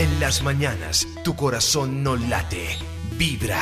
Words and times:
En 0.00 0.18
las 0.18 0.42
mañanas, 0.42 1.06
tu 1.24 1.36
corazón 1.36 2.02
no 2.02 2.16
late, 2.16 2.68
vibra. 3.18 3.60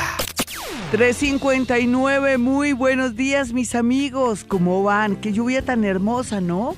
359, 0.89 2.37
muy 2.37 2.71
buenos 2.71 3.17
días 3.17 3.51
mis 3.51 3.75
amigos, 3.75 4.45
¿cómo 4.45 4.81
van? 4.81 5.17
Qué 5.17 5.33
lluvia 5.33 5.65
tan 5.65 5.83
hermosa, 5.83 6.39
¿no? 6.39 6.75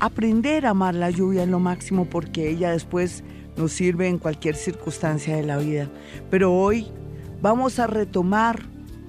Aprender 0.00 0.66
a 0.66 0.70
amar 0.70 0.96
la 0.96 1.10
lluvia 1.10 1.44
es 1.44 1.48
lo 1.48 1.60
máximo 1.60 2.06
porque 2.06 2.50
ella 2.50 2.72
después 2.72 3.22
nos 3.56 3.70
sirve 3.70 4.08
en 4.08 4.18
cualquier 4.18 4.56
circunstancia 4.56 5.36
de 5.36 5.44
la 5.44 5.58
vida. 5.58 5.88
Pero 6.28 6.52
hoy 6.52 6.88
vamos 7.40 7.78
a 7.78 7.86
retomar 7.86 8.58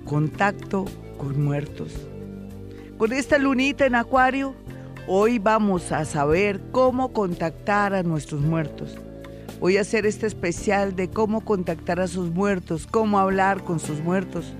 contacto 0.05 0.85
con 1.17 1.43
muertos. 1.43 1.91
Con 2.99 3.13
esta 3.13 3.39
lunita 3.39 3.87
en 3.87 3.95
acuario, 3.95 4.53
hoy 5.07 5.39
vamos 5.39 5.91
a 5.91 6.05
saber 6.05 6.61
cómo 6.71 7.13
contactar 7.13 7.95
a 7.95 8.03
nuestros 8.03 8.41
muertos. 8.41 8.95
Voy 9.61 9.77
a 9.77 9.81
hacer 9.81 10.07
este 10.07 10.25
especial 10.25 10.95
de 10.95 11.11
cómo 11.11 11.41
contactar 11.41 11.99
a 11.99 12.07
sus 12.07 12.31
muertos, 12.31 12.87
cómo 12.87 13.19
hablar 13.19 13.63
con 13.63 13.79
sus 13.79 14.01
muertos, 14.01 14.55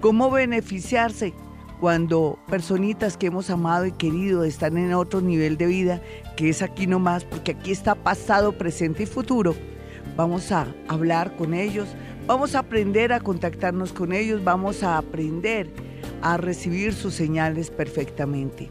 cómo 0.00 0.32
beneficiarse 0.32 1.32
cuando 1.80 2.40
personitas 2.48 3.16
que 3.16 3.28
hemos 3.28 3.50
amado 3.50 3.86
y 3.86 3.92
querido 3.92 4.42
están 4.42 4.78
en 4.78 4.94
otro 4.94 5.20
nivel 5.20 5.56
de 5.58 5.66
vida, 5.66 6.02
que 6.36 6.48
es 6.48 6.60
aquí 6.60 6.88
nomás, 6.88 7.24
porque 7.24 7.52
aquí 7.52 7.70
está 7.70 7.94
pasado, 7.94 8.58
presente 8.58 9.04
y 9.04 9.06
futuro. 9.06 9.54
Vamos 10.16 10.50
a 10.50 10.66
hablar 10.88 11.36
con 11.36 11.54
ellos, 11.54 11.86
vamos 12.26 12.56
a 12.56 12.60
aprender 12.60 13.12
a 13.12 13.20
contactarnos 13.20 13.92
con 13.92 14.12
ellos, 14.12 14.42
vamos 14.42 14.82
a 14.82 14.98
aprender 14.98 15.70
a 16.20 16.36
recibir 16.36 16.94
sus 16.94 17.14
señales 17.14 17.70
perfectamente. 17.70 18.70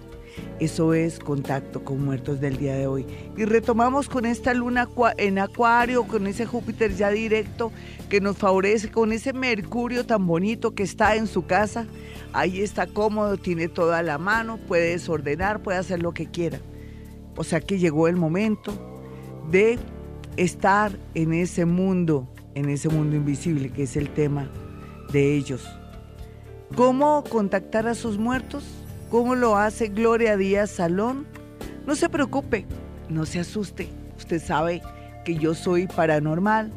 Eso 0.62 0.94
es 0.94 1.18
contacto 1.18 1.84
con 1.84 2.06
muertos 2.06 2.40
del 2.40 2.58
día 2.58 2.76
de 2.76 2.86
hoy. 2.86 3.08
Y 3.36 3.46
retomamos 3.46 4.08
con 4.08 4.28
esta 4.28 4.54
luna 4.54 4.88
en 5.18 5.40
acuario, 5.40 6.04
con 6.04 6.28
ese 6.28 6.46
Júpiter 6.46 6.96
ya 6.96 7.10
directo 7.10 7.72
que 8.10 8.22
nos 8.22 8.38
favorece, 8.38 8.92
con 8.92 9.12
ese 9.12 9.34
Mercurio 9.34 10.06
tan 10.06 10.28
bonito 10.28 10.76
que 10.76 10.84
está 10.84 11.16
en 11.16 11.26
su 11.26 11.48
casa. 11.48 11.88
Ahí 12.32 12.62
está 12.62 12.86
cómodo, 12.86 13.38
tiene 13.38 13.70
toda 13.70 14.04
la 14.04 14.20
mano, 14.20 14.60
puede 14.68 14.92
desordenar, 14.92 15.64
puede 15.64 15.80
hacer 15.80 16.00
lo 16.00 16.14
que 16.14 16.28
quiera. 16.28 16.60
O 17.36 17.44
sea 17.44 17.60
que 17.60 17.80
llegó 17.80 18.08
el 18.08 18.16
momento 18.16 19.02
de 19.50 19.80
estar 20.38 20.96
en 21.16 21.34
ese 21.34 21.66
mundo, 21.66 22.32
en 22.54 22.70
ese 22.70 22.88
mundo 22.88 23.16
invisible 23.16 23.72
que 23.72 23.82
es 23.84 23.98
el 23.98 24.14
tema 24.14 24.48
de 25.12 25.36
ellos. 25.36 25.68
¿Cómo 26.76 27.24
contactar 27.24 27.88
a 27.88 27.96
sus 27.96 28.20
muertos? 28.20 28.81
¿Cómo 29.12 29.36
lo 29.36 29.58
hace 29.58 29.90
Gloria 29.90 30.38
Díaz 30.38 30.72
Salón? 30.72 31.28
No 31.86 31.96
se 31.96 32.08
preocupe, 32.08 32.66
no 33.10 33.26
se 33.26 33.42
asuste. 33.42 33.90
Usted 34.18 34.42
sabe 34.42 34.82
que 35.26 35.36
yo 35.36 35.54
soy 35.54 35.86
paranormal, 35.88 36.72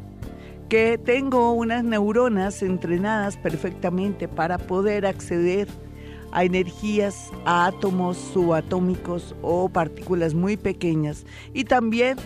que 0.67 0.97
tengo 0.97 1.53
unas 1.53 1.85
neuronas 1.85 2.61
entrenadas 2.61 3.37
perfectamente 3.37 4.27
para 4.27 4.57
poder 4.57 5.05
acceder 5.05 5.69
a 6.33 6.43
energías, 6.43 7.31
a 7.45 7.67
átomos 7.67 8.17
subatómicos 8.17 9.33
o 9.41 9.69
partículas 9.69 10.33
muy 10.33 10.57
pequeñas 10.57 11.25
y 11.53 11.63
también 11.63 12.17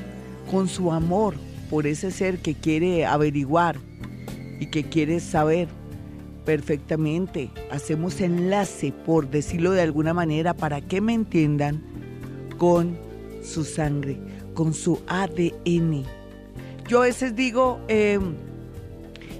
con 0.50 0.68
su 0.68 0.92
amor 0.92 1.36
por 1.70 1.86
ese 1.86 2.10
ser 2.10 2.40
que 2.40 2.56
quiere 2.56 3.06
averiguar 3.06 3.78
y 4.60 4.72
que 4.72 4.84
quiere 4.86 5.20
saber 5.20 5.68
perfectamente. 6.50 7.52
Hacemos 7.70 8.20
enlace, 8.22 8.92
por 8.92 9.30
decirlo 9.30 9.70
de 9.70 9.84
alguna 9.84 10.16
manera, 10.16 10.56
para 10.56 10.82
que 10.82 11.00
me 11.00 11.14
entiendan, 11.14 11.84
con 12.58 12.98
su 13.44 13.64
sangre, 13.64 14.18
con 14.56 14.74
su 14.74 15.00
ADN. 15.06 16.06
Yo 16.88 17.02
a 17.02 17.06
veces 17.06 17.36
digo, 17.36 17.80
em, 17.88 18.34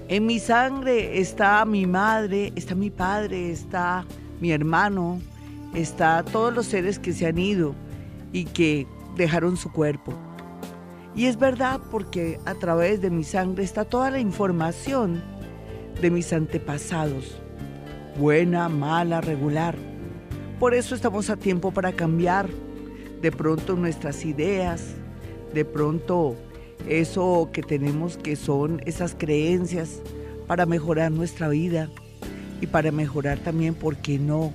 en 0.06 0.24
mi 0.24 0.38
sangre 0.38 1.18
está 1.18 1.64
mi 1.64 1.84
madre, 1.84 2.52
está 2.54 2.76
mi 2.76 2.90
padre, 2.90 3.50
está 3.50 4.06
mi 4.40 4.52
hermano, 4.52 5.20
está 5.74 6.22
todos 6.22 6.54
los 6.54 6.66
seres 6.66 7.00
que 7.00 7.12
se 7.12 7.26
han 7.26 7.38
ido 7.38 7.74
y 8.32 8.44
que 8.44 8.86
dejaron 9.16 9.56
su 9.56 9.72
cuerpo. 9.72 10.14
Y 11.16 11.24
es 11.24 11.36
verdad 11.36 11.80
porque 11.90 12.38
a 12.44 12.54
través 12.54 13.00
de 13.00 13.10
mi 13.10 13.24
sangre 13.24 13.64
está 13.64 13.84
toda 13.84 14.12
la 14.12 14.20
información 14.20 15.39
de 16.00 16.10
mis 16.10 16.32
antepasados, 16.32 17.36
buena, 18.18 18.68
mala, 18.68 19.20
regular. 19.20 19.76
Por 20.58 20.74
eso 20.74 20.94
estamos 20.94 21.30
a 21.30 21.36
tiempo 21.36 21.72
para 21.72 21.92
cambiar 21.92 22.48
de 23.20 23.30
pronto 23.32 23.76
nuestras 23.76 24.24
ideas, 24.24 24.94
de 25.52 25.64
pronto 25.64 26.36
eso 26.88 27.50
que 27.52 27.62
tenemos 27.62 28.16
que 28.16 28.36
son 28.36 28.80
esas 28.86 29.14
creencias 29.14 30.00
para 30.46 30.66
mejorar 30.66 31.12
nuestra 31.12 31.48
vida 31.48 31.90
y 32.60 32.66
para 32.66 32.92
mejorar 32.92 33.38
también, 33.38 33.74
¿por 33.74 33.96
qué 33.96 34.18
no? 34.18 34.52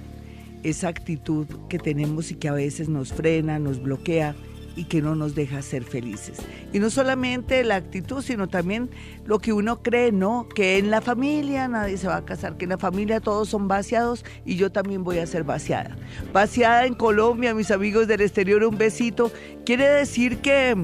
Esa 0.63 0.87
actitud 0.87 1.47
que 1.69 1.77
tenemos 1.77 2.31
y 2.31 2.35
que 2.35 2.49
a 2.49 2.53
veces 2.53 2.89
nos 2.89 3.13
frena, 3.13 3.59
nos 3.59 3.81
bloquea 3.81 4.35
y 4.75 4.85
que 4.85 5.01
no 5.01 5.15
nos 5.15 5.35
deja 5.35 5.61
ser 5.61 5.83
felices. 5.83 6.37
Y 6.73 6.79
no 6.79 6.89
solamente 6.89 7.63
la 7.63 7.75
actitud, 7.75 8.21
sino 8.21 8.47
también 8.47 8.89
lo 9.25 9.39
que 9.39 9.53
uno 9.53 9.81
cree, 9.81 10.11
¿no? 10.11 10.47
Que 10.53 10.77
en 10.77 10.91
la 10.91 11.01
familia 11.01 11.67
nadie 11.67 11.97
se 11.97 12.07
va 12.07 12.17
a 12.17 12.25
casar, 12.25 12.57
que 12.57 12.65
en 12.65 12.71
la 12.71 12.77
familia 12.77 13.19
todos 13.19 13.49
son 13.49 13.67
vaciados 13.67 14.25
y 14.45 14.55
yo 14.55 14.71
también 14.71 15.03
voy 15.03 15.19
a 15.19 15.27
ser 15.27 15.43
vaciada. 15.43 15.95
Vaciada 16.33 16.85
en 16.85 16.93
Colombia, 16.93 17.53
mis 17.53 17.71
amigos 17.71 18.07
del 18.07 18.21
exterior, 18.21 18.63
un 18.63 18.77
besito. 18.77 19.31
Quiere 19.65 19.87
decir 19.87 20.39
que, 20.39 20.75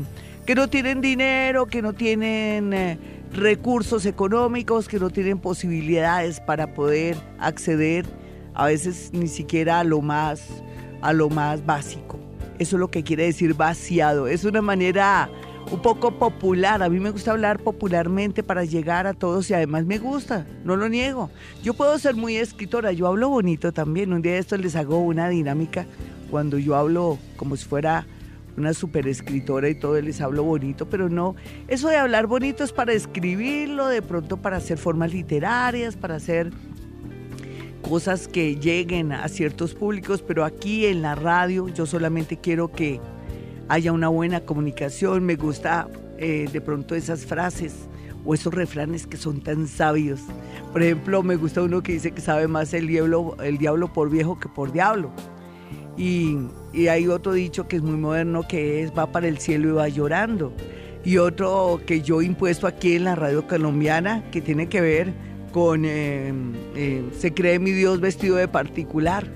que 0.45 0.55
no 0.55 0.69
tienen 0.69 1.01
dinero, 1.01 1.65
que 1.65 1.81
no 1.81 1.93
tienen... 1.93 2.73
Eh, 2.73 2.99
recursos 3.33 4.05
económicos, 4.05 4.87
que 4.87 4.99
no 4.99 5.09
tienen 5.09 5.39
posibilidades 5.39 6.39
para 6.41 6.73
poder 6.73 7.17
acceder 7.39 8.05
a 8.53 8.65
veces 8.65 9.11
ni 9.13 9.27
siquiera 9.27 9.79
a 9.79 9.83
lo 9.83 10.01
más 10.01 10.45
a 11.01 11.13
lo 11.13 11.29
más 11.29 11.65
básico. 11.65 12.20
Eso 12.61 12.75
es 12.75 12.79
lo 12.79 12.91
que 12.91 13.01
quiere 13.01 13.23
decir 13.23 13.55
vaciado. 13.55 14.27
Es 14.27 14.45
una 14.45 14.61
manera 14.61 15.31
un 15.71 15.81
poco 15.81 16.11
popular. 16.19 16.83
A 16.83 16.89
mí 16.89 16.99
me 16.99 17.09
gusta 17.09 17.31
hablar 17.31 17.57
popularmente 17.57 18.43
para 18.43 18.65
llegar 18.65 19.07
a 19.07 19.15
todos 19.15 19.49
y 19.49 19.55
además 19.55 19.85
me 19.87 19.97
gusta, 19.97 20.45
no 20.63 20.75
lo 20.75 20.87
niego. 20.87 21.31
Yo 21.63 21.73
puedo 21.73 21.97
ser 21.97 22.15
muy 22.15 22.37
escritora, 22.37 22.91
yo 22.91 23.07
hablo 23.07 23.29
bonito 23.29 23.71
también. 23.71 24.13
Un 24.13 24.21
día 24.21 24.33
de 24.33 24.37
esto 24.37 24.57
les 24.57 24.75
hago 24.75 24.99
una 24.99 25.27
dinámica 25.27 25.87
cuando 26.29 26.59
yo 26.59 26.75
hablo 26.75 27.17
como 27.35 27.57
si 27.57 27.65
fuera 27.65 28.05
una 28.55 28.75
super 28.75 29.07
escritora 29.07 29.67
y 29.67 29.73
todo, 29.73 29.99
les 29.99 30.21
hablo 30.21 30.43
bonito, 30.43 30.87
pero 30.87 31.09
no, 31.09 31.35
eso 31.67 31.89
de 31.89 31.95
hablar 31.95 32.27
bonito 32.27 32.63
es 32.63 32.73
para 32.73 32.93
escribirlo, 32.93 33.87
de 33.87 34.03
pronto 34.03 34.37
para 34.37 34.57
hacer 34.57 34.77
formas 34.77 35.11
literarias, 35.11 35.95
para 35.95 36.17
hacer 36.17 36.51
cosas 37.81 38.27
que 38.27 38.55
lleguen 38.55 39.11
a 39.11 39.27
ciertos 39.27 39.73
públicos, 39.73 40.23
pero 40.25 40.45
aquí 40.45 40.85
en 40.85 41.01
la 41.01 41.15
radio 41.15 41.67
yo 41.67 41.85
solamente 41.85 42.37
quiero 42.37 42.71
que 42.71 42.99
haya 43.67 43.91
una 43.91 44.07
buena 44.07 44.41
comunicación. 44.41 45.23
Me 45.25 45.35
gusta 45.35 45.87
eh, 46.17 46.47
de 46.51 46.61
pronto 46.61 46.95
esas 46.95 47.25
frases 47.25 47.73
o 48.25 48.33
esos 48.33 48.53
refranes 48.53 49.07
que 49.07 49.17
son 49.17 49.41
tan 49.41 49.67
sabios. 49.67 50.21
Por 50.71 50.83
ejemplo, 50.83 51.23
me 51.23 51.35
gusta 51.35 51.61
uno 51.61 51.81
que 51.81 51.93
dice 51.93 52.11
que 52.11 52.21
sabe 52.21 52.47
más 52.47 52.73
el 52.73 52.87
diablo, 52.87 53.35
el 53.43 53.57
diablo 53.57 53.91
por 53.91 54.09
viejo 54.09 54.39
que 54.39 54.47
por 54.47 54.71
diablo. 54.71 55.11
Y, 55.97 56.37
y 56.73 56.87
hay 56.87 57.07
otro 57.07 57.33
dicho 57.33 57.67
que 57.67 57.77
es 57.77 57.81
muy 57.81 57.97
moderno 57.97 58.47
que 58.47 58.83
es 58.83 58.91
va 58.97 59.11
para 59.11 59.27
el 59.27 59.39
cielo 59.39 59.69
y 59.69 59.71
va 59.71 59.87
llorando. 59.87 60.53
Y 61.03 61.17
otro 61.17 61.81
que 61.85 62.01
yo 62.01 62.21
impuesto 62.21 62.67
aquí 62.67 62.95
en 62.95 63.05
la 63.05 63.15
radio 63.15 63.47
colombiana 63.47 64.23
que 64.31 64.41
tiene 64.41 64.69
que 64.69 64.81
ver 64.81 65.30
con 65.51 65.85
eh, 65.85 66.33
eh, 66.75 67.03
Se 67.17 67.33
cree 67.33 67.59
mi 67.59 67.71
Dios 67.71 67.99
vestido 67.99 68.37
de 68.37 68.47
particular. 68.47 69.27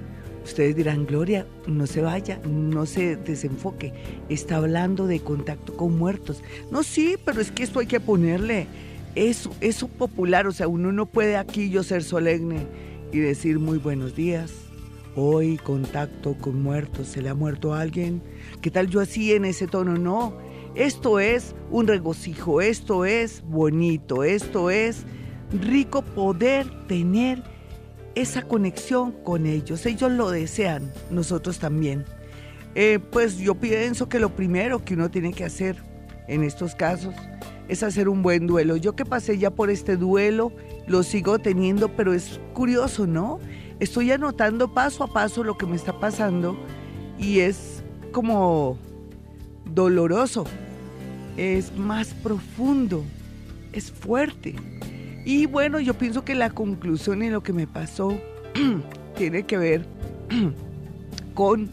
Ustedes 0.43 0.75
dirán, 0.75 1.05
Gloria, 1.07 1.47
no 1.65 1.87
se 1.87 2.01
vaya, 2.01 2.39
no 2.47 2.85
se 2.85 3.15
desenfoque. 3.15 3.93
Está 4.29 4.57
hablando 4.57 5.07
de 5.07 5.19
contacto 5.19 5.75
con 5.75 5.97
muertos. 5.97 6.43
No, 6.69 6.83
sí, 6.83 7.17
pero 7.25 7.41
es 7.41 7.51
que 7.51 7.63
esto 7.63 7.79
hay 7.79 7.87
que 7.87 7.99
ponerle 7.99 8.67
eso, 9.15 9.55
eso 9.59 9.87
popular. 9.87 10.45
O 10.45 10.51
sea, 10.51 10.67
uno 10.67 10.91
no 10.91 11.07
puede 11.07 11.35
aquí 11.35 11.69
yo 11.69 11.81
ser 11.81 12.03
solemne 12.03 12.67
y 13.11 13.19
decir 13.19 13.57
muy 13.57 13.79
buenos 13.79 14.15
días. 14.15 14.51
Hoy 15.15 15.57
contacto 15.57 16.35
con 16.39 16.61
muertos. 16.61 17.07
¿Se 17.07 17.23
le 17.23 17.29
ha 17.29 17.33
muerto 17.33 17.73
a 17.73 17.81
alguien? 17.81 18.21
¿Qué 18.61 18.69
tal 18.69 18.87
yo 18.87 18.99
así 18.99 19.33
en 19.33 19.45
ese 19.45 19.65
tono? 19.65 19.97
No. 19.97 20.37
Esto 20.75 21.19
es 21.19 21.55
un 21.71 21.87
regocijo, 21.87 22.59
esto 22.59 23.05
es 23.05 23.41
bonito, 23.47 24.25
esto 24.25 24.69
es 24.69 25.05
rico 25.51 26.01
poder 26.01 26.67
tener 26.87 27.43
esa 28.15 28.41
conexión 28.41 29.11
con 29.11 29.45
ellos. 29.45 29.85
Ellos 29.85 30.11
lo 30.11 30.31
desean, 30.31 30.91
nosotros 31.09 31.59
también. 31.59 32.05
Eh, 32.73 32.99
pues 33.11 33.37
yo 33.37 33.55
pienso 33.55 34.09
que 34.09 34.19
lo 34.19 34.35
primero 34.35 34.83
que 34.83 34.95
uno 34.95 35.09
tiene 35.09 35.33
que 35.33 35.45
hacer 35.45 35.77
en 36.27 36.43
estos 36.43 36.75
casos 36.75 37.13
es 37.67 37.83
hacer 37.83 38.09
un 38.09 38.21
buen 38.21 38.47
duelo. 38.47 38.75
Yo 38.77 38.95
que 38.95 39.05
pasé 39.05 39.37
ya 39.37 39.51
por 39.51 39.69
este 39.69 39.97
duelo, 39.97 40.51
lo 40.87 41.03
sigo 41.03 41.39
teniendo, 41.39 41.89
pero 41.89 42.13
es 42.13 42.39
curioso, 42.53 43.07
¿no? 43.07 43.39
Estoy 43.79 44.11
anotando 44.11 44.73
paso 44.73 45.03
a 45.03 45.07
paso 45.07 45.43
lo 45.43 45.57
que 45.57 45.65
me 45.65 45.75
está 45.75 45.99
pasando 45.99 46.57
y 47.17 47.39
es 47.39 47.83
como 48.11 48.77
doloroso 49.65 50.45
es 51.37 51.75
más 51.75 52.13
profundo, 52.13 53.03
es 53.73 53.91
fuerte. 53.91 54.55
Y 55.25 55.47
bueno, 55.47 55.79
yo 55.79 55.95
pienso 55.95 56.23
que 56.23 56.35
la 56.35 56.51
conclusión 56.51 57.23
y 57.23 57.31
lo 57.31 57.41
que 57.41 57.51
me 57.51 57.65
pasó 57.65 58.15
tiene 59.17 59.43
que 59.43 59.57
ver 59.57 59.85
con 61.33 61.67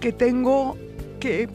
que 0.00 0.12
tengo 0.12 0.76
que 1.20 1.48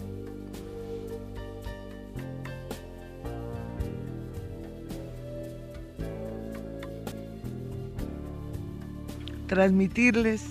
transmitirles 9.48 10.44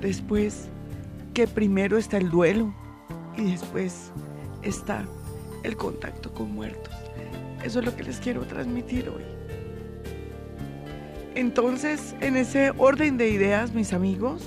después 0.00 0.68
que 1.34 1.46
primero 1.46 1.98
está 1.98 2.16
el 2.16 2.30
duelo 2.30 2.74
y 3.36 3.50
después 3.50 4.10
está 4.62 5.04
el 5.62 5.76
contacto 5.76 6.32
con 6.32 6.54
muertos. 6.54 6.91
Eso 7.64 7.78
es 7.78 7.84
lo 7.84 7.94
que 7.94 8.02
les 8.02 8.18
quiero 8.18 8.42
transmitir 8.42 9.08
hoy. 9.08 9.22
Entonces, 11.34 12.14
en 12.20 12.36
ese 12.36 12.72
orden 12.76 13.16
de 13.16 13.30
ideas, 13.30 13.72
mis 13.72 13.92
amigos, 13.92 14.42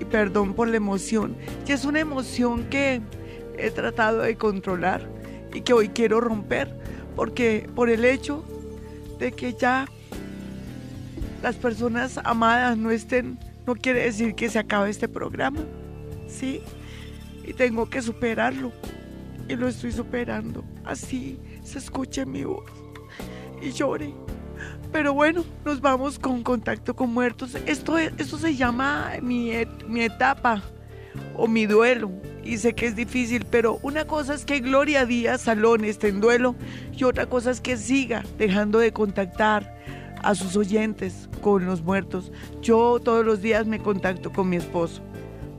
y 0.00 0.04
perdón 0.04 0.54
por 0.54 0.68
la 0.68 0.76
emoción, 0.76 1.36
que 1.66 1.72
es 1.72 1.84
una 1.84 2.00
emoción 2.00 2.64
que 2.64 3.00
he 3.58 3.70
tratado 3.70 4.22
de 4.22 4.36
controlar 4.36 5.08
y 5.52 5.62
que 5.62 5.72
hoy 5.72 5.88
quiero 5.88 6.20
romper, 6.20 6.74
porque 7.16 7.68
por 7.74 7.90
el 7.90 8.04
hecho 8.04 8.44
de 9.18 9.32
que 9.32 9.54
ya 9.54 9.86
las 11.42 11.56
personas 11.56 12.18
amadas 12.24 12.76
no 12.78 12.90
estén, 12.90 13.38
no 13.66 13.74
quiere 13.74 14.04
decir 14.04 14.34
que 14.34 14.48
se 14.48 14.58
acabe 14.58 14.90
este 14.90 15.08
programa, 15.08 15.60
¿sí? 16.28 16.60
Y 17.44 17.52
tengo 17.52 17.90
que 17.90 18.00
superarlo. 18.00 18.72
Y 19.48 19.56
lo 19.56 19.66
estoy 19.66 19.90
superando. 19.90 20.64
Así 20.84 21.38
escuche 21.78 22.26
mi 22.26 22.44
voz. 22.44 22.70
Y 23.60 23.70
llore. 23.72 24.14
Pero 24.92 25.14
bueno, 25.14 25.44
nos 25.64 25.80
vamos 25.80 26.18
con 26.18 26.42
contacto 26.42 26.94
con 26.94 27.12
muertos. 27.12 27.54
Esto, 27.66 27.98
esto 27.98 28.38
se 28.38 28.54
llama 28.56 29.12
mi, 29.22 29.52
mi 29.88 30.02
etapa 30.02 30.62
o 31.34 31.48
mi 31.48 31.66
duelo. 31.66 32.10
Y 32.44 32.58
sé 32.58 32.74
que 32.74 32.86
es 32.86 32.96
difícil, 32.96 33.46
pero 33.50 33.78
una 33.82 34.04
cosa 34.04 34.34
es 34.34 34.44
que 34.44 34.60
Gloria 34.60 35.06
Díaz 35.06 35.42
Salón 35.42 35.84
esté 35.84 36.08
en 36.08 36.20
duelo 36.20 36.56
y 36.92 37.04
otra 37.04 37.26
cosa 37.26 37.50
es 37.50 37.60
que 37.60 37.76
siga 37.76 38.24
dejando 38.36 38.80
de 38.80 38.92
contactar 38.92 39.78
a 40.22 40.34
sus 40.34 40.56
oyentes 40.56 41.28
con 41.40 41.64
los 41.66 41.82
muertos. 41.82 42.32
Yo 42.60 43.00
todos 43.00 43.24
los 43.24 43.42
días 43.42 43.66
me 43.66 43.78
contacto 43.78 44.32
con 44.32 44.48
mi 44.48 44.56
esposo. 44.56 45.02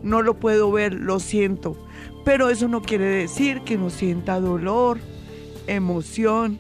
No 0.02 0.22
lo 0.22 0.40
puedo 0.40 0.72
ver, 0.72 0.94
lo 0.94 1.20
siento. 1.20 1.78
Pero 2.26 2.50
eso 2.50 2.68
no 2.68 2.82
quiere 2.82 3.06
decir 3.06 3.62
que 3.62 3.78
no 3.78 3.90
sienta 3.90 4.40
dolor, 4.40 5.00
emoción, 5.68 6.60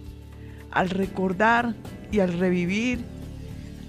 al 0.71 0.89
recordar 0.89 1.75
y 2.11 2.19
al 2.19 2.33
revivir 2.37 2.99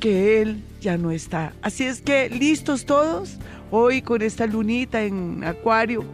que 0.00 0.42
Él 0.42 0.62
ya 0.80 0.98
no 0.98 1.10
está. 1.10 1.52
Así 1.62 1.84
es 1.84 2.02
que, 2.02 2.28
listos 2.28 2.84
todos, 2.84 3.38
hoy 3.70 4.02
con 4.02 4.22
esta 4.22 4.46
lunita 4.46 5.02
en 5.02 5.44
Acuario, 5.44 6.04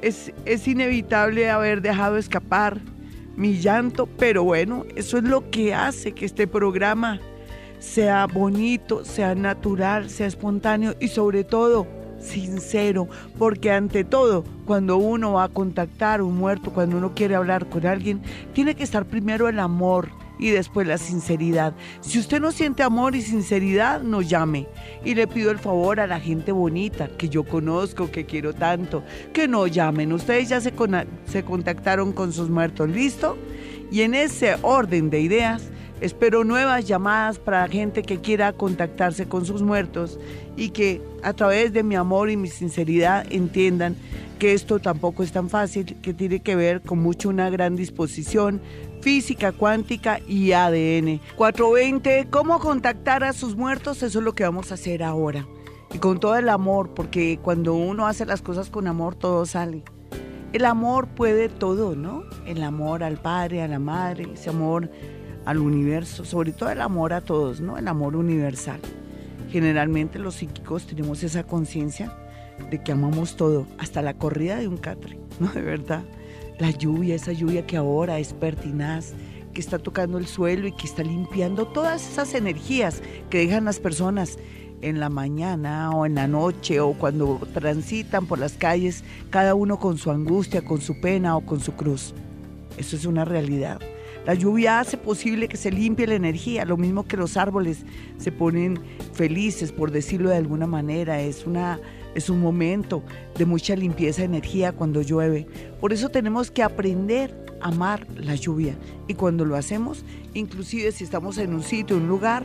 es, 0.00 0.32
es 0.44 0.68
inevitable 0.68 1.50
haber 1.50 1.82
dejado 1.82 2.16
escapar 2.16 2.80
mi 3.36 3.58
llanto, 3.58 4.06
pero 4.06 4.44
bueno, 4.44 4.84
eso 4.94 5.18
es 5.18 5.24
lo 5.24 5.50
que 5.50 5.74
hace 5.74 6.12
que 6.12 6.24
este 6.24 6.46
programa 6.46 7.20
sea 7.80 8.26
bonito, 8.26 9.04
sea 9.04 9.34
natural, 9.34 10.08
sea 10.08 10.26
espontáneo 10.26 10.94
y 11.00 11.08
sobre 11.08 11.44
todo 11.44 11.86
sincero, 12.24 13.08
porque 13.38 13.70
ante 13.70 14.04
todo, 14.04 14.44
cuando 14.66 14.96
uno 14.96 15.34
va 15.34 15.44
a 15.44 15.48
contactar 15.48 16.20
a 16.20 16.24
un 16.24 16.36
muerto, 16.36 16.72
cuando 16.72 16.96
uno 16.96 17.12
quiere 17.14 17.34
hablar 17.34 17.68
con 17.68 17.86
alguien, 17.86 18.22
tiene 18.52 18.74
que 18.74 18.82
estar 18.82 19.04
primero 19.04 19.48
el 19.48 19.60
amor 19.60 20.08
y 20.38 20.50
después 20.50 20.86
la 20.86 20.98
sinceridad. 20.98 21.74
Si 22.00 22.18
usted 22.18 22.40
no 22.40 22.50
siente 22.52 22.82
amor 22.82 23.14
y 23.14 23.22
sinceridad, 23.22 24.02
no 24.02 24.20
llame. 24.20 24.66
Y 25.04 25.14
le 25.14 25.26
pido 25.26 25.50
el 25.50 25.58
favor 25.58 26.00
a 26.00 26.06
la 26.06 26.20
gente 26.20 26.52
bonita 26.52 27.08
que 27.08 27.28
yo 27.28 27.44
conozco, 27.44 28.10
que 28.10 28.26
quiero 28.26 28.52
tanto, 28.52 29.04
que 29.32 29.46
no 29.46 29.66
llamen. 29.66 30.12
Ustedes 30.12 30.48
ya 30.48 30.60
se, 30.60 30.72
se 31.26 31.44
contactaron 31.44 32.12
con 32.12 32.32
sus 32.32 32.50
muertos, 32.50 32.88
¿listo? 32.88 33.36
Y 33.90 34.02
en 34.02 34.14
ese 34.14 34.56
orden 34.62 35.10
de 35.10 35.20
ideas, 35.20 35.70
Espero 36.04 36.44
nuevas 36.44 36.84
llamadas 36.84 37.38
para 37.38 37.66
gente 37.66 38.02
que 38.02 38.20
quiera 38.20 38.52
contactarse 38.52 39.26
con 39.26 39.46
sus 39.46 39.62
muertos 39.62 40.20
y 40.54 40.68
que 40.68 41.00
a 41.22 41.32
través 41.32 41.72
de 41.72 41.82
mi 41.82 41.94
amor 41.96 42.28
y 42.28 42.36
mi 42.36 42.48
sinceridad 42.48 43.24
entiendan 43.32 43.96
que 44.38 44.52
esto 44.52 44.80
tampoco 44.80 45.22
es 45.22 45.32
tan 45.32 45.48
fácil, 45.48 45.96
que 46.02 46.12
tiene 46.12 46.40
que 46.40 46.56
ver 46.56 46.82
con 46.82 46.98
mucho 46.98 47.30
una 47.30 47.48
gran 47.48 47.74
disposición 47.74 48.60
física, 49.00 49.52
cuántica 49.52 50.20
y 50.28 50.52
ADN. 50.52 51.22
420, 51.36 52.26
¿cómo 52.28 52.58
contactar 52.58 53.24
a 53.24 53.32
sus 53.32 53.56
muertos? 53.56 54.02
Eso 54.02 54.18
es 54.18 54.24
lo 54.26 54.34
que 54.34 54.44
vamos 54.44 54.72
a 54.72 54.74
hacer 54.74 55.02
ahora. 55.02 55.46
Y 55.94 55.96
con 55.96 56.20
todo 56.20 56.36
el 56.36 56.50
amor, 56.50 56.90
porque 56.92 57.38
cuando 57.40 57.72
uno 57.72 58.06
hace 58.06 58.26
las 58.26 58.42
cosas 58.42 58.68
con 58.68 58.88
amor, 58.88 59.14
todo 59.14 59.46
sale. 59.46 59.82
El 60.52 60.66
amor 60.66 61.08
puede 61.08 61.48
todo, 61.48 61.96
¿no? 61.96 62.24
El 62.44 62.62
amor 62.62 63.02
al 63.02 63.16
padre, 63.16 63.62
a 63.62 63.68
la 63.68 63.78
madre, 63.78 64.28
ese 64.34 64.50
amor 64.50 64.90
al 65.44 65.58
universo, 65.58 66.24
sobre 66.24 66.52
todo 66.52 66.70
el 66.70 66.80
amor 66.80 67.12
a 67.12 67.20
todos, 67.20 67.60
¿no? 67.60 67.78
El 67.78 67.88
amor 67.88 68.16
universal. 68.16 68.80
Generalmente 69.50 70.18
los 70.18 70.36
psíquicos 70.36 70.86
tenemos 70.86 71.22
esa 71.22 71.44
conciencia 71.44 72.12
de 72.70 72.82
que 72.82 72.92
amamos 72.92 73.36
todo, 73.36 73.66
hasta 73.78 74.02
la 74.02 74.14
corrida 74.14 74.56
de 74.56 74.68
un 74.68 74.76
catre, 74.76 75.18
¿no? 75.40 75.48
De 75.48 75.62
verdad. 75.62 76.02
La 76.58 76.70
lluvia, 76.70 77.16
esa 77.16 77.32
lluvia 77.32 77.66
que 77.66 77.76
ahora 77.76 78.18
es 78.18 78.32
pertinaz, 78.32 79.12
que 79.52 79.60
está 79.60 79.78
tocando 79.78 80.18
el 80.18 80.26
suelo 80.26 80.66
y 80.66 80.72
que 80.72 80.86
está 80.86 81.02
limpiando 81.02 81.66
todas 81.66 82.10
esas 82.10 82.34
energías 82.34 83.02
que 83.30 83.38
dejan 83.38 83.64
las 83.64 83.80
personas 83.80 84.38
en 84.82 85.00
la 85.00 85.08
mañana 85.08 85.90
o 85.92 86.04
en 86.04 86.14
la 86.14 86.28
noche 86.28 86.80
o 86.80 86.92
cuando 86.92 87.40
transitan 87.54 88.26
por 88.26 88.38
las 88.38 88.52
calles, 88.52 89.02
cada 89.30 89.54
uno 89.54 89.78
con 89.78 89.96
su 89.96 90.10
angustia, 90.10 90.64
con 90.64 90.80
su 90.80 91.00
pena 91.00 91.36
o 91.36 91.40
con 91.40 91.60
su 91.60 91.72
cruz. 91.72 92.14
Eso 92.76 92.96
es 92.96 93.06
una 93.06 93.24
realidad. 93.24 93.80
La 94.26 94.32
lluvia 94.32 94.80
hace 94.80 94.96
posible 94.96 95.48
que 95.48 95.58
se 95.58 95.70
limpie 95.70 96.06
la 96.06 96.14
energía, 96.14 96.64
lo 96.64 96.78
mismo 96.78 97.06
que 97.06 97.18
los 97.18 97.36
árboles 97.36 97.84
se 98.16 98.32
ponen 98.32 98.80
felices, 99.12 99.70
por 99.70 99.90
decirlo 99.90 100.30
de 100.30 100.36
alguna 100.36 100.66
manera. 100.66 101.20
Es, 101.20 101.46
una, 101.46 101.78
es 102.14 102.30
un 102.30 102.40
momento 102.40 103.02
de 103.36 103.44
mucha 103.44 103.76
limpieza 103.76 104.22
de 104.22 104.26
energía 104.26 104.72
cuando 104.72 105.02
llueve. 105.02 105.46
Por 105.78 105.92
eso 105.92 106.08
tenemos 106.08 106.50
que 106.50 106.62
aprender 106.62 107.44
a 107.60 107.68
amar 107.68 108.06
la 108.16 108.34
lluvia. 108.34 108.76
Y 109.08 109.14
cuando 109.14 109.44
lo 109.44 109.56
hacemos, 109.56 110.06
inclusive 110.32 110.90
si 110.92 111.04
estamos 111.04 111.36
en 111.36 111.52
un 111.52 111.62
sitio, 111.62 111.96
un 111.96 112.08
lugar, 112.08 112.44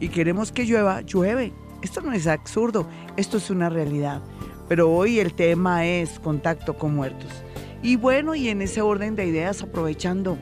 y 0.00 0.08
queremos 0.08 0.50
que 0.50 0.64
llueva, 0.64 1.02
llueve. 1.02 1.52
Esto 1.82 2.00
no 2.00 2.12
es 2.12 2.26
absurdo, 2.26 2.88
esto 3.16 3.36
es 3.36 3.50
una 3.50 3.68
realidad. 3.68 4.20
Pero 4.68 4.90
hoy 4.90 5.20
el 5.20 5.34
tema 5.34 5.86
es 5.86 6.18
contacto 6.18 6.76
con 6.76 6.96
muertos. 6.96 7.30
Y 7.82 7.96
bueno, 7.96 8.34
y 8.34 8.48
en 8.48 8.62
ese 8.62 8.82
orden 8.82 9.14
de 9.14 9.26
ideas, 9.26 9.62
aprovechando 9.62 10.36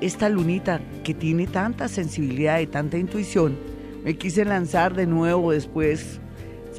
esta 0.00 0.28
lunita 0.28 0.80
que 1.04 1.14
tiene 1.14 1.46
tanta 1.46 1.88
sensibilidad 1.88 2.60
y 2.60 2.66
tanta 2.66 2.98
intuición, 2.98 3.56
me 4.04 4.16
quise 4.16 4.44
lanzar 4.44 4.94
de 4.94 5.06
nuevo 5.06 5.52
después 5.52 6.20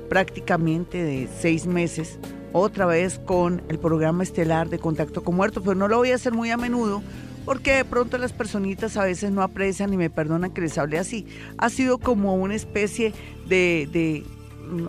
prácticamente 0.09 1.03
de 1.03 1.27
seis 1.39 1.65
meses, 1.65 2.19
otra 2.53 2.85
vez 2.85 3.19
con 3.19 3.61
el 3.69 3.79
programa 3.79 4.23
estelar 4.23 4.69
de 4.69 4.79
Contacto 4.79 5.23
con 5.23 5.35
Muertos, 5.35 5.63
pero 5.63 5.75
no 5.75 5.87
lo 5.87 5.97
voy 5.97 6.11
a 6.11 6.15
hacer 6.15 6.33
muy 6.33 6.49
a 6.49 6.57
menudo 6.57 7.03
porque 7.47 7.75
de 7.75 7.85
pronto 7.85 8.17
las 8.17 8.33
personitas 8.33 8.97
a 8.97 9.05
veces 9.05 9.31
no 9.31 9.41
aprecian 9.41 9.93
y 9.93 9.97
me 9.97 10.09
perdonan 10.09 10.51
que 10.51 10.59
les 10.59 10.77
hable 10.77 10.99
así. 10.99 11.25
Ha 11.57 11.69
sido 11.69 11.97
como 11.97 12.35
una 12.35 12.55
especie 12.55 13.13
de, 13.47 13.87
de 13.93 14.25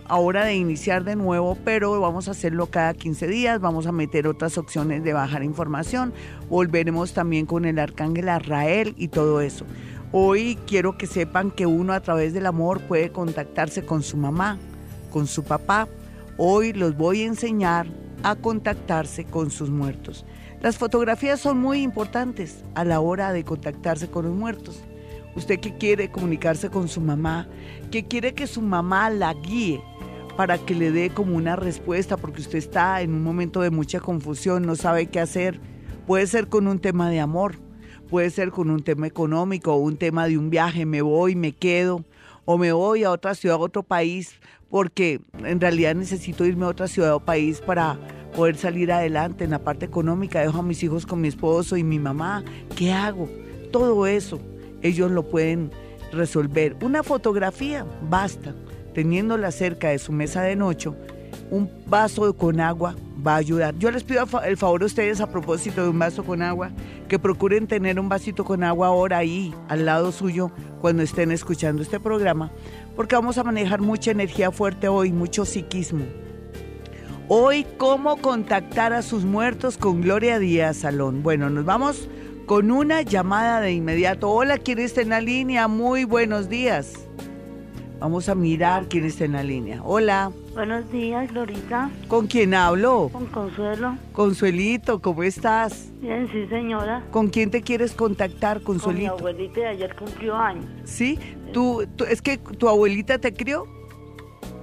ahora 0.06 0.44
de 0.44 0.54
iniciar 0.54 1.04
de 1.04 1.16
nuevo, 1.16 1.56
pero 1.64 2.00
vamos 2.00 2.28
a 2.28 2.32
hacerlo 2.32 2.66
cada 2.66 2.94
15 2.94 3.26
días, 3.26 3.60
vamos 3.60 3.86
a 3.86 3.92
meter 3.92 4.26
otras 4.26 4.58
opciones 4.58 5.02
de 5.04 5.12
bajar 5.12 5.42
información, 5.42 6.12
volveremos 6.48 7.12
también 7.12 7.46
con 7.46 7.64
el 7.64 7.78
arcángel 7.78 8.28
Arrael 8.28 8.94
y 8.96 9.08
todo 9.08 9.40
eso. 9.40 9.64
Hoy 10.12 10.58
quiero 10.66 10.96
que 10.96 11.06
sepan 11.06 11.50
que 11.50 11.66
uno 11.66 11.92
a 11.92 12.00
través 12.00 12.32
del 12.32 12.46
amor 12.46 12.80
puede 12.80 13.12
contactarse 13.12 13.84
con 13.84 14.02
su 14.02 14.16
mamá, 14.16 14.58
con 15.10 15.26
su 15.26 15.44
papá. 15.44 15.86
Hoy 16.38 16.72
los 16.72 16.96
voy 16.96 17.22
a 17.22 17.26
enseñar 17.26 17.86
a 18.22 18.34
contactarse 18.36 19.24
con 19.24 19.50
sus 19.50 19.70
muertos. 19.70 20.24
Las 20.60 20.76
fotografías 20.76 21.40
son 21.40 21.58
muy 21.58 21.82
importantes 21.82 22.64
a 22.74 22.84
la 22.84 23.00
hora 23.00 23.32
de 23.32 23.44
contactarse 23.44 24.08
con 24.08 24.24
los 24.24 24.34
muertos. 24.34 24.82
Usted 25.38 25.60
que 25.60 25.78
quiere 25.78 26.10
comunicarse 26.10 26.68
con 26.68 26.88
su 26.88 27.00
mamá, 27.00 27.46
que 27.92 28.08
quiere 28.08 28.34
que 28.34 28.48
su 28.48 28.60
mamá 28.60 29.08
la 29.08 29.32
guíe 29.34 29.80
para 30.36 30.58
que 30.58 30.74
le 30.74 30.90
dé 30.90 31.10
como 31.10 31.36
una 31.36 31.54
respuesta, 31.54 32.16
porque 32.16 32.40
usted 32.40 32.58
está 32.58 33.02
en 33.02 33.14
un 33.14 33.22
momento 33.22 33.60
de 33.60 33.70
mucha 33.70 34.00
confusión, 34.00 34.66
no 34.66 34.74
sabe 34.74 35.06
qué 35.06 35.20
hacer. 35.20 35.60
Puede 36.08 36.26
ser 36.26 36.48
con 36.48 36.66
un 36.66 36.80
tema 36.80 37.08
de 37.08 37.20
amor, 37.20 37.54
puede 38.10 38.30
ser 38.30 38.50
con 38.50 38.68
un 38.68 38.82
tema 38.82 39.06
económico 39.06 39.76
un 39.76 39.96
tema 39.96 40.26
de 40.26 40.38
un 40.38 40.50
viaje, 40.50 40.84
me 40.86 41.02
voy, 41.02 41.36
me 41.36 41.52
quedo, 41.52 42.04
o 42.44 42.58
me 42.58 42.72
voy 42.72 43.04
a 43.04 43.12
otra 43.12 43.36
ciudad, 43.36 43.58
a 43.58 43.60
otro 43.60 43.84
país, 43.84 44.40
porque 44.68 45.20
en 45.44 45.60
realidad 45.60 45.94
necesito 45.94 46.46
irme 46.46 46.64
a 46.64 46.70
otra 46.70 46.88
ciudad 46.88 47.14
o 47.14 47.20
país 47.20 47.60
para, 47.60 47.96
poder 48.34 48.56
salir 48.56 48.90
adelante 48.90 49.44
en 49.44 49.50
la 49.50 49.60
parte 49.60 49.86
económica, 49.86 50.40
dejo 50.40 50.58
a 50.58 50.62
mis 50.62 50.82
hijos 50.82 51.06
con 51.06 51.20
mi 51.20 51.28
esposo 51.28 51.76
y 51.76 51.84
mi 51.84 52.00
mamá, 52.00 52.44
¿qué 52.76 52.92
hago? 52.92 53.28
Todo 53.70 54.06
eso 54.06 54.40
ellos 54.82 55.10
lo 55.10 55.28
pueden 55.28 55.70
resolver. 56.12 56.76
Una 56.80 57.02
fotografía 57.02 57.84
basta, 58.08 58.54
teniéndola 58.94 59.50
cerca 59.50 59.88
de 59.88 59.98
su 59.98 60.12
mesa 60.12 60.42
de 60.42 60.56
noche, 60.56 60.90
un 61.50 61.70
vaso 61.86 62.34
con 62.36 62.60
agua 62.60 62.94
va 63.26 63.34
a 63.34 63.38
ayudar. 63.38 63.74
Yo 63.78 63.90
les 63.90 64.04
pido 64.04 64.24
el 64.44 64.56
favor 64.56 64.82
a 64.82 64.86
ustedes 64.86 65.20
a 65.20 65.30
propósito 65.30 65.82
de 65.82 65.88
un 65.88 65.98
vaso 65.98 66.24
con 66.24 66.42
agua, 66.42 66.70
que 67.08 67.18
procuren 67.18 67.66
tener 67.66 67.98
un 67.98 68.08
vasito 68.08 68.44
con 68.44 68.62
agua 68.62 68.88
ahora 68.88 69.18
ahí, 69.18 69.54
al 69.68 69.86
lado 69.86 70.12
suyo, 70.12 70.50
cuando 70.80 71.02
estén 71.02 71.32
escuchando 71.32 71.82
este 71.82 71.98
programa, 71.98 72.50
porque 72.96 73.16
vamos 73.16 73.38
a 73.38 73.44
manejar 73.44 73.80
mucha 73.80 74.10
energía 74.10 74.50
fuerte 74.50 74.88
hoy, 74.88 75.12
mucho 75.12 75.44
psiquismo. 75.44 76.04
Hoy, 77.28 77.66
¿cómo 77.76 78.16
contactar 78.16 78.92
a 78.92 79.02
sus 79.02 79.24
muertos 79.24 79.76
con 79.76 80.00
Gloria 80.00 80.38
Díaz 80.38 80.78
Salón? 80.78 81.22
Bueno, 81.22 81.50
nos 81.50 81.64
vamos 81.64 82.08
con 82.48 82.70
una 82.70 83.02
llamada 83.02 83.60
de 83.60 83.72
inmediato. 83.72 84.30
Hola, 84.30 84.56
¿quién 84.56 84.78
está 84.78 85.02
en 85.02 85.10
la 85.10 85.20
línea? 85.20 85.68
Muy 85.68 86.04
buenos 86.04 86.48
días. 86.48 86.94
Vamos 88.00 88.30
a 88.30 88.34
mirar 88.34 88.86
quién 88.88 89.04
está 89.04 89.26
en 89.26 89.32
la 89.32 89.42
línea. 89.42 89.82
Hola. 89.84 90.32
Buenos 90.54 90.90
días, 90.90 91.30
Glorita. 91.30 91.90
¿Con 92.08 92.26
quién 92.26 92.54
hablo? 92.54 93.10
Con 93.12 93.26
Consuelo. 93.26 93.98
Consuelito, 94.12 95.02
¿cómo 95.02 95.24
estás? 95.24 95.90
Bien, 96.00 96.26
sí, 96.32 96.46
señora. 96.46 97.04
¿Con 97.10 97.28
quién 97.28 97.50
te 97.50 97.60
quieres 97.60 97.92
contactar, 97.92 98.62
Consuelito? 98.62 99.16
Con 99.16 99.24
mi 99.24 99.30
abuelita 99.30 99.60
de 99.60 99.66
ayer 99.66 99.94
cumplió 99.94 100.34
años. 100.34 100.64
¿Sí? 100.84 101.18
¿Tú, 101.52 101.86
es 102.08 102.22
que 102.22 102.38
tu 102.38 102.70
abuelita 102.70 103.18
te 103.18 103.34
crió? 103.34 103.66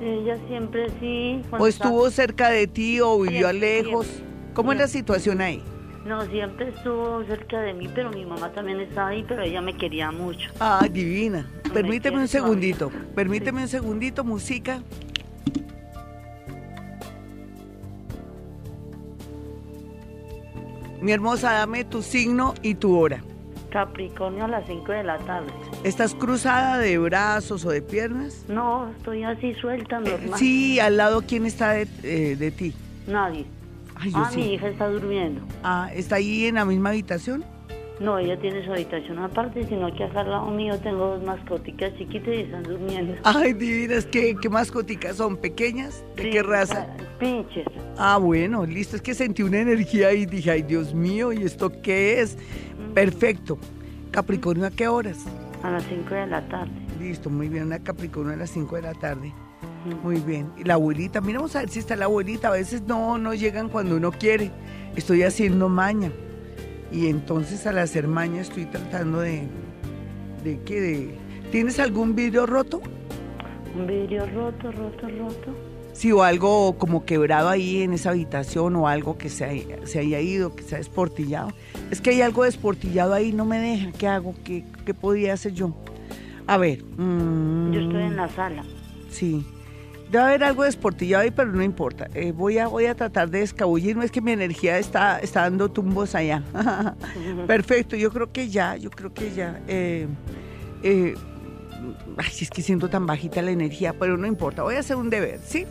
Ella 0.01 0.39
siempre 0.47 0.87
sí. 0.99 1.39
¿O 1.51 1.67
estuvo 1.67 2.09
cerca 2.09 2.49
de 2.49 2.65
ti 2.65 2.99
o 2.99 3.19
vivió 3.19 3.53
lejos? 3.53 4.07
¿Cómo 4.55 4.71
es 4.71 4.79
la 4.79 4.87
situación 4.87 5.39
ahí? 5.39 5.63
No, 6.05 6.23
siempre 6.27 6.69
estuvo 6.69 7.23
cerca 7.23 7.59
de 7.61 7.73
mí, 7.73 7.89
pero 7.93 8.11
mi 8.11 8.23
mamá 8.25 8.51
también 8.51 8.79
estaba 8.79 9.07
ahí, 9.09 9.25
pero 9.27 9.41
ella 9.41 9.59
me 9.59 9.75
quería 9.75 10.11
mucho. 10.11 10.51
Ah, 10.59 10.87
divina. 10.89 11.49
Permíteme 11.73 12.19
un 12.19 12.27
segundito. 12.27 12.91
Permíteme 13.15 13.63
un 13.63 13.67
segundito, 13.67 14.23
música. 14.23 14.83
Mi 21.01 21.11
hermosa, 21.11 21.53
dame 21.53 21.83
tu 21.85 22.03
signo 22.03 22.53
y 22.61 22.75
tu 22.75 22.95
hora. 22.95 23.23
Capricornio 23.71 24.45
a 24.45 24.47
las 24.47 24.67
5 24.67 24.91
de 24.91 25.03
la 25.03 25.17
tarde. 25.17 25.51
¿Estás 25.83 26.13
cruzada 26.13 26.77
de 26.77 26.99
brazos 26.99 27.65
o 27.65 27.71
de 27.71 27.81
piernas? 27.81 28.45
No, 28.47 28.91
estoy 28.91 29.23
así 29.23 29.55
suelta, 29.55 29.99
normal. 29.99 30.37
sí, 30.37 30.79
al 30.79 30.97
lado, 30.97 31.23
¿quién 31.27 31.47
está 31.47 31.71
de, 31.71 31.87
eh, 32.03 32.35
de 32.35 32.51
ti? 32.51 32.73
Nadie 33.07 33.45
ah, 33.95 34.31
mi 34.35 34.53
hija 34.53 34.67
está 34.67 34.89
durmiendo. 34.89 35.41
Ah, 35.63 35.89
¿está 35.93 36.15
ahí 36.15 36.45
en 36.45 36.55
la 36.55 36.65
misma 36.65 36.89
habitación? 36.89 37.43
No, 37.99 38.17
ella 38.19 38.37
tiene 38.39 38.63
su 38.65 38.71
habitación 38.73 39.19
aparte, 39.19 39.65
sino 39.67 39.93
que 39.95 40.03
acá 40.03 40.21
al 40.21 40.29
lado 40.29 40.51
mío 40.51 40.77
tengo 40.79 41.15
dos 41.15 41.23
mascoticas 41.23 41.95
chiquitas 41.97 42.27
y 42.27 42.39
están 42.41 42.63
durmiendo. 42.63 43.15
Ay, 43.23 43.53
divinas, 43.53 44.05
¿qué, 44.05 44.35
qué 44.41 44.49
mascoticas 44.49 45.15
son? 45.15 45.37
¿Pequeñas? 45.37 46.03
¿De 46.17 46.29
qué 46.29 46.43
raza? 46.43 46.87
Pinches. 47.19 47.65
Ah, 47.97 48.17
bueno, 48.17 48.65
listo. 48.65 48.97
Es 48.97 49.01
que 49.01 49.13
sentí 49.13 49.43
una 49.43 49.59
energía 49.59 50.11
y 50.11 50.25
dije, 50.25 50.51
ay, 50.51 50.63
Dios 50.63 50.93
mío, 50.93 51.31
¿y 51.31 51.43
esto 51.43 51.71
qué 51.81 52.19
es? 52.19 52.37
Perfecto. 52.93 53.57
¿Capricornio 54.11 54.65
a 54.65 54.71
qué 54.71 54.89
horas? 54.89 55.25
A 55.63 55.71
las 55.71 55.83
5 55.85 56.13
de 56.13 56.27
la 56.27 56.41
tarde. 56.49 56.71
Listo, 56.99 57.29
muy 57.29 57.47
bien, 57.47 57.65
una 57.65 57.79
Capricornio 57.79 58.33
a 58.33 58.37
las 58.37 58.49
5 58.49 58.75
de 58.75 58.81
la 58.81 58.93
tarde. 58.93 59.33
Muy 60.03 60.19
bien. 60.19 60.51
Y 60.57 60.63
la 60.63 60.75
abuelita, 60.75 61.21
mira, 61.21 61.39
vamos 61.39 61.55
a 61.55 61.59
ver 61.59 61.69
si 61.69 61.79
está 61.79 61.95
la 61.95 62.05
abuelita. 62.05 62.49
A 62.49 62.51
veces 62.51 62.81
no, 62.83 63.17
no 63.17 63.33
llegan 63.33 63.69
cuando 63.69 63.97
uno 63.97 64.11
quiere. 64.11 64.51
Estoy 64.95 65.23
haciendo 65.23 65.69
maña. 65.69 66.11
Y 66.91 67.07
entonces 67.07 67.65
al 67.67 67.77
hacer 67.79 68.07
maña 68.07 68.41
estoy 68.41 68.65
tratando 68.65 69.19
de... 69.19 69.47
¿De 70.43 70.59
qué? 70.61 70.81
De, 70.81 71.17
¿Tienes 71.51 71.79
algún 71.79 72.15
vidrio 72.15 72.45
roto? 72.45 72.81
Un 73.75 73.87
vidrio 73.87 74.25
roto, 74.27 74.71
roto, 74.71 75.07
roto. 75.07 75.55
Sí, 75.93 76.11
o 76.11 76.23
algo 76.23 76.77
como 76.77 77.05
quebrado 77.05 77.49
ahí 77.49 77.81
en 77.81 77.93
esa 77.93 78.09
habitación 78.09 78.75
o 78.75 78.87
algo 78.87 79.17
que 79.17 79.29
se, 79.29 79.45
haya, 79.45 80.19
ido, 80.19 80.55
que 80.55 80.63
se 80.63 80.75
ha 80.75 80.79
esportillado. 80.79 81.49
Es 81.89 82.01
que 82.01 82.11
hay 82.11 82.21
algo 82.21 82.43
desportillado 82.43 83.13
ahí, 83.13 83.31
no 83.31 83.45
me 83.45 83.59
deja. 83.59 83.91
¿Qué 83.93 84.07
hago? 84.07 84.35
¿Qué, 84.43 84.65
qué 84.85 84.93
podría 84.93 85.33
hacer 85.33 85.53
yo? 85.53 85.73
A 86.47 86.57
ver. 86.57 86.79
Yo 86.79 87.79
estoy 87.79 88.03
en 88.03 88.17
la 88.17 88.29
sala. 88.29 88.63
Sí. 89.09 89.45
Debe 90.11 90.23
haber 90.23 90.43
algo 90.43 90.63
desportillado 90.63 91.23
ahí, 91.23 91.31
pero 91.31 91.51
no 91.51 91.63
importa. 91.63 92.07
Eh, 92.13 92.31
voy, 92.31 92.57
a, 92.57 92.67
voy 92.67 92.85
a 92.85 92.95
tratar 92.95 93.29
de 93.29 93.41
escabullirme. 93.41 94.05
Es 94.05 94.11
que 94.11 94.21
mi 94.21 94.31
energía 94.31 94.77
está, 94.77 95.19
está 95.19 95.41
dando 95.41 95.69
tumbos 95.69 96.15
allá. 96.15 96.43
Perfecto, 97.47 97.95
yo 97.95 98.11
creo 98.11 98.31
que 98.31 98.49
ya, 98.49 98.75
yo 98.75 98.91
creo 98.91 99.13
que 99.13 99.33
ya. 99.33 99.61
Eh, 99.67 100.07
eh, 100.83 101.15
ay, 102.17 102.31
es 102.39 102.49
que 102.49 102.61
siento 102.61 102.89
tan 102.89 103.05
bajita 103.07 103.41
la 103.41 103.51
energía, 103.51 103.93
pero 103.93 104.17
no 104.17 104.27
importa. 104.27 104.63
Voy 104.63 104.75
a 104.75 104.79
hacer 104.79 104.95
un 104.95 105.09
deber, 105.09 105.39
¿sí? 105.43 105.65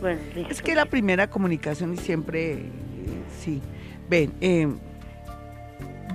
es 0.49 0.61
que 0.61 0.75
la 0.75 0.85
primera 0.85 1.29
comunicación 1.29 1.93
y 1.93 1.97
siempre, 1.97 2.65
sí. 3.41 3.61
Ven, 4.09 4.33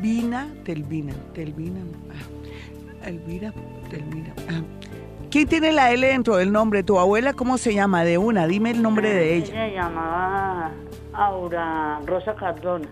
Vina, 0.01 0.49
Telvina, 0.65 1.13
Telvina, 1.35 1.81
ah, 2.11 3.07
Elvira, 3.09 3.53
Telvina. 3.91 4.33
Ah. 4.49 4.63
¿Quién 5.31 5.47
tiene 5.47 5.71
la 5.71 5.93
L 5.93 6.05
dentro 6.05 6.39
del 6.39 6.51
nombre? 6.51 6.83
¿Tu 6.83 6.99
abuela 6.99 7.35
cómo 7.35 7.57
se 7.57 7.73
llama? 7.73 8.03
De 8.03 8.19
una, 8.19 8.49
dime 8.49 8.73
el 8.73 8.83
nombre 8.83 9.15
de 9.15 9.37
ella. 9.37 9.47
Ella 9.47 9.67
se 9.69 9.75
llamaba 9.75 10.73
Aura 11.13 12.01
Rosa 12.05 12.35
Cardona. 12.35 12.89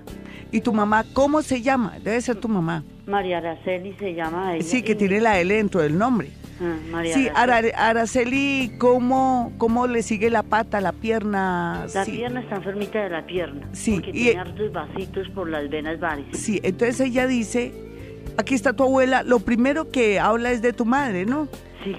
¿Y 0.52 0.60
tu 0.60 0.72
mamá 0.72 1.04
cómo 1.14 1.42
se 1.42 1.62
llama? 1.62 1.98
Debe 1.98 2.20
ser 2.20 2.36
tu 2.36 2.46
mamá. 2.46 2.84
María 3.06 3.38
Araceli 3.38 3.92
se 3.98 4.14
llama 4.14 4.54
ella. 4.54 4.62
Sí, 4.62 4.82
que 4.82 4.94
tiene 4.94 5.20
la 5.20 5.40
L 5.40 5.52
dentro 5.52 5.80
del 5.80 5.98
nombre. 5.98 6.30
Ah, 6.60 6.76
María 6.92 7.14
sí, 7.14 7.28
Araceli, 7.34 8.72
¿cómo, 8.78 9.52
¿cómo 9.58 9.88
le 9.88 10.02
sigue 10.02 10.30
la 10.30 10.44
pata, 10.44 10.80
la 10.80 10.92
pierna? 10.92 11.86
La 11.92 12.04
pierna 12.04 12.40
está 12.40 12.54
enfermita 12.54 13.02
de 13.02 13.10
la 13.10 13.26
pierna. 13.26 13.68
Sí. 13.72 13.94
Porque 13.94 14.10
y, 14.10 14.12
tiene 14.12 14.40
hartos 14.40 14.72
vasitos 14.72 15.28
por 15.30 15.48
las 15.48 15.68
venas 15.68 15.98
varias. 15.98 16.36
Sí, 16.36 16.60
entonces 16.62 17.00
ella 17.00 17.26
dice, 17.26 17.72
aquí 18.36 18.54
está 18.54 18.74
tu 18.74 18.84
abuela, 18.84 19.24
lo 19.24 19.40
primero 19.40 19.90
que 19.90 20.20
habla 20.20 20.52
es 20.52 20.62
de 20.62 20.72
tu 20.72 20.84
madre, 20.84 21.26
¿no? 21.26 21.48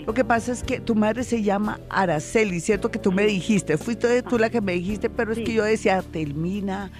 Lo 0.05 0.13
que 0.13 0.23
pasa 0.23 0.51
es 0.51 0.63
que 0.63 0.79
tu 0.79 0.95
madre 0.95 1.23
se 1.23 1.43
llama 1.43 1.79
Araceli, 1.89 2.59
¿cierto? 2.59 2.91
Que 2.91 2.99
tú 2.99 3.11
me 3.11 3.25
dijiste, 3.25 3.77
fuiste 3.77 4.21
tú 4.23 4.37
la 4.37 4.49
que 4.49 4.61
me 4.61 4.73
dijiste, 4.73 5.09
pero 5.09 5.31
es 5.31 5.39
que 5.39 5.53
yo 5.53 5.63
decía, 5.63 6.01
termina, 6.01 6.91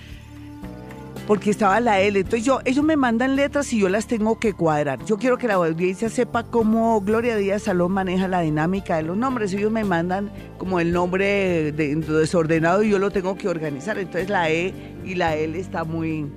porque 1.28 1.52
estaba 1.52 1.80
la 1.80 2.02
L. 2.02 2.20
Entonces 2.20 2.44
yo, 2.44 2.60
ellos 2.66 2.84
me 2.84 2.98
mandan 2.98 3.36
letras 3.36 3.72
y 3.74 3.80
yo 3.80 3.90
las 3.90 4.08
tengo 4.08 4.40
que 4.40 4.54
cuadrar. 4.54 5.06
Yo 5.06 5.18
quiero 5.18 5.38
que 5.38 5.48
la 5.48 5.56
audiencia 5.56 6.10
sepa 6.10 6.44
cómo 6.44 7.02
Gloria 7.02 7.36
Díaz 7.36 7.64
Salón 7.64 7.92
maneja 7.92 8.28
la 8.28 8.42
dinámica 8.42 8.98
de 8.98 9.04
los 9.04 9.16
nombres. 9.16 9.54
Ellos 9.54 9.72
me 9.72 9.84
mandan 9.84 10.32
como 10.58 10.80
el 10.80 10.92
nombre 10.92 11.72
desordenado 11.72 12.82
y 12.82 12.90
yo 12.90 12.98
lo 12.98 13.12
tengo 13.12 13.36
que 13.36 13.48
organizar. 13.48 14.00
Entonces 14.00 14.30
la 14.30 14.50
E 14.50 14.74
y 15.06 15.16
la 15.16 15.36
L 15.36 15.60
está 15.60 15.84
muy, 15.84 16.32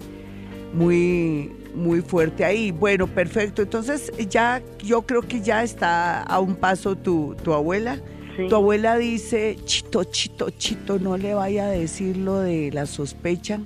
muy 0.75 1.51
muy 1.75 2.01
fuerte 2.01 2.45
ahí. 2.45 2.71
Bueno, 2.71 3.07
perfecto. 3.07 3.63
Entonces 3.63 4.13
ya 4.29 4.63
yo 4.83 5.03
creo 5.03 5.23
que 5.23 5.41
ya 5.41 5.63
está 5.63 6.23
a 6.23 6.41
un 6.41 6.57
paso 6.57 6.97
tu, 6.97 7.37
tu 7.43 7.53
abuela. 7.53 8.01
Tu 8.49 8.55
abuela 8.55 8.97
dice, 8.97 9.59
chito, 9.67 10.05
chito, 10.05 10.49
chito, 10.51 10.99
no 10.99 11.19
le 11.19 11.35
vaya 11.35 11.67
a 11.67 11.69
decir 11.69 12.17
lo 12.17 12.39
de 12.39 12.71
la 12.73 12.87
sospecha 12.87 13.61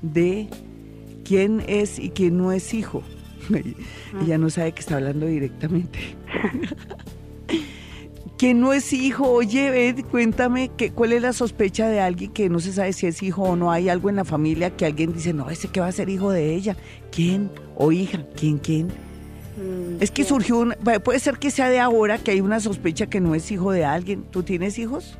de 0.00 0.48
quién 1.24 1.62
es 1.68 2.00
y 2.00 2.10
quién 2.10 2.36
no 2.36 2.50
es 2.50 2.74
hijo. 2.74 3.04
Ella 4.22 4.38
no 4.38 4.50
sabe 4.50 4.72
que 4.72 4.80
está 4.80 4.96
hablando 4.96 5.26
directamente. 5.26 6.16
que 8.42 8.54
no 8.54 8.72
es 8.72 8.92
hijo. 8.92 9.30
Oye, 9.30 9.88
Ed, 9.88 10.04
cuéntame 10.10 10.68
que, 10.76 10.90
cuál 10.90 11.12
es 11.12 11.22
la 11.22 11.32
sospecha 11.32 11.88
de 11.88 12.00
alguien 12.00 12.32
que 12.32 12.48
no 12.48 12.58
se 12.58 12.72
sabe 12.72 12.92
si 12.92 13.06
es 13.06 13.22
hijo 13.22 13.42
o 13.42 13.54
no. 13.54 13.70
Hay 13.70 13.88
algo 13.88 14.10
en 14.10 14.16
la 14.16 14.24
familia 14.24 14.70
que 14.70 14.84
alguien 14.84 15.12
dice, 15.12 15.32
no, 15.32 15.48
ese 15.48 15.68
que 15.68 15.78
va 15.78 15.86
a 15.86 15.92
ser 15.92 16.08
hijo 16.08 16.32
de 16.32 16.52
ella. 16.52 16.76
¿Quién? 17.12 17.52
¿O 17.76 17.92
hija? 17.92 18.26
¿Quién? 18.34 18.58
¿Quién? 18.58 18.88
Mm, 18.88 19.98
es 20.02 20.10
que 20.10 20.24
surgió 20.24 20.58
un, 20.58 20.74
puede 21.04 21.20
ser 21.20 21.38
que 21.38 21.52
sea 21.52 21.70
de 21.70 21.78
ahora 21.78 22.18
que 22.18 22.32
hay 22.32 22.40
una 22.40 22.58
sospecha 22.58 23.06
que 23.06 23.20
no 23.20 23.36
es 23.36 23.48
hijo 23.52 23.70
de 23.70 23.84
alguien. 23.84 24.24
¿Tú 24.24 24.42
tienes 24.42 24.76
hijos? 24.76 25.16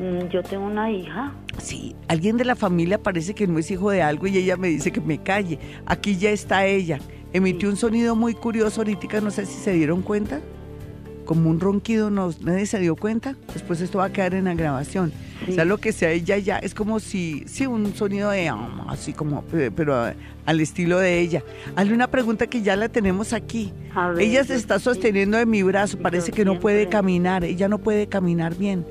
Mm, 0.00 0.26
yo 0.32 0.42
tengo 0.42 0.66
una 0.66 0.90
hija. 0.90 1.32
Sí, 1.58 1.94
alguien 2.08 2.38
de 2.38 2.44
la 2.44 2.56
familia 2.56 3.00
parece 3.00 3.34
que 3.34 3.46
no 3.46 3.60
es 3.60 3.70
hijo 3.70 3.92
de 3.92 4.02
algo 4.02 4.26
y 4.26 4.36
ella 4.36 4.56
me 4.56 4.66
dice 4.66 4.90
que 4.90 5.00
me 5.00 5.22
calle. 5.22 5.60
Aquí 5.86 6.16
ya 6.16 6.30
está 6.30 6.66
ella. 6.66 6.98
Emitió 7.32 7.68
un 7.68 7.76
sonido 7.76 8.16
muy 8.16 8.34
curioso 8.34 8.80
ahorita, 8.80 9.20
no 9.20 9.30
sé 9.30 9.46
si 9.46 9.60
se 9.60 9.74
dieron 9.74 10.02
cuenta 10.02 10.40
como 11.32 11.48
un 11.48 11.60
ronquido, 11.60 12.10
no, 12.10 12.30
nadie 12.42 12.66
se 12.66 12.78
dio 12.78 12.94
cuenta, 12.94 13.36
después 13.54 13.80
esto 13.80 13.96
va 13.96 14.04
a 14.04 14.12
quedar 14.12 14.34
en 14.34 14.44
la 14.44 14.52
grabación. 14.52 15.14
O 15.48 15.52
sea, 15.52 15.64
lo 15.64 15.78
que 15.78 15.90
sea 15.92 16.10
ella 16.10 16.36
ya, 16.36 16.58
es 16.58 16.74
como 16.74 17.00
si, 17.00 17.44
sí, 17.46 17.66
un 17.66 17.94
sonido 17.94 18.28
de, 18.28 18.52
um, 18.52 18.86
así 18.86 19.14
como, 19.14 19.42
pero 19.74 19.94
uh, 19.94 20.12
al 20.44 20.60
estilo 20.60 20.98
de 20.98 21.20
ella. 21.20 21.42
Hazle 21.74 21.94
una 21.94 22.08
pregunta 22.08 22.48
que 22.48 22.60
ya 22.60 22.76
la 22.76 22.90
tenemos 22.90 23.32
aquí. 23.32 23.72
ella 24.18 24.44
se 24.44 24.56
está 24.56 24.78
sosteniendo 24.78 25.38
de 25.38 25.46
mi 25.46 25.62
brazo, 25.62 25.96
parece 25.96 26.32
que 26.32 26.44
no 26.44 26.60
puede 26.60 26.90
caminar, 26.90 27.44
ella 27.44 27.66
no 27.66 27.78
puede 27.78 28.08
caminar 28.08 28.54
bien. 28.54 28.84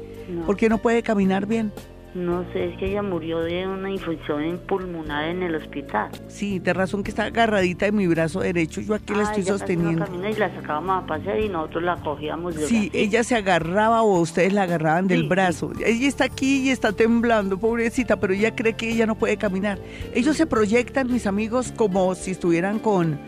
¿Por 0.48 0.58
qué 0.58 0.68
no 0.68 0.80
puede 0.80 1.04
caminar 1.04 1.46
bien? 1.46 1.72
No 2.14 2.44
sé, 2.52 2.70
es 2.70 2.78
que 2.78 2.88
ella 2.88 3.02
murió 3.02 3.40
de 3.40 3.66
una 3.66 3.90
infección 3.90 4.60
pulmonar 4.68 5.30
en 5.30 5.44
el 5.44 5.56
hospital. 5.56 6.10
Sí, 6.28 6.60
de 6.60 6.74
razón 6.74 7.04
que 7.04 7.10
está 7.10 7.24
agarradita 7.26 7.86
de 7.86 7.94
mi 7.94 8.06
brazo 8.08 8.42
derecho. 8.42 8.82
Yo 8.82 8.96
aquí 8.96 9.14
la 9.14 9.24
estoy 9.24 9.44
sosteniendo. 9.44 10.06
y 10.14 10.34
la 10.34 10.54
sacábamos 10.54 11.04
a 11.04 11.08
pasear 11.08 11.40
y 11.40 11.48
nosotros 11.48 11.84
la 11.84 11.96
cogíamos 11.98 12.56
de 12.56 12.68
Sí, 12.68 12.92
ella 12.94 13.24
se 13.24 13.36
agarraba 13.36 14.02
o 14.02 14.20
ustedes 14.20 14.52
la 14.52 14.64
agarraban 14.64 15.08
del 15.08 15.28
brazo. 15.28 15.72
Ella 15.86 16.08
está 16.08 16.26
aquí 16.26 16.68
y 16.68 16.70
está 16.70 16.92
temblando, 16.92 17.58
pobrecita, 17.58 18.20
pero 18.20 18.34
ella 18.34 18.56
cree 18.56 18.74
que 18.74 18.90
ella 18.90 19.06
no 19.06 19.16
puede 19.16 19.38
caminar. 19.38 19.80
Ellos 20.14 20.36
se 20.36 20.46
proyectan, 20.46 21.12
mis 21.12 21.28
amigos, 21.28 21.74
como 21.76 22.14
si 22.16 22.32
estuvieran 22.32 22.80
con 22.80 23.20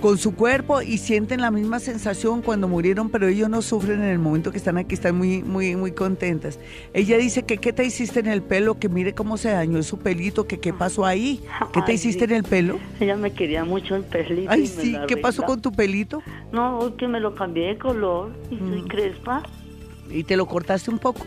con 0.00 0.18
su 0.18 0.34
cuerpo 0.34 0.82
y 0.82 0.98
sienten 0.98 1.40
la 1.40 1.50
misma 1.50 1.80
sensación 1.80 2.42
cuando 2.42 2.68
murieron, 2.68 3.10
pero 3.10 3.26
ellos 3.26 3.48
no 3.48 3.62
sufren 3.62 4.02
en 4.02 4.08
el 4.08 4.18
momento 4.18 4.50
que 4.50 4.58
están 4.58 4.78
aquí, 4.78 4.94
están 4.94 5.16
muy, 5.16 5.42
muy, 5.42 5.76
muy 5.76 5.92
contentas. 5.92 6.58
Ella 6.94 7.18
dice 7.18 7.44
que 7.44 7.58
qué 7.58 7.72
te 7.72 7.84
hiciste 7.84 8.20
en 8.20 8.26
el 8.26 8.42
pelo, 8.42 8.78
que 8.78 8.88
mire 8.88 9.14
cómo 9.14 9.36
se 9.36 9.50
dañó 9.50 9.82
su 9.82 9.98
pelito, 9.98 10.46
que 10.46 10.60
qué 10.60 10.72
pasó 10.72 11.04
ahí, 11.04 11.40
qué 11.72 11.82
te 11.82 11.94
hiciste 11.94 12.24
en 12.24 12.32
el 12.32 12.44
pelo. 12.44 12.78
Ella 13.00 13.16
me 13.16 13.32
quería 13.32 13.64
mucho 13.64 13.96
el 13.96 14.04
pelito. 14.04 14.50
Ay, 14.50 14.66
sí, 14.66 14.96
¿qué 15.06 15.16
pasó 15.16 15.42
con 15.42 15.60
tu 15.60 15.72
pelito? 15.72 16.22
No, 16.52 16.94
que 16.96 17.08
me 17.08 17.20
lo 17.20 17.34
cambié 17.34 17.68
de 17.68 17.78
color 17.78 18.32
y 18.50 18.58
soy 18.58 18.82
mm. 18.82 18.88
crespa. 18.88 19.42
¿Y 20.10 20.24
te 20.24 20.36
lo 20.36 20.46
cortaste 20.46 20.90
un 20.90 20.98
poco? 20.98 21.26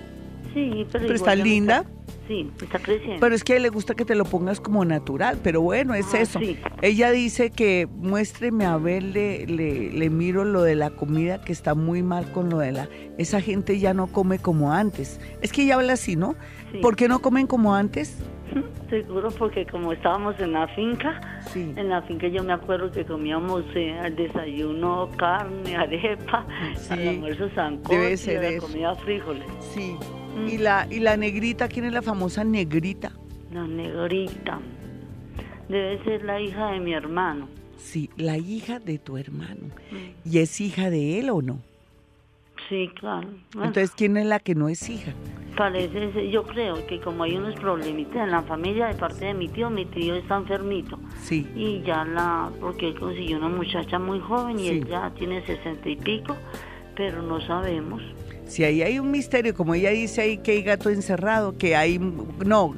Sí, 0.53 0.85
pero, 0.91 1.05
pero 1.05 1.15
está 1.15 1.35
linda. 1.35 1.85
Sí, 2.27 2.49
está 2.61 2.79
creciendo. 2.79 3.19
Pero 3.19 3.35
es 3.35 3.43
que 3.43 3.53
a 3.53 3.55
él 3.57 3.63
le 3.63 3.69
gusta 3.69 3.93
que 3.93 4.05
te 4.05 4.15
lo 4.15 4.25
pongas 4.25 4.59
como 4.59 4.85
natural, 4.85 5.39
pero 5.43 5.61
bueno, 5.61 5.93
es 5.93 6.13
ah, 6.13 6.21
eso. 6.21 6.39
Ella 6.81 7.11
dice 7.11 7.49
que 7.49 7.87
muéstreme 7.91 8.65
a 8.65 8.77
ver, 8.77 9.03
le, 9.03 9.45
le, 9.47 10.09
miro 10.09 10.45
lo 10.45 10.61
de 10.61 10.75
la 10.75 10.91
comida, 10.91 11.41
que 11.41 11.51
está 11.51 11.75
muy 11.75 12.03
mal 12.03 12.31
con 12.31 12.49
lo 12.49 12.59
de 12.59 12.71
la... 12.71 12.89
Esa 13.17 13.41
gente 13.41 13.79
ya 13.79 13.93
no 13.93 14.07
come 14.07 14.39
como 14.39 14.71
antes. 14.71 15.19
Es 15.41 15.51
que 15.51 15.63
ella 15.63 15.75
habla 15.75 15.93
así, 15.93 16.15
¿no? 16.15 16.35
¿Por 16.81 16.95
qué 16.95 17.07
no 17.07 17.19
comen 17.19 17.47
como 17.47 17.75
antes? 17.75 18.17
Seguro 18.89 19.29
porque 19.31 19.65
como 19.65 19.91
estábamos 19.91 20.39
en 20.39 20.53
la 20.53 20.67
finca, 20.69 21.41
en 21.55 21.89
la 21.89 22.01
finca 22.03 22.27
yo 22.27 22.43
me 22.43 22.53
acuerdo 22.53 22.91
que 22.91 23.05
comíamos 23.05 23.63
eh, 23.75 23.97
al 23.99 24.15
desayuno 24.15 25.09
carne, 25.17 25.75
arepa, 25.75 26.45
al 26.89 27.07
almuerzo 27.07 27.49
sancocho, 27.55 27.93
y 27.93 28.57
comida 28.57 28.95
frijoles. 28.95 29.45
Sí. 29.73 29.97
¿Y, 30.47 30.57
la, 30.57 30.87
¿Y 30.89 30.99
la 30.99 31.17
negrita? 31.17 31.67
¿Quién 31.67 31.85
es 31.85 31.93
la 31.93 32.01
famosa 32.01 32.43
negrita? 32.43 33.11
La 33.51 33.67
negrita. 33.67 34.59
Debe 35.69 36.03
ser 36.03 36.23
la 36.23 36.39
hija 36.39 36.71
de 36.71 36.79
mi 36.79 36.93
hermano. 36.93 37.47
Sí, 37.77 38.09
la 38.17 38.37
hija 38.37 38.79
de 38.79 38.99
tu 38.99 39.17
hermano. 39.17 39.67
Mm. 39.91 40.29
¿Y 40.29 40.39
es 40.39 40.61
hija 40.61 40.89
de 40.89 41.19
él 41.19 41.29
o 41.29 41.41
no? 41.41 41.59
Sí, 42.69 42.89
claro. 42.99 43.27
Entonces, 43.55 43.91
¿quién 43.91 44.17
es 44.17 44.25
la 44.25 44.39
que 44.39 44.55
no 44.55 44.69
es 44.69 44.89
hija? 44.89 45.13
Parece, 45.57 46.29
yo 46.29 46.43
creo 46.43 46.85
que 46.87 47.01
como 47.01 47.23
hay 47.23 47.35
unos 47.35 47.55
problemitas 47.55 48.23
en 48.23 48.31
la 48.31 48.41
familia 48.43 48.87
de 48.87 48.93
parte 48.93 49.25
de 49.25 49.33
mi 49.33 49.49
tío, 49.49 49.69
mi 49.69 49.85
tío 49.85 50.15
está 50.15 50.37
enfermito. 50.37 50.97
Sí. 51.21 51.45
Y 51.55 51.81
ya 51.81 52.05
la, 52.05 52.49
porque 52.61 52.89
él 52.89 52.99
consiguió 52.99 53.37
una 53.37 53.49
muchacha 53.49 53.99
muy 53.99 54.19
joven 54.21 54.59
y 54.59 54.69
él 54.69 54.87
ya 54.87 55.11
tiene 55.11 55.45
sesenta 55.45 55.89
y 55.89 55.97
pico, 55.97 56.37
pero 56.95 57.21
no 57.21 57.41
sabemos. 57.41 58.01
Si 58.51 58.65
ahí 58.65 58.81
hay 58.81 58.99
un 58.99 59.11
misterio, 59.11 59.55
como 59.55 59.75
ella 59.75 59.91
dice 59.91 60.23
ahí 60.23 60.37
que 60.39 60.51
hay 60.51 60.61
gato 60.61 60.89
encerrado, 60.89 61.57
que 61.57 61.77
hay, 61.77 61.99
no, 62.45 62.73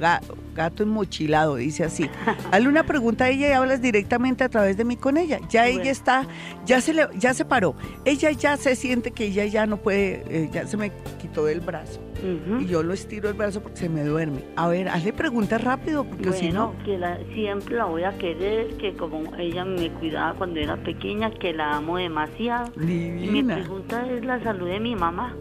gato 0.54 0.84
enmochilado, 0.84 1.56
dice 1.56 1.82
así. 1.82 2.08
Hazle 2.52 2.68
una 2.68 2.84
pregunta 2.84 3.24
a 3.24 3.30
ella 3.30 3.48
y 3.48 3.52
hablas 3.54 3.82
directamente 3.82 4.44
a 4.44 4.48
través 4.48 4.76
de 4.76 4.84
mí 4.84 4.96
con 4.96 5.16
ella. 5.16 5.40
Ya 5.48 5.66
ella 5.66 5.90
está, 5.90 6.28
ya 6.64 6.80
se 6.80 6.94
le, 6.94 7.08
ya 7.18 7.34
se 7.34 7.44
paró. 7.44 7.74
Ella 8.04 8.30
ya 8.30 8.56
se 8.56 8.76
siente 8.76 9.10
que 9.10 9.24
ella 9.24 9.46
ya 9.46 9.66
no 9.66 9.78
puede, 9.78 10.22
eh, 10.28 10.48
ya 10.52 10.64
se 10.68 10.76
me 10.76 10.92
quitó 11.20 11.44
del 11.46 11.58
brazo. 11.58 12.00
Y 12.60 12.66
yo 12.66 12.82
lo 12.84 12.94
estiro 12.94 13.28
el 13.28 13.34
brazo 13.34 13.60
porque 13.60 13.78
se 13.78 13.88
me 13.88 14.04
duerme. 14.04 14.44
A 14.54 14.68
ver, 14.68 14.88
hazle 14.88 15.12
preguntas 15.12 15.60
rápido, 15.60 16.04
porque 16.04 16.32
si 16.32 16.50
no. 16.50 16.72
que 16.84 16.98
siempre 17.34 17.74
la 17.74 17.86
voy 17.86 18.04
a 18.04 18.16
querer, 18.16 18.76
que 18.76 18.94
como 18.94 19.34
ella 19.36 19.64
me 19.64 19.90
cuidaba 19.90 20.34
cuando 20.34 20.60
era 20.60 20.76
pequeña, 20.76 21.32
que 21.32 21.52
la 21.52 21.76
amo 21.76 21.98
demasiado. 21.98 22.70
Divina. 22.76 23.56
mi 23.56 23.62
pregunta 23.62 24.06
es 24.08 24.24
la 24.24 24.40
salud 24.42 24.68
de 24.68 24.78
mi 24.78 24.94
mamá 24.94 25.34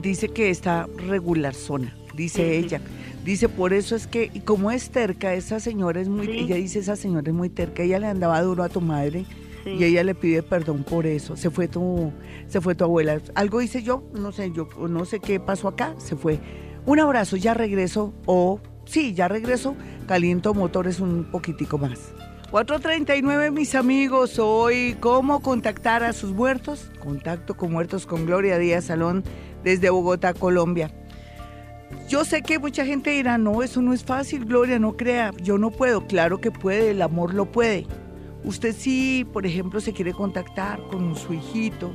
dice 0.00 0.28
que 0.28 0.50
está 0.50 0.88
regular 1.08 1.54
zona, 1.54 1.96
dice 2.14 2.56
ella. 2.56 2.80
Dice, 3.24 3.48
por 3.48 3.72
eso 3.72 3.96
es 3.96 4.06
que, 4.06 4.30
y 4.34 4.40
como 4.40 4.70
es 4.70 4.90
terca, 4.90 5.32
esa 5.32 5.58
señora 5.58 5.98
es 5.98 6.10
muy, 6.10 6.28
ella 6.28 6.56
dice, 6.56 6.80
esa 6.80 6.94
señora 6.94 7.30
es 7.30 7.34
muy 7.34 7.48
terca, 7.48 7.82
ella 7.82 7.98
le 7.98 8.06
andaba 8.06 8.42
duro 8.42 8.62
a 8.62 8.68
tu 8.68 8.82
madre 8.82 9.24
y 9.64 9.82
ella 9.82 10.04
le 10.04 10.14
pide 10.14 10.42
perdón 10.42 10.84
por 10.84 11.06
eso. 11.06 11.34
Se 11.34 11.48
fue 11.48 11.66
tu, 11.66 12.12
se 12.48 12.60
fue 12.60 12.74
tu 12.74 12.84
abuela. 12.84 13.18
Algo 13.34 13.62
hice 13.62 13.82
yo, 13.82 14.04
no 14.12 14.30
sé, 14.30 14.52
yo 14.52 14.68
no 14.88 15.06
sé 15.06 15.20
qué 15.20 15.40
pasó 15.40 15.68
acá, 15.68 15.94
se 15.96 16.16
fue. 16.16 16.38
Un 16.84 17.00
abrazo, 17.00 17.36
ya 17.36 17.54
regreso, 17.54 18.12
o 18.26 18.60
sí, 18.84 19.14
ya 19.14 19.26
regreso, 19.26 19.74
caliento 20.06 20.52
motores 20.52 21.00
un 21.00 21.24
poquitico 21.24 21.78
más. 21.78 22.12
439, 22.50 23.50
mis 23.50 23.74
amigos, 23.74 24.38
hoy, 24.38 24.96
¿cómo 25.00 25.40
contactar 25.40 26.04
a 26.04 26.12
sus 26.12 26.32
muertos? 26.32 26.90
Contacto 27.02 27.56
con 27.56 27.72
muertos 27.72 28.06
con 28.06 28.26
Gloria 28.26 28.58
Díaz 28.58 28.84
Salón 28.84 29.24
desde 29.64 29.90
Bogotá, 29.90 30.34
Colombia. 30.34 30.90
Yo 32.08 32.24
sé 32.24 32.42
que 32.42 32.58
mucha 32.58 32.84
gente 32.84 33.10
dirá, 33.10 33.38
no, 33.38 33.62
eso 33.62 33.80
no 33.80 33.92
es 33.92 34.04
fácil, 34.04 34.44
Gloria, 34.44 34.78
no 34.78 34.96
crea, 34.96 35.32
yo 35.42 35.58
no 35.58 35.70
puedo. 35.70 36.06
Claro 36.06 36.40
que 36.40 36.50
puede, 36.50 36.90
el 36.90 37.02
amor 37.02 37.34
lo 37.34 37.46
puede. 37.50 37.86
Usted 38.44 38.74
sí, 38.76 39.26
por 39.32 39.46
ejemplo, 39.46 39.80
se 39.80 39.94
quiere 39.94 40.12
contactar 40.12 40.80
con 40.88 41.16
su 41.16 41.32
hijito, 41.32 41.92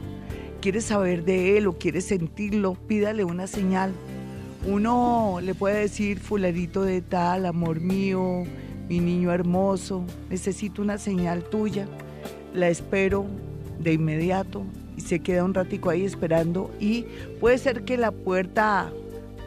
quiere 0.62 0.82
saber 0.82 1.24
de 1.24 1.58
él 1.58 1.68
o 1.68 1.78
quiere 1.78 2.02
sentirlo, 2.02 2.74
pídale 2.74 3.24
una 3.24 3.46
señal. 3.46 3.94
Uno 4.68 5.40
le 5.42 5.54
puede 5.54 5.82
decir, 5.82 6.20
fularito 6.20 6.82
de 6.82 7.02
tal, 7.02 7.46
amor 7.46 7.80
mío, 7.80 8.44
mi 8.90 9.00
niño 9.00 9.32
hermoso, 9.32 10.04
necesito 10.30 10.82
una 10.82 10.98
señal 10.98 11.44
tuya, 11.44 11.88
la 12.54 12.68
espero 12.68 13.28
de 13.80 13.94
inmediato, 13.94 14.66
se 15.02 15.20
queda 15.20 15.44
un 15.44 15.54
ratico 15.54 15.90
ahí 15.90 16.06
esperando 16.06 16.72
y 16.80 17.06
puede 17.40 17.58
ser 17.58 17.84
que 17.84 17.98
la 17.98 18.12
puerta 18.12 18.92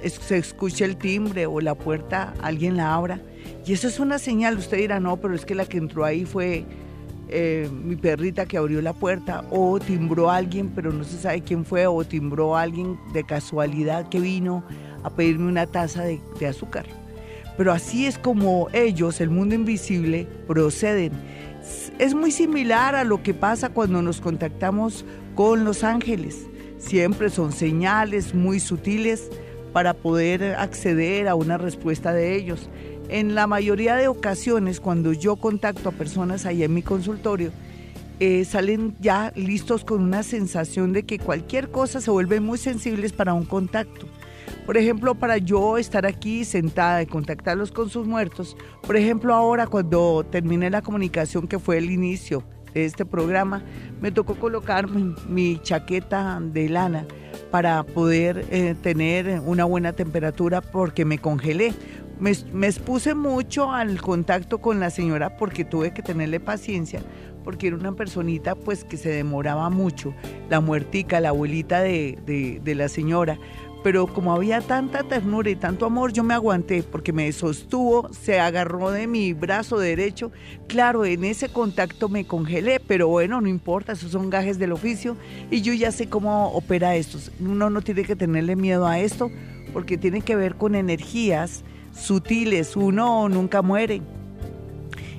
se 0.04 0.38
escuche 0.38 0.84
el 0.84 0.96
timbre 0.96 1.46
o 1.46 1.60
la 1.60 1.74
puerta 1.74 2.34
alguien 2.42 2.76
la 2.76 2.94
abra 2.94 3.20
y 3.64 3.72
eso 3.72 3.88
es 3.88 4.00
una 4.00 4.18
señal. 4.18 4.58
Usted 4.58 4.78
dirá, 4.78 5.00
no, 5.00 5.16
pero 5.18 5.34
es 5.34 5.44
que 5.44 5.54
la 5.54 5.66
que 5.66 5.78
entró 5.78 6.04
ahí 6.04 6.24
fue 6.24 6.64
eh, 7.28 7.68
mi 7.72 7.96
perrita 7.96 8.46
que 8.46 8.56
abrió 8.58 8.82
la 8.82 8.92
puerta 8.92 9.44
o 9.50 9.78
timbró 9.78 10.30
a 10.30 10.36
alguien, 10.36 10.70
pero 10.74 10.92
no 10.92 11.04
se 11.04 11.18
sabe 11.18 11.42
quién 11.42 11.64
fue 11.64 11.86
o 11.86 12.04
timbró 12.04 12.56
a 12.56 12.62
alguien 12.62 12.98
de 13.12 13.24
casualidad 13.24 14.08
que 14.08 14.20
vino 14.20 14.64
a 15.04 15.10
pedirme 15.10 15.48
una 15.48 15.66
taza 15.66 16.02
de, 16.04 16.20
de 16.38 16.46
azúcar. 16.46 16.86
Pero 17.56 17.72
así 17.72 18.06
es 18.06 18.18
como 18.18 18.68
ellos, 18.72 19.20
el 19.20 19.30
mundo 19.30 19.54
invisible, 19.54 20.26
proceden. 20.46 21.12
Es 21.98 22.14
muy 22.14 22.32
similar 22.32 22.96
a 22.96 23.04
lo 23.04 23.22
que 23.22 23.34
pasa 23.34 23.68
cuando 23.68 24.02
nos 24.02 24.20
contactamos 24.20 25.04
con 25.34 25.64
los 25.64 25.84
ángeles. 25.84 26.46
Siempre 26.78 27.30
son 27.30 27.52
señales 27.52 28.34
muy 28.34 28.60
sutiles 28.60 29.30
para 29.72 29.94
poder 29.94 30.56
acceder 30.56 31.28
a 31.28 31.34
una 31.34 31.58
respuesta 31.58 32.12
de 32.12 32.36
ellos. 32.36 32.68
En 33.08 33.34
la 33.34 33.46
mayoría 33.46 33.96
de 33.96 34.08
ocasiones, 34.08 34.80
cuando 34.80 35.12
yo 35.12 35.36
contacto 35.36 35.88
a 35.88 35.92
personas 35.92 36.46
ahí 36.46 36.62
en 36.62 36.74
mi 36.74 36.82
consultorio, 36.82 37.52
eh, 38.20 38.44
salen 38.44 38.94
ya 39.00 39.32
listos 39.34 39.84
con 39.84 40.02
una 40.02 40.22
sensación 40.22 40.92
de 40.92 41.02
que 41.04 41.18
cualquier 41.18 41.70
cosa 41.70 42.00
se 42.00 42.10
vuelve 42.10 42.40
muy 42.40 42.58
sensibles 42.58 43.12
para 43.12 43.34
un 43.34 43.44
contacto. 43.44 44.06
Por 44.66 44.76
ejemplo, 44.76 45.14
para 45.16 45.38
yo 45.38 45.76
estar 45.76 46.06
aquí 46.06 46.44
sentada 46.44 47.02
y 47.02 47.06
contactarlos 47.06 47.72
con 47.72 47.90
sus 47.90 48.06
muertos, 48.06 48.56
por 48.82 48.96
ejemplo, 48.96 49.34
ahora 49.34 49.66
cuando 49.66 50.24
terminé 50.30 50.70
la 50.70 50.82
comunicación 50.82 51.48
que 51.48 51.58
fue 51.58 51.78
el 51.78 51.90
inicio 51.90 52.44
este 52.74 53.04
programa, 53.04 53.62
me 54.00 54.10
tocó 54.10 54.34
colocar 54.34 54.88
mi, 54.88 55.58
chaqueta 55.62 56.40
de 56.40 56.68
lana 56.68 57.06
para 57.50 57.82
poder 57.82 58.46
eh, 58.50 58.74
tener 58.80 59.40
una 59.44 59.64
buena 59.64 59.92
temperatura 59.92 60.60
porque 60.60 61.04
me 61.04 61.18
congelé. 61.18 61.72
Me, 62.18 62.32
me, 62.52 62.66
expuse 62.68 63.14
mucho 63.14 63.72
al 63.72 64.00
contacto 64.00 64.58
con 64.58 64.80
la 64.80 64.90
señora 64.90 65.36
porque 65.36 65.64
tuve 65.64 65.92
que 65.92 66.02
tenerle 66.02 66.40
paciencia, 66.40 67.00
porque 67.42 67.66
era 67.66 67.76
una 67.76 67.92
personita 67.92 68.54
pues 68.54 68.84
que 68.84 68.96
se 68.96 69.10
demoraba 69.10 69.70
mucho, 69.70 70.14
la 70.48 70.60
muertica, 70.60 71.20
la 71.20 71.30
abuelita 71.30 71.80
de, 71.80 72.60
de 72.62 72.74
la 72.74 72.88
señora 72.88 73.38
pero 73.82 74.06
como 74.06 74.32
había 74.32 74.60
tanta 74.60 75.02
ternura 75.02 75.50
y 75.50 75.56
tanto 75.56 75.86
amor, 75.86 76.12
yo 76.12 76.22
me 76.22 76.34
aguanté 76.34 76.82
porque 76.82 77.12
me 77.12 77.30
sostuvo, 77.32 78.08
se 78.12 78.38
agarró 78.38 78.90
de 78.90 79.06
mi 79.06 79.32
brazo 79.32 79.78
derecho. 79.78 80.30
Claro, 80.68 81.04
en 81.04 81.24
ese 81.24 81.48
contacto 81.48 82.08
me 82.08 82.26
congelé, 82.26 82.80
pero 82.80 83.08
bueno, 83.08 83.40
no 83.40 83.48
importa, 83.48 83.92
esos 83.92 84.12
son 84.12 84.30
gajes 84.30 84.58
del 84.58 84.72
oficio 84.72 85.16
y 85.50 85.62
yo 85.62 85.72
ya 85.72 85.90
sé 85.90 86.08
cómo 86.08 86.48
opera 86.52 86.94
esto. 86.96 87.18
Uno 87.40 87.70
no 87.70 87.82
tiene 87.82 88.04
que 88.04 88.16
tenerle 88.16 88.56
miedo 88.56 88.86
a 88.86 89.00
esto 89.00 89.30
porque 89.72 89.98
tiene 89.98 90.20
que 90.20 90.36
ver 90.36 90.56
con 90.56 90.74
energías 90.74 91.64
sutiles, 91.92 92.76
uno 92.76 93.28
nunca 93.28 93.62
muere. 93.62 94.02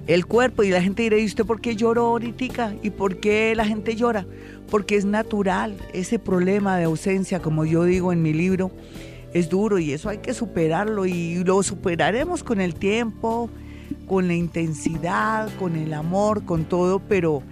El 0.06 0.26
cuerpo 0.26 0.64
y 0.64 0.70
la 0.70 0.82
gente 0.82 1.04
dirá, 1.04 1.18
¿y 1.18 1.26
usted 1.26 1.46
por 1.46 1.62
qué 1.62 1.76
lloró 1.76 2.08
ahorita? 2.08 2.76
¿Y 2.84 2.90
por 2.90 3.20
qué 3.20 3.54
la 3.56 3.66
gente 3.66 3.96
llora? 3.96 4.26
porque 4.74 4.96
es 4.96 5.06
natural 5.06 5.78
ese 5.94 6.18
problema 6.18 6.78
de 6.78 6.86
ausencia, 6.86 7.44
como 7.44 7.64
yo 7.64 7.84
digo 7.84 8.12
en 8.12 8.24
mi 8.24 8.34
libro, 8.34 8.72
es 9.32 9.48
duro 9.48 9.78
y 9.78 9.94
eso 9.94 10.10
hay 10.10 10.18
que 10.18 10.34
superarlo 10.34 11.06
y 11.06 11.44
lo 11.44 11.62
superaremos 11.62 12.44
con 12.44 12.60
el 12.60 12.74
tiempo, 12.74 13.52
con 14.08 14.28
la 14.28 14.34
intensidad, 14.34 15.48
con 15.60 15.76
el 15.76 15.94
amor, 15.94 16.44
con 16.46 16.66
todo, 16.66 16.98
pero 17.00 17.44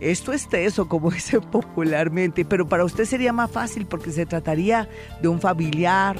esto 0.00 0.34
es 0.34 0.50
teso, 0.50 0.86
como 0.86 1.10
dice 1.12 1.40
popularmente, 1.40 2.44
pero 2.44 2.68
para 2.68 2.84
usted 2.84 3.06
sería 3.06 3.32
más 3.32 3.50
fácil 3.50 3.86
porque 3.86 4.10
se 4.10 4.26
trataría 4.26 4.86
de 5.22 5.28
un 5.28 5.40
familiar, 5.40 6.16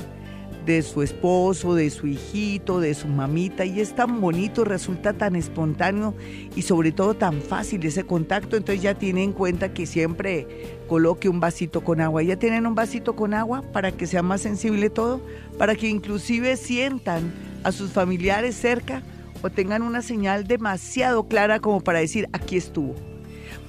de 0.66 0.82
su 0.82 1.02
esposo, 1.02 1.76
de 1.76 1.88
su 1.90 2.08
hijito, 2.08 2.80
de 2.80 2.92
su 2.94 3.06
mamita, 3.06 3.64
y 3.64 3.80
es 3.80 3.94
tan 3.94 4.20
bonito, 4.20 4.64
resulta 4.64 5.12
tan 5.12 5.36
espontáneo 5.36 6.14
y 6.56 6.62
sobre 6.62 6.90
todo 6.90 7.14
tan 7.14 7.40
fácil 7.40 7.86
ese 7.86 8.04
contacto, 8.04 8.56
entonces 8.56 8.82
ya 8.82 8.94
tiene 8.94 9.22
en 9.22 9.32
cuenta 9.32 9.72
que 9.72 9.86
siempre 9.86 10.76
coloque 10.88 11.28
un 11.28 11.38
vasito 11.38 11.82
con 11.82 12.00
agua. 12.00 12.22
Ya 12.24 12.36
tienen 12.36 12.66
un 12.66 12.74
vasito 12.74 13.14
con 13.14 13.32
agua 13.32 13.62
para 13.72 13.92
que 13.92 14.08
sea 14.08 14.22
más 14.22 14.40
sensible 14.40 14.90
todo, 14.90 15.20
para 15.56 15.76
que 15.76 15.88
inclusive 15.88 16.56
sientan 16.56 17.32
a 17.62 17.70
sus 17.70 17.92
familiares 17.92 18.56
cerca 18.56 19.02
o 19.42 19.50
tengan 19.50 19.82
una 19.82 20.02
señal 20.02 20.48
demasiado 20.48 21.28
clara 21.28 21.60
como 21.60 21.80
para 21.80 22.00
decir, 22.00 22.28
aquí 22.32 22.56
estuvo. 22.56 22.94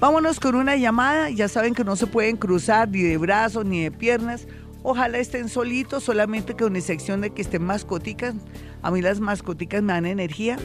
Vámonos 0.00 0.40
con 0.40 0.56
una 0.56 0.76
llamada, 0.76 1.30
ya 1.30 1.48
saben 1.48 1.74
que 1.74 1.84
no 1.84 1.94
se 1.94 2.06
pueden 2.06 2.36
cruzar 2.36 2.88
ni 2.88 3.02
de 3.02 3.18
brazos 3.18 3.64
ni 3.64 3.82
de 3.82 3.90
piernas 3.92 4.46
Ojalá 4.82 5.18
estén 5.18 5.48
solitos, 5.48 6.04
solamente 6.04 6.54
con 6.54 6.76
excepción 6.76 7.20
de 7.20 7.30
que 7.30 7.42
estén 7.42 7.62
mascoticas. 7.64 8.34
A 8.82 8.90
mí 8.90 9.02
las 9.02 9.20
mascoticas 9.20 9.82
me 9.82 9.92
dan 9.92 10.06
energía, 10.06 10.56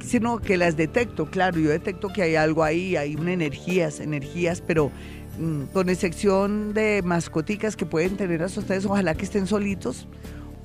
sino 0.00 0.38
que 0.38 0.56
las 0.56 0.76
detecto, 0.76 1.26
claro, 1.26 1.58
yo 1.58 1.70
detecto 1.70 2.08
que 2.08 2.22
hay 2.22 2.36
algo 2.36 2.64
ahí, 2.64 2.96
hay 2.96 3.14
una 3.14 3.32
energías, 3.32 4.00
energías, 4.00 4.60
pero 4.60 4.90
mm, 5.38 5.64
con 5.72 5.88
excepción 5.88 6.74
de 6.74 7.02
mascoticas 7.04 7.76
que 7.76 7.86
pueden 7.86 8.16
tener 8.16 8.42
a 8.42 8.46
ustedes, 8.46 8.84
ojalá 8.84 9.14
que 9.14 9.24
estén 9.24 9.46
solitos 9.46 10.08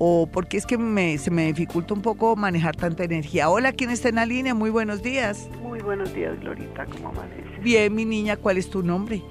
o 0.02 0.26
porque 0.32 0.56
es 0.56 0.64
que 0.64 0.76
se 1.18 1.30
me 1.30 1.46
dificulta 1.46 1.92
un 1.92 2.00
poco 2.00 2.34
manejar 2.34 2.74
tanta 2.74 3.04
energía. 3.04 3.50
Hola, 3.50 3.72
¿quién 3.72 3.90
está 3.90 4.08
en 4.08 4.14
la 4.14 4.24
línea? 4.24 4.54
Muy 4.54 4.70
buenos 4.70 5.02
días. 5.02 5.48
Muy 5.62 5.80
buenos 5.80 6.12
días, 6.14 6.40
Glorita, 6.40 6.86
¿cómo 6.86 7.10
amaneces? 7.10 7.62
Bien, 7.62 7.94
mi 7.94 8.06
niña, 8.06 8.36
¿cuál 8.36 8.56
es 8.56 8.70
tu 8.70 8.82
nombre? 8.82 9.22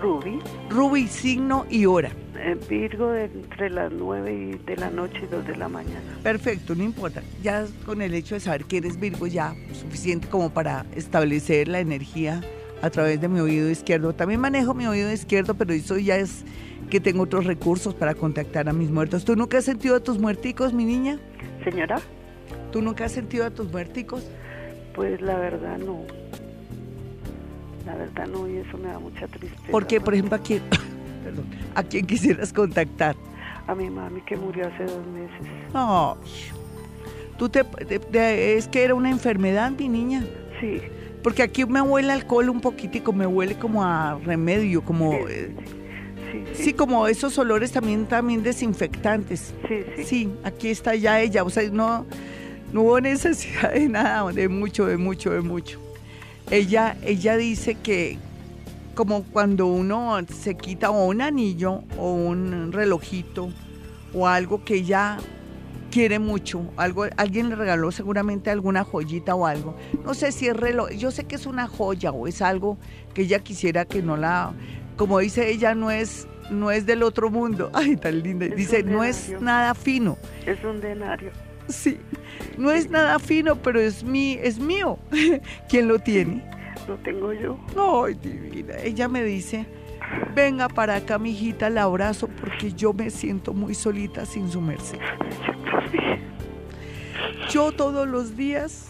Ruby. 0.00 0.40
Ruby, 0.68 1.08
signo 1.08 1.64
y 1.70 1.86
hora. 1.86 2.10
Virgo 2.68 3.14
entre 3.14 3.70
las 3.70 3.92
9 3.92 4.58
de 4.66 4.76
la 4.76 4.90
noche 4.90 5.20
y 5.22 5.26
2 5.26 5.46
de 5.46 5.56
la 5.56 5.68
mañana. 5.68 6.00
Perfecto, 6.22 6.74
no 6.74 6.82
importa. 6.82 7.22
Ya 7.42 7.66
con 7.86 8.02
el 8.02 8.14
hecho 8.14 8.34
de 8.34 8.40
saber 8.40 8.64
que 8.64 8.78
eres 8.78 8.98
Virgo 8.98 9.26
ya 9.26 9.54
suficiente 9.72 10.28
como 10.28 10.50
para 10.50 10.86
establecer 10.94 11.68
la 11.68 11.80
energía 11.80 12.42
a 12.82 12.90
través 12.90 13.20
de 13.20 13.28
mi 13.28 13.40
oído 13.40 13.70
izquierdo. 13.70 14.14
También 14.14 14.40
manejo 14.40 14.74
mi 14.74 14.86
oído 14.86 15.10
izquierdo, 15.10 15.54
pero 15.54 15.72
eso 15.72 15.96
ya 15.96 16.16
es 16.16 16.44
que 16.90 17.00
tengo 17.00 17.22
otros 17.22 17.46
recursos 17.46 17.94
para 17.94 18.14
contactar 18.14 18.68
a 18.68 18.72
mis 18.72 18.90
muertos. 18.90 19.24
¿Tú 19.24 19.36
nunca 19.36 19.58
has 19.58 19.64
sentido 19.64 19.96
a 19.96 20.00
tus 20.00 20.18
muerticos, 20.18 20.72
mi 20.72 20.84
niña? 20.84 21.18
Señora. 21.64 22.00
¿Tú 22.72 22.82
nunca 22.82 23.06
has 23.06 23.12
sentido 23.12 23.46
a 23.46 23.50
tus 23.50 23.70
muerticos? 23.70 24.28
Pues 24.94 25.20
la 25.20 25.36
verdad 25.36 25.78
no. 25.78 26.02
La 27.86 27.94
verdad 27.96 28.26
no, 28.26 28.48
y 28.48 28.56
eso 28.58 28.78
me 28.78 28.88
da 28.88 28.98
mucha 28.98 29.26
tristeza. 29.28 29.62
Porque, 29.70 30.00
por 30.00 30.14
ejemplo, 30.14 30.36
aquí 30.36 30.60
¿A 31.74 31.82
quién 31.82 32.06
quisieras 32.06 32.52
contactar? 32.52 33.16
A 33.66 33.74
mi 33.74 33.90
mami 33.90 34.20
que 34.22 34.36
murió 34.36 34.66
hace 34.66 34.84
dos 34.84 35.06
meses. 35.06 35.46
No. 35.72 36.16
¿Tú 37.38 37.48
te, 37.48 37.64
es 38.56 38.68
que 38.68 38.84
era 38.84 38.94
una 38.94 39.10
enfermedad, 39.10 39.72
mi 39.72 39.88
niña? 39.88 40.24
Sí. 40.60 40.80
Porque 41.22 41.42
aquí 41.42 41.64
me 41.64 41.80
huele 41.80 42.12
alcohol 42.12 42.50
un 42.50 42.60
poquitico, 42.60 43.12
me 43.12 43.26
huele 43.26 43.56
como 43.56 43.82
a 43.82 44.18
remedio, 44.24 44.82
como... 44.82 45.12
Sí, 45.12 45.18
eh, 45.30 45.54
sí, 46.52 46.72
como 46.74 47.08
esos 47.08 47.38
olores 47.38 47.72
también, 47.72 48.06
también 48.06 48.42
desinfectantes. 48.42 49.54
Sí, 49.66 49.74
sí. 49.96 50.04
Sí, 50.04 50.30
aquí 50.44 50.68
está 50.68 50.94
ya 50.94 51.20
ella, 51.20 51.42
o 51.42 51.50
sea, 51.50 51.68
no, 51.70 52.04
no 52.72 52.82
hubo 52.82 53.00
necesidad 53.00 53.72
de 53.72 53.88
nada, 53.88 54.30
de 54.32 54.48
mucho, 54.48 54.86
de 54.86 54.98
mucho, 54.98 55.30
de 55.30 55.40
mucho. 55.40 55.80
Ella, 56.50 56.96
ella 57.02 57.36
dice 57.38 57.74
que, 57.76 58.18
como 58.94 59.24
cuando 59.24 59.66
uno 59.66 60.16
se 60.28 60.56
quita 60.56 60.90
un 60.90 61.20
anillo 61.20 61.82
o 61.98 62.12
un 62.12 62.72
relojito 62.72 63.50
o 64.12 64.26
algo 64.26 64.64
que 64.64 64.74
ella 64.76 65.18
quiere 65.90 66.18
mucho, 66.18 66.72
algo, 66.76 67.06
alguien 67.16 67.50
le 67.50 67.54
regaló 67.54 67.92
seguramente 67.92 68.50
alguna 68.50 68.82
joyita 68.82 69.34
o 69.34 69.46
algo. 69.46 69.76
No 70.04 70.14
sé 70.14 70.32
si 70.32 70.48
es 70.48 70.56
reloj, 70.56 70.90
yo 70.90 71.10
sé 71.10 71.24
que 71.24 71.36
es 71.36 71.46
una 71.46 71.68
joya 71.68 72.10
o 72.10 72.26
es 72.26 72.42
algo 72.42 72.78
que 73.14 73.22
ella 73.22 73.38
quisiera 73.38 73.84
que 73.84 74.02
no 74.02 74.16
la, 74.16 74.52
como 74.96 75.20
dice 75.20 75.50
ella, 75.50 75.74
no 75.74 75.90
es, 75.90 76.26
no 76.50 76.70
es 76.70 76.86
del 76.86 77.02
otro 77.02 77.30
mundo. 77.30 77.70
Ay, 77.74 77.96
tan 77.96 78.22
linda. 78.22 78.46
dice, 78.46 78.82
no 78.82 79.04
es 79.04 79.40
nada 79.40 79.74
fino. 79.74 80.18
Es 80.46 80.62
un 80.64 80.80
denario. 80.80 81.30
Sí, 81.68 81.98
no 82.58 82.72
es 82.72 82.90
nada 82.90 83.18
fino, 83.18 83.56
pero 83.56 83.80
es 83.80 84.02
mi, 84.02 84.34
es 84.34 84.58
mío. 84.58 84.98
¿Quién 85.68 85.88
lo 85.88 85.98
tiene? 85.98 86.44
Lo 86.88 86.96
tengo 86.98 87.32
yo. 87.32 87.58
Ay, 87.76 88.14
divina. 88.14 88.74
Ella 88.82 89.08
me 89.08 89.22
dice, 89.22 89.66
venga 90.34 90.68
para 90.68 90.96
acá, 90.96 91.18
mijita, 91.18 91.70
la 91.70 91.82
abrazo 91.82 92.28
porque 92.28 92.72
yo 92.72 92.92
me 92.92 93.10
siento 93.10 93.52
muy 93.52 93.74
solita 93.74 94.26
sin 94.26 94.50
su 94.50 94.60
merced. 94.60 94.98
Yo 97.50 97.72
todos 97.72 98.08
los 98.08 98.36
días 98.36 98.88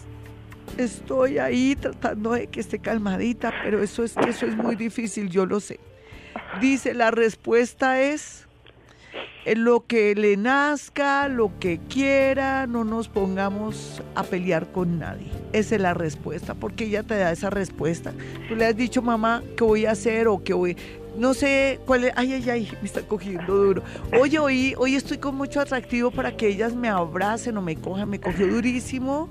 estoy 0.77 1.37
ahí 1.37 1.75
tratando 1.75 2.31
de 2.33 2.47
que 2.47 2.59
esté 2.59 2.79
calmadita, 2.79 3.53
pero 3.63 3.81
eso 3.83 4.03
es 4.03 4.15
eso 4.27 4.45
es 4.45 4.55
muy 4.55 4.75
difícil, 4.75 5.29
yo 5.29 5.45
lo 5.45 5.59
sé. 5.59 5.79
Dice, 6.59 6.93
la 6.93 7.11
respuesta 7.11 8.01
es 8.01 8.44
lo 9.55 9.85
que 9.85 10.15
le 10.15 10.37
nazca, 10.37 11.27
lo 11.27 11.51
que 11.59 11.79
quiera, 11.89 12.67
no 12.67 12.83
nos 12.83 13.07
pongamos 13.07 14.01
a 14.15 14.23
pelear 14.23 14.71
con 14.71 14.99
nadie. 14.99 15.27
Esa 15.53 15.75
es 15.75 15.81
la 15.81 15.93
respuesta, 15.93 16.55
porque 16.55 16.85
ella 16.85 17.03
te 17.03 17.17
da 17.17 17.31
esa 17.31 17.49
respuesta. 17.49 18.13
Tú 18.47 18.55
le 18.55 18.65
has 18.65 18.75
dicho, 18.75 19.01
mamá, 19.01 19.43
¿qué 19.55 19.63
voy 19.63 19.85
a 19.85 19.91
hacer 19.91 20.27
o 20.27 20.43
qué 20.43 20.53
voy? 20.53 20.75
No 21.17 21.33
sé 21.33 21.79
cuál 21.85 22.05
es. 22.05 22.13
Ay, 22.15 22.33
ay, 22.33 22.49
ay, 22.49 22.71
me 22.81 22.87
está 22.87 23.01
cogiendo 23.01 23.55
duro. 23.55 23.83
Oye, 24.19 24.39
hoy, 24.39 24.75
hoy 24.77 24.95
estoy 24.95 25.17
con 25.17 25.35
mucho 25.35 25.61
atractivo 25.61 26.11
para 26.11 26.35
que 26.35 26.47
ellas 26.47 26.75
me 26.75 26.89
abracen 26.89 27.57
o 27.57 27.61
me 27.61 27.75
cojan. 27.75 28.09
Me 28.09 28.19
cogió 28.19 28.47
durísimo 28.47 29.29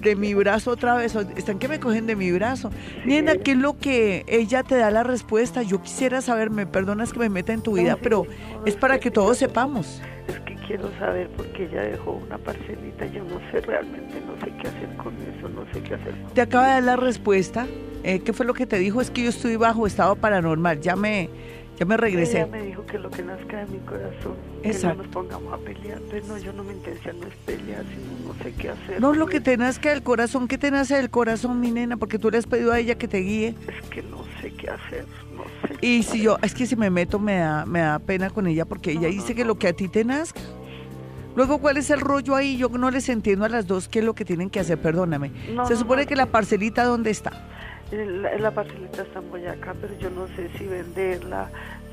de 0.00 0.16
mi 0.16 0.34
brazo 0.34 0.70
otra 0.70 0.94
vez. 0.94 1.14
Están 1.36 1.58
que 1.58 1.68
me 1.68 1.80
cogen 1.80 2.06
de 2.06 2.16
mi 2.16 2.32
brazo. 2.32 2.70
Nena, 3.04 3.36
¿qué 3.36 3.52
es 3.52 3.56
lo 3.56 3.78
que 3.78 4.24
ella 4.28 4.62
te 4.62 4.76
da 4.76 4.90
la 4.90 5.02
respuesta? 5.02 5.62
Yo 5.62 5.82
quisiera 5.82 6.20
saber, 6.20 6.50
me 6.50 6.66
perdonas 6.66 7.12
que 7.12 7.18
me 7.18 7.28
meta 7.28 7.52
en 7.52 7.62
tu 7.62 7.74
vida, 7.74 7.96
pero 8.00 8.26
es 8.66 8.76
para 8.76 8.98
que 8.98 9.10
todos 9.10 9.38
sepamos. 9.38 10.00
Es 10.28 10.38
que 10.40 10.54
quiero 10.66 10.90
saber 10.98 11.28
porque 11.36 11.64
ella 11.64 11.82
dejó 11.82 12.12
una 12.12 12.38
parcelita. 12.38 13.06
Yo 13.06 13.24
no 13.24 13.38
sé 13.50 13.60
realmente, 13.60 14.20
no 14.26 14.38
sé 14.44 14.52
qué 14.60 14.68
hacer 14.68 14.96
con 14.96 15.14
eso, 15.16 15.48
no 15.48 15.64
sé 15.72 15.80
qué 15.82 15.94
hacer. 15.94 16.14
¿Te 16.34 16.40
acaba 16.40 16.66
de 16.66 16.72
dar 16.74 16.82
la 16.82 16.96
respuesta? 16.96 17.66
Eh, 18.02 18.20
¿Qué 18.20 18.32
fue 18.32 18.46
lo 18.46 18.54
que 18.54 18.66
te 18.66 18.78
dijo? 18.78 19.00
Es 19.00 19.10
que 19.10 19.24
yo 19.24 19.28
estoy 19.28 19.56
bajo 19.56 19.86
estado 19.86 20.16
paranormal. 20.16 20.80
Ya 20.80 20.96
me 20.96 21.28
ya 21.80 21.86
me 21.86 21.96
regresé. 21.96 22.42
Ella 22.42 22.46
me 22.46 22.62
dijo 22.62 22.84
que 22.84 22.98
lo 22.98 23.10
que 23.10 23.22
nazca 23.22 23.64
de 23.64 23.66
mi 23.72 23.78
corazón, 23.78 24.34
Exacto. 24.62 24.88
que 24.88 24.96
no 24.98 25.02
nos 25.02 25.12
pongamos 25.12 25.54
a 25.54 25.56
pelear. 25.56 25.96
Entonces, 25.96 26.28
no, 26.28 26.36
yo 26.36 26.52
no 26.52 26.62
me 26.62 26.74
intención 26.74 27.18
no 27.18 27.26
es 27.26 27.34
pelear, 27.46 27.84
sino 27.86 28.28
no 28.28 28.44
sé 28.44 28.52
qué 28.52 28.68
hacer. 28.68 29.00
No, 29.00 29.14
lo 29.14 29.26
que 29.26 29.40
te 29.40 29.56
nazca 29.56 29.88
del 29.88 30.02
corazón, 30.02 30.46
¿qué 30.46 30.58
te 30.58 30.70
nace 30.70 30.96
del 30.96 31.08
corazón, 31.08 31.58
mi 31.58 31.70
nena? 31.70 31.96
Porque 31.96 32.18
tú 32.18 32.30
le 32.30 32.36
has 32.36 32.44
pedido 32.44 32.70
a 32.70 32.78
ella 32.78 32.96
que 32.96 33.08
te 33.08 33.20
guíe. 33.20 33.54
Es 33.66 33.88
que 33.88 34.02
no 34.02 34.26
sé 34.42 34.52
qué 34.52 34.68
hacer, 34.68 35.06
no 35.34 35.44
sé. 35.66 35.78
Y 35.80 36.02
si 36.02 36.20
yo, 36.20 36.36
es 36.42 36.52
que 36.52 36.66
si 36.66 36.76
me 36.76 36.90
meto 36.90 37.18
me 37.18 37.38
da, 37.38 37.64
me 37.64 37.80
da 37.80 37.98
pena 37.98 38.28
con 38.28 38.46
ella 38.46 38.66
porque 38.66 38.92
ella 38.92 39.08
dice 39.08 39.34
que 39.34 39.46
lo 39.46 39.58
que 39.58 39.68
a 39.68 39.72
ti 39.72 39.88
te 39.88 40.04
nazca. 40.04 40.42
Luego, 41.34 41.58
¿cuál 41.60 41.78
es 41.78 41.88
el 41.88 42.00
rollo 42.00 42.34
ahí? 42.34 42.58
Yo 42.58 42.68
no 42.68 42.90
les 42.90 43.08
entiendo 43.08 43.46
a 43.46 43.48
las 43.48 43.66
dos 43.66 43.88
qué 43.88 44.00
es 44.00 44.04
lo 44.04 44.14
que 44.14 44.26
tienen 44.26 44.50
que 44.50 44.60
hacer, 44.60 44.76
perdóname. 44.76 45.30
Se 45.66 45.76
supone 45.76 46.04
que 46.04 46.14
la 46.14 46.26
parcelita, 46.26 46.84
¿dónde 46.84 47.10
está? 47.10 47.32
La, 47.92 48.38
la 48.38 48.50
parcelita 48.52 49.02
está 49.02 49.18
en 49.18 49.30
Boyacá, 49.30 49.74
pero 49.80 49.98
yo 49.98 50.10
no 50.10 50.28
sé 50.28 50.48
si 50.56 50.64
venderla, 50.64 51.50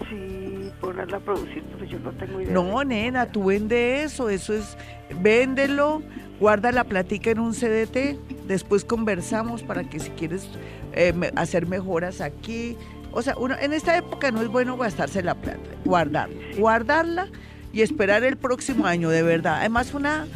si 0.10 0.72
ponerla 0.80 1.18
a 1.18 1.20
producir, 1.20 1.64
pero 1.74 1.86
yo 1.86 2.00
no 2.00 2.12
tengo 2.12 2.40
idea. 2.40 2.54
No, 2.54 2.84
nena, 2.84 3.32
tú 3.32 3.46
vende 3.46 4.04
eso, 4.04 4.30
eso 4.30 4.54
es, 4.54 4.78
véndelo, 5.22 6.04
guarda 6.40 6.72
la 6.72 6.84
platica 6.84 7.32
en 7.32 7.40
un 7.40 7.54
CDT, 7.54 8.20
después 8.48 8.86
conversamos 8.86 9.64
para 9.64 9.84
que 9.84 10.00
si 10.00 10.12
quieres 10.12 10.48
eh, 10.94 11.14
hacer 11.36 11.66
mejoras 11.66 12.22
aquí. 12.22 12.78
O 13.12 13.22
sea, 13.24 13.36
uno, 13.38 13.56
en 13.60 13.74
esta 13.74 13.98
época 13.98 14.30
no 14.30 14.42
es 14.42 14.48
bueno 14.50 14.78
gastarse 14.78 15.24
la 15.24 15.34
plata, 15.34 15.60
guardarla, 15.84 16.36
guardarla 16.58 17.28
y 17.74 17.82
esperar 17.82 18.24
el 18.24 18.38
próximo 18.38 18.86
año, 18.86 19.10
de 19.10 19.24
verdad. 19.24 19.58
Además, 19.60 19.94
una... 19.94 20.28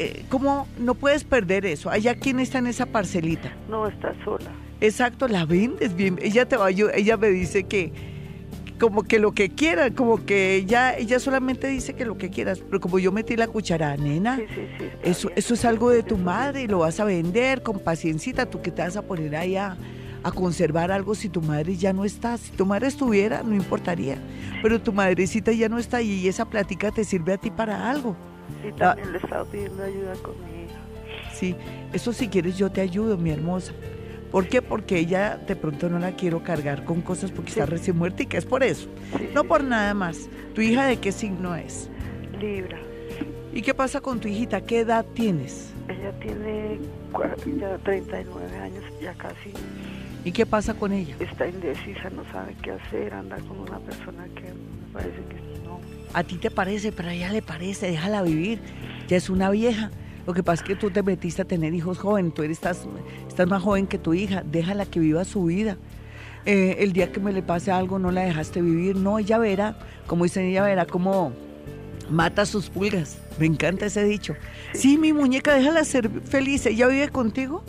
Eh, 0.00 0.24
¿Cómo 0.28 0.66
no 0.76 0.96
puedes 0.96 1.22
perder 1.22 1.64
eso? 1.66 1.88
¿Allá 1.88 2.16
quién 2.16 2.40
está 2.40 2.58
en 2.58 2.66
esa 2.66 2.84
parcelita? 2.84 3.52
No, 3.68 3.86
está 3.86 4.12
sola. 4.24 4.50
Exacto, 4.80 5.28
la 5.28 5.44
vendes 5.44 5.94
bien. 5.94 6.18
Ella 6.22 6.46
te 6.46 6.56
va 6.56 6.70
ella 6.70 7.16
me 7.16 7.28
dice 7.28 7.64
que 7.64 7.92
como 8.78 9.04
que 9.04 9.18
lo 9.18 9.32
que 9.32 9.50
quiera, 9.50 9.90
como 9.90 10.24
que 10.24 10.56
ella 10.56 10.96
ella 10.96 11.18
solamente 11.18 11.68
dice 11.68 11.94
que 11.94 12.04
lo 12.04 12.18
que 12.18 12.30
quieras, 12.30 12.58
pero 12.58 12.80
como 12.80 12.98
yo 12.98 13.12
metí 13.12 13.36
la 13.36 13.46
cuchara, 13.46 13.96
nena, 13.96 14.40
eso 15.02 15.30
eso 15.36 15.54
es 15.54 15.64
algo 15.64 15.90
de 15.90 16.02
tu 16.02 16.18
madre 16.18 16.62
y 16.62 16.66
lo 16.66 16.80
vas 16.80 16.98
a 17.00 17.04
vender 17.04 17.62
con 17.62 17.78
paciencita, 17.78 18.46
tú 18.46 18.60
que 18.62 18.70
te 18.70 18.82
vas 18.82 18.96
a 18.96 19.02
poner 19.02 19.36
ahí 19.36 19.56
a, 19.56 19.76
a 20.24 20.32
conservar 20.32 20.90
algo 20.90 21.14
si 21.14 21.28
tu 21.28 21.40
madre 21.40 21.76
ya 21.76 21.92
no 21.92 22.04
está. 22.04 22.36
Si 22.36 22.50
tu 22.50 22.66
madre 22.66 22.88
estuviera, 22.88 23.42
no 23.42 23.54
importaría. 23.54 24.18
Pero 24.62 24.80
tu 24.80 24.92
madrecita 24.92 25.52
ya 25.52 25.68
no 25.68 25.78
está 25.78 26.02
y 26.02 26.26
esa 26.26 26.46
plática 26.46 26.90
te 26.90 27.04
sirve 27.04 27.34
a 27.34 27.36
ti 27.38 27.50
para 27.50 27.90
algo. 27.90 28.16
Y 28.66 28.72
también 28.72 29.12
le 29.12 29.18
estaba 29.18 29.44
pidiendo 29.44 29.82
ayuda 29.82 30.14
con 30.22 30.32
mi 30.40 30.64
hija. 30.64 30.78
Sí, 31.32 31.54
eso 31.92 32.12
si 32.12 32.28
quieres 32.28 32.56
yo 32.56 32.70
te 32.70 32.80
ayudo, 32.80 33.16
mi 33.18 33.30
hermosa. 33.30 33.72
¿Por 34.34 34.48
qué? 34.48 34.62
Porque 34.62 34.98
ella 34.98 35.36
de 35.36 35.54
pronto 35.54 35.88
no 35.88 36.00
la 36.00 36.16
quiero 36.16 36.42
cargar 36.42 36.84
con 36.84 37.02
cosas 37.02 37.30
porque 37.30 37.50
está 37.50 37.66
recién 37.66 37.96
muerta 37.96 38.24
y 38.24 38.26
que 38.26 38.36
es 38.36 38.44
por 38.44 38.64
eso. 38.64 38.88
no 39.32 39.44
por 39.44 39.62
nada 39.62 39.94
más. 39.94 40.28
¿Tu 40.56 40.60
hija 40.60 40.86
de 40.86 40.96
qué 40.96 41.12
signo 41.12 41.54
es? 41.54 41.88
Libra. 42.40 42.80
¿Y 43.52 43.62
qué 43.62 43.74
pasa 43.74 44.00
con 44.00 44.18
tu 44.18 44.26
hijita? 44.26 44.60
¿Qué 44.62 44.80
edad 44.80 45.06
tienes? 45.14 45.72
Ella 45.88 46.10
tiene 46.18 46.80
ya 47.60 47.78
39 47.78 48.58
años, 48.58 48.82
ya 49.00 49.14
casi. 49.14 49.52
¿Y 50.24 50.32
qué 50.32 50.44
pasa 50.44 50.74
con 50.74 50.90
ella? 50.92 51.14
Está 51.20 51.46
indecisa, 51.46 52.10
no 52.10 52.24
sabe 52.32 52.56
qué 52.60 52.72
hacer, 52.72 53.14
anda 53.14 53.36
con 53.36 53.60
una 53.60 53.78
persona 53.78 54.24
que 54.34 54.52
me 54.52 54.92
parece 54.92 55.20
que 55.28 55.64
no. 55.64 55.78
A 56.12 56.24
ti 56.24 56.38
te 56.38 56.50
parece, 56.50 56.90
pero 56.90 57.10
a 57.10 57.14
ella 57.14 57.30
le 57.30 57.40
parece, 57.40 57.86
déjala 57.86 58.22
vivir. 58.22 58.58
Ya 59.06 59.16
es 59.16 59.30
una 59.30 59.50
vieja. 59.50 59.92
Lo 60.26 60.32
que 60.32 60.42
pasa 60.42 60.62
es 60.62 60.68
que 60.68 60.76
tú 60.76 60.90
te 60.90 61.02
metiste 61.02 61.42
a 61.42 61.44
tener 61.44 61.74
hijos 61.74 61.98
jóvenes, 61.98 62.34
tú 62.34 62.42
eres, 62.42 62.56
estás, 62.56 62.86
estás 63.28 63.46
más 63.46 63.62
joven 63.62 63.86
que 63.86 63.98
tu 63.98 64.14
hija, 64.14 64.42
déjala 64.44 64.86
que 64.86 65.00
viva 65.00 65.24
su 65.24 65.44
vida. 65.44 65.76
Eh, 66.46 66.76
el 66.80 66.92
día 66.92 67.10
que 67.10 67.20
me 67.20 67.32
le 67.32 67.42
pase 67.42 67.70
algo 67.70 67.98
no 67.98 68.10
la 68.10 68.22
dejaste 68.22 68.60
vivir, 68.60 68.96
no, 68.96 69.18
ella 69.18 69.38
verá, 69.38 69.78
como 70.06 70.24
dicen, 70.24 70.44
ella 70.44 70.62
verá 70.62 70.86
cómo 70.86 71.32
mata 72.10 72.46
sus 72.46 72.70
pulgas. 72.70 73.18
Me 73.38 73.46
encanta 73.46 73.86
ese 73.86 74.04
dicho. 74.04 74.34
Sí, 74.72 74.98
mi 74.98 75.12
muñeca, 75.12 75.54
déjala 75.54 75.84
ser 75.84 76.08
feliz. 76.22 76.66
¿Ella 76.66 76.86
vive 76.86 77.08
contigo? 77.08 77.64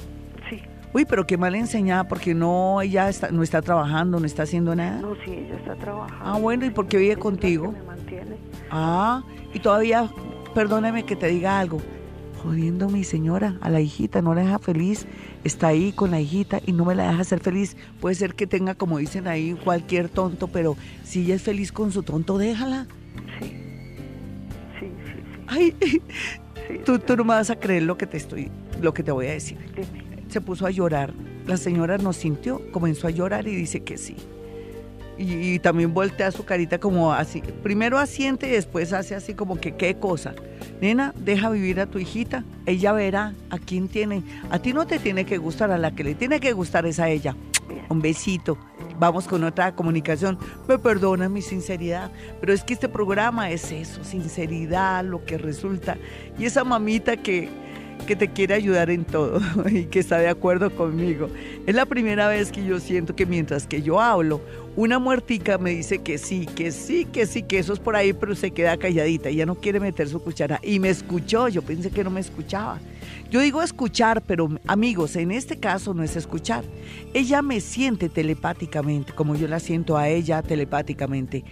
Uy, 0.96 1.04
pero 1.04 1.28
qué 1.28 1.38
mal 1.38 1.56
enseñada, 1.56 2.08
porque 2.08 2.34
no, 2.34 2.82
ella 2.82 3.10
está, 3.10 3.30
no 3.30 3.44
está 3.44 3.62
trabajando, 3.62 4.18
no 4.18 4.26
está 4.26 4.44
haciendo 4.44 4.74
nada. 4.78 5.02
No, 5.02 5.15
sí, 5.26 5.32
ella 5.32 5.56
está 5.56 5.76
trabajando. 5.76 6.24
Ah, 6.26 6.39
bueno, 6.39 6.65
¿y 6.65 6.70
por 6.70 6.88
qué 6.88 6.96
vive 6.96 7.18
contigo? 7.18 7.74
Me 7.74 7.84
mantiene. 7.84 8.38
Ah, 8.72 9.22
y 9.54 9.60
todavía, 9.60 10.10
perdóname 10.54 11.04
que 11.04 11.18
te 11.18 11.28
diga 11.28 11.60
algo, 11.60 11.82
jodiendo 12.45 12.86
a 12.86 12.89
mi 12.89 13.03
señora, 13.03 13.58
a 13.62 13.69
la 13.69 13.81
hijita, 13.81 14.21
no 14.21 14.36
la 14.36 14.41
deja 14.41 14.60
feliz, 14.60 15.08
está 15.43 15.67
ahí 15.67 15.91
con 15.91 16.12
la 16.12 16.21
hijita 16.21 16.62
y 16.65 16.73
no 16.73 16.86
me 16.86 16.93
la 16.93 17.10
deja 17.10 17.23
ser 17.23 17.39
feliz. 17.39 17.75
Puede 17.99 18.15
ser 18.15 18.36
que 18.36 18.45
tenga, 18.45 18.75
como 18.75 18.99
dicen 18.99 19.27
ahí, 19.27 19.58
cualquier 19.63 20.10
tonto, 20.10 20.47
pero 20.47 20.77
si 21.03 21.23
ella 21.23 21.36
es 21.36 21.41
feliz 21.41 21.71
con 21.71 21.91
su 21.91 22.03
tonto, 22.03 22.38
déjala. 22.38 22.86
Sí, 23.39 23.47
sí, 24.79 24.86
sí. 24.86 24.88
sí. 24.88 25.41
Ay, 25.47 25.75
tú, 26.86 26.99
tú 26.99 27.17
no 27.17 27.23
me 27.23 27.34
vas 27.34 27.49
a 27.49 27.60
creer 27.60 27.84
lo 27.84 27.97
que 27.97 28.05
te 28.05 28.17
estoy, 28.17 28.51
lo 28.79 28.93
que 28.93 29.01
te 29.01 29.12
voy 29.12 29.27
a 29.27 29.31
decir. 29.31 29.58
Se 30.29 30.39
puso 30.39 30.67
a 30.67 30.71
llorar. 30.71 31.13
La 31.47 31.58
señora 31.58 31.97
nos 31.97 32.17
sintió, 32.17 32.62
comenzó 32.71 33.08
a 33.08 33.12
llorar 33.12 33.47
y 33.47 33.55
dice 33.55 33.84
que 33.84 33.97
sí. 33.97 34.15
Y, 35.17 35.60
también 35.60 35.93
voltea 35.93 36.32
su 36.32 36.43
carita 36.43 36.80
como 36.80 37.13
así. 37.13 37.41
Primero 37.63 37.97
asiente 37.97 38.47
y 38.47 38.51
después 38.51 38.91
hace 38.93 39.15
así 39.15 39.34
como 39.34 39.60
que 39.60 39.75
qué 39.75 39.95
cosa. 39.95 40.34
Nena, 40.82 41.13
deja 41.17 41.49
vivir 41.49 41.80
a 41.80 41.86
tu 41.86 41.99
hijita. 41.99 42.43
Ella 42.65 42.91
verá 42.91 43.34
a 43.49 43.58
quién 43.58 43.88
tiene. 43.88 44.23
A 44.49 44.60
ti 44.60 44.73
no 44.73 44.86
te 44.86 44.99
tiene 44.99 45.25
que 45.25 45.38
gustar, 45.38 45.71
a 45.71 45.78
la 45.78 45.91
que 45.91 46.04
le 46.04 46.15
tiene 46.15 46.39
que 46.39 46.54
gustar 46.54 46.86
es 46.86 46.99
a 46.99 47.10
ella. 47.10 47.36
Un 47.89 48.01
besito. 48.01 48.58
Vamos 48.99 49.28
con 49.28 49.43
otra 49.43 49.73
comunicación. 49.73 50.38
Me 50.67 50.78
perdona 50.78 51.30
mi 51.30 51.41
sinceridad, 51.41 52.12
pero 52.39 52.54
es 52.54 52.63
que 52.63 52.73
este 52.73 52.89
programa 52.89 53.51
es 53.51 53.71
eso, 53.71 54.04
sinceridad, 54.04 55.04
lo 55.04 55.25
que 55.25 55.38
resulta. 55.38 55.97
Y 56.38 56.45
esa 56.45 56.63
mamita 56.63 57.17
que 57.17 57.49
que 58.06 58.15
te 58.15 58.30
quiere 58.30 58.54
ayudar 58.54 58.89
en 58.89 59.04
todo 59.04 59.41
y 59.69 59.86
que 59.86 59.99
está 59.99 60.17
de 60.19 60.28
acuerdo 60.28 60.75
conmigo. 60.75 61.30
Es 61.65 61.75
la 61.75 61.86
primera 61.86 62.28
vez 62.28 62.51
que 62.51 62.63
yo 62.63 62.80
siento 62.80 63.15
que 63.15 63.25
mientras 63.25 63.67
que 63.67 63.82
yo 63.82 63.99
hablo, 63.99 64.41
una 64.75 64.99
muertica 64.99 65.57
me 65.57 65.69
dice 65.69 65.99
que 65.99 66.17
sí, 66.17 66.45
que 66.45 66.71
sí, 66.71 67.05
que 67.05 67.25
sí, 67.25 67.43
que 67.43 67.59
eso 67.59 67.73
es 67.73 67.79
por 67.79 67.95
ahí, 67.95 68.11
pero 68.11 68.35
se 68.35 68.51
queda 68.51 68.77
calladita, 68.77 69.29
ella 69.29 69.45
no 69.45 69.55
quiere 69.55 69.79
meter 69.79 70.09
su 70.09 70.21
cuchara. 70.21 70.59
Y 70.61 70.79
me 70.79 70.89
escuchó, 70.89 71.47
yo 71.47 71.61
pensé 71.61 71.91
que 71.91 72.03
no 72.03 72.09
me 72.09 72.19
escuchaba. 72.19 72.79
Yo 73.31 73.39
digo 73.39 73.61
escuchar, 73.61 74.21
pero 74.21 74.49
amigos, 74.67 75.15
en 75.15 75.31
este 75.31 75.57
caso 75.57 75.93
no 75.93 76.03
es 76.03 76.15
escuchar. 76.15 76.63
Ella 77.13 77.41
me 77.41 77.61
siente 77.61 78.09
telepáticamente, 78.09 79.13
como 79.13 79.35
yo 79.35 79.47
la 79.47 79.59
siento 79.59 79.97
a 79.97 80.09
ella 80.09 80.41
telepáticamente. 80.41 81.43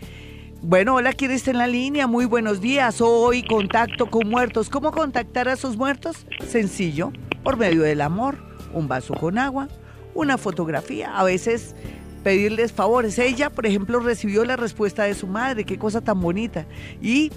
Bueno, 0.62 0.95
hola, 0.95 1.13
¿quién 1.13 1.31
está 1.31 1.51
en 1.51 1.57
la 1.57 1.67
línea? 1.67 2.07
Muy 2.07 2.25
buenos 2.25 2.62
días. 2.62 3.01
Hoy 3.01 3.43
contacto 3.43 4.09
con 4.09 4.29
muertos. 4.29 4.69
¿Cómo 4.69 4.91
contactar 4.91 5.49
a 5.49 5.55
sus 5.55 5.77
muertos? 5.77 6.25
Sencillo, 6.47 7.12
por 7.43 7.57
medio 7.57 7.83
del 7.83 8.01
amor. 8.01 8.38
Un 8.73 8.88
vaso 8.88 9.13
con 9.13 9.38
agua, 9.38 9.67
una 10.13 10.38
fotografía, 10.38 11.17
a 11.17 11.23
veces 11.23 11.75
pedirles 12.23 12.71
favores. 12.71 13.19
Ella, 13.19 13.49
por 13.49 13.65
ejemplo, 13.65 13.99
recibió 13.99 14.45
la 14.45 14.55
respuesta 14.55 15.03
de 15.03 15.13
su 15.13 15.27
madre, 15.27 15.65
qué 15.65 15.77
cosa 15.77 16.01
tan 16.01 16.19
bonita. 16.19 16.65
Y 17.01 17.31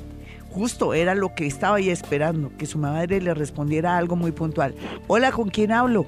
justo 0.50 0.94
era 0.94 1.14
lo 1.14 1.34
que 1.34 1.46
estaba 1.46 1.80
ya 1.80 1.92
esperando, 1.92 2.50
que 2.56 2.66
su 2.66 2.78
madre 2.78 3.20
le 3.20 3.34
respondiera 3.34 3.98
algo 3.98 4.16
muy 4.16 4.32
puntual. 4.32 4.74
Hola, 5.06 5.32
¿con 5.32 5.50
quién 5.50 5.72
hablo? 5.72 6.06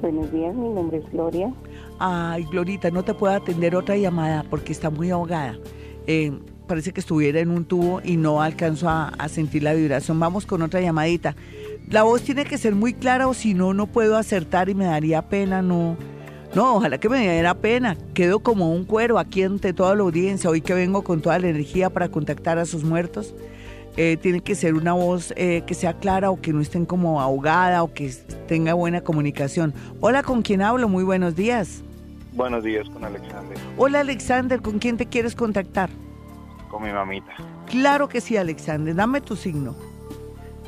Buenos 0.00 0.32
días, 0.32 0.54
mi 0.54 0.70
nombre 0.70 0.98
es 0.98 1.12
Gloria. 1.12 1.52
Ay, 1.98 2.44
Glorita, 2.50 2.90
no 2.90 3.04
te 3.04 3.12
puedo 3.12 3.34
atender 3.34 3.76
otra 3.76 3.96
llamada 3.96 4.44
porque 4.48 4.72
está 4.72 4.88
muy 4.88 5.10
ahogada. 5.10 5.58
Eh, 6.06 6.32
parece 6.66 6.92
que 6.92 7.00
estuviera 7.00 7.40
en 7.40 7.50
un 7.50 7.66
tubo 7.66 8.00
y 8.02 8.16
no 8.16 8.40
alcanzo 8.40 8.88
a, 8.88 9.12
sentir 9.28 9.62
la 9.62 9.74
vibración. 9.74 10.18
Vamos 10.18 10.46
con 10.46 10.62
otra 10.62 10.80
llamadita. 10.80 11.36
La 11.90 12.04
voz 12.04 12.22
tiene 12.22 12.44
que 12.44 12.56
ser 12.56 12.74
muy 12.74 12.94
clara 12.94 13.28
o 13.28 13.34
si 13.34 13.54
no, 13.54 13.74
no 13.74 13.86
puedo 13.86 14.16
acertar 14.16 14.68
y 14.68 14.74
me 14.74 14.86
daría 14.86 15.28
pena, 15.28 15.60
no. 15.60 15.96
No, 16.54 16.76
ojalá 16.76 16.98
que 16.98 17.08
me 17.08 17.20
diera 17.20 17.54
pena. 17.54 17.96
Quedo 18.12 18.40
como 18.40 18.72
un 18.72 18.84
cuero 18.84 19.18
aquí 19.18 19.42
ante 19.42 19.72
toda 19.72 19.94
la 19.94 20.02
audiencia, 20.02 20.50
hoy 20.50 20.60
que 20.60 20.74
vengo 20.74 21.02
con 21.02 21.20
toda 21.20 21.38
la 21.38 21.48
energía 21.48 21.90
para 21.90 22.08
contactar 22.08 22.58
a 22.58 22.64
sus 22.64 22.82
muertos. 22.82 23.34
Eh, 23.96 24.16
tiene 24.16 24.40
que 24.40 24.54
ser 24.54 24.74
una 24.74 24.92
voz 24.92 25.32
eh, 25.36 25.62
que 25.66 25.74
sea 25.74 25.94
clara 25.94 26.30
o 26.30 26.40
que 26.40 26.52
no 26.52 26.60
estén 26.60 26.86
como 26.86 27.20
ahogada 27.20 27.82
o 27.82 27.92
que 27.92 28.12
tenga 28.48 28.74
buena 28.74 29.02
comunicación. 29.02 29.74
Hola, 30.00 30.22
¿con 30.22 30.42
quién 30.42 30.62
hablo? 30.62 30.88
Muy 30.88 31.04
buenos 31.04 31.36
días. 31.36 31.82
Buenos 32.32 32.64
días 32.64 32.88
con 32.90 33.04
Alexander. 33.04 33.58
Hola 33.76 34.00
Alexander, 34.00 34.62
¿con 34.62 34.78
quién 34.78 34.96
te 34.96 35.06
quieres 35.06 35.34
contactar? 35.34 35.90
Con 36.70 36.84
mi 36.84 36.92
mamita. 36.92 37.32
Claro 37.66 38.08
que 38.08 38.20
sí, 38.20 38.36
Alexander. 38.36 38.94
Dame 38.94 39.20
tu 39.20 39.34
signo. 39.34 39.74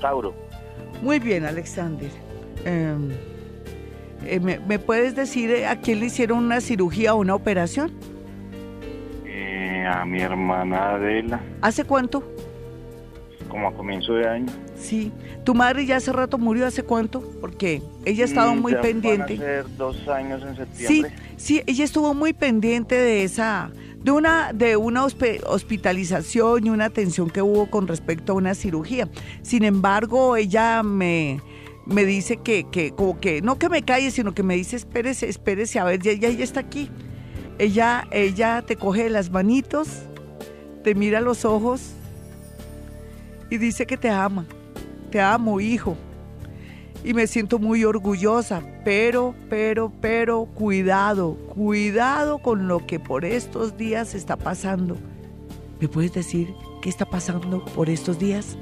Tauro. 0.00 0.34
Muy 1.00 1.20
bien, 1.20 1.44
Alexander. 1.44 2.10
Em, 2.64 3.12
eh, 4.26 4.40
¿me, 4.40 4.78
puedes 4.78 5.14
decir 5.14 5.50
eh, 5.50 5.66
a 5.66 5.80
quién 5.80 6.00
le 6.00 6.06
hicieron 6.06 6.38
una 6.38 6.60
cirugía 6.60 7.14
o 7.14 7.18
una 7.18 7.34
operación? 7.34 7.92
Eh, 9.26 9.86
a 9.86 10.04
mi 10.04 10.20
hermana 10.20 10.94
Adela. 10.94 11.40
¿Hace 11.60 11.84
cuánto? 11.84 12.22
Como 13.48 13.68
a 13.68 13.74
comienzo 13.74 14.14
de 14.14 14.28
año. 14.28 14.52
Sí. 14.76 15.12
¿Tu 15.44 15.54
madre 15.54 15.84
ya 15.84 15.96
hace 15.96 16.12
rato 16.12 16.38
murió? 16.38 16.66
¿Hace 16.66 16.82
cuánto? 16.84 17.22
Porque 17.40 17.82
ella 18.04 18.24
ha 18.24 18.26
estado 18.26 18.54
mm, 18.54 18.60
muy 18.60 18.74
pendiente. 18.76 19.36
Van 19.36 19.76
dos 19.76 20.08
años 20.08 20.42
en 20.42 20.56
septiembre. 20.56 21.10
Sí, 21.36 21.56
sí, 21.56 21.62
ella 21.66 21.84
estuvo 21.84 22.14
muy 22.14 22.32
pendiente 22.32 22.94
de 22.94 23.24
esa, 23.24 23.70
de 24.02 24.10
una, 24.10 24.52
de 24.52 24.76
una 24.76 25.04
hospitalización 25.04 26.66
y 26.66 26.70
una 26.70 26.86
atención 26.86 27.30
que 27.30 27.42
hubo 27.42 27.70
con 27.70 27.88
respecto 27.88 28.32
a 28.32 28.36
una 28.36 28.54
cirugía. 28.54 29.08
Sin 29.42 29.64
embargo, 29.64 30.36
ella 30.36 30.82
me, 30.82 31.40
me 31.86 32.04
dice 32.04 32.36
que, 32.38 32.64
que, 32.70 32.92
como 32.92 33.18
que, 33.20 33.42
no 33.42 33.58
que 33.58 33.68
me 33.68 33.82
calle, 33.82 34.10
sino 34.10 34.34
que 34.34 34.42
me 34.42 34.56
dice, 34.56 34.76
espérese, 34.76 35.28
espérese, 35.28 35.78
a 35.78 35.84
ver, 35.84 36.00
ya, 36.00 36.12
ya, 36.12 36.30
ya 36.30 36.44
está 36.44 36.60
aquí. 36.60 36.90
Ella, 37.58 38.06
ella 38.10 38.62
te 38.66 38.76
coge 38.76 39.10
las 39.10 39.30
manitos, 39.30 39.88
te 40.82 40.94
mira 40.94 41.20
los 41.20 41.44
ojos 41.44 41.92
y 43.50 43.58
dice 43.58 43.86
que 43.86 43.96
te 43.96 44.08
ama 44.08 44.46
te 45.12 45.20
amo, 45.20 45.60
hijo. 45.60 45.96
Y 47.04 47.14
me 47.14 47.28
siento 47.28 47.60
muy 47.60 47.84
orgullosa, 47.84 48.62
pero, 48.84 49.34
pero, 49.48 49.92
pero, 50.00 50.46
cuidado, 50.46 51.34
cuidado 51.54 52.38
con 52.38 52.66
lo 52.66 52.84
que 52.86 52.98
por 52.98 53.24
estos 53.24 53.76
días 53.76 54.14
está 54.14 54.36
pasando. 54.36 54.96
¿Me 55.80 55.88
puedes 55.88 56.12
decir 56.12 56.54
qué 56.80 56.88
está 56.88 57.04
pasando 57.04 57.64
por 57.64 57.90
estos 57.90 58.18
días? 58.18 58.56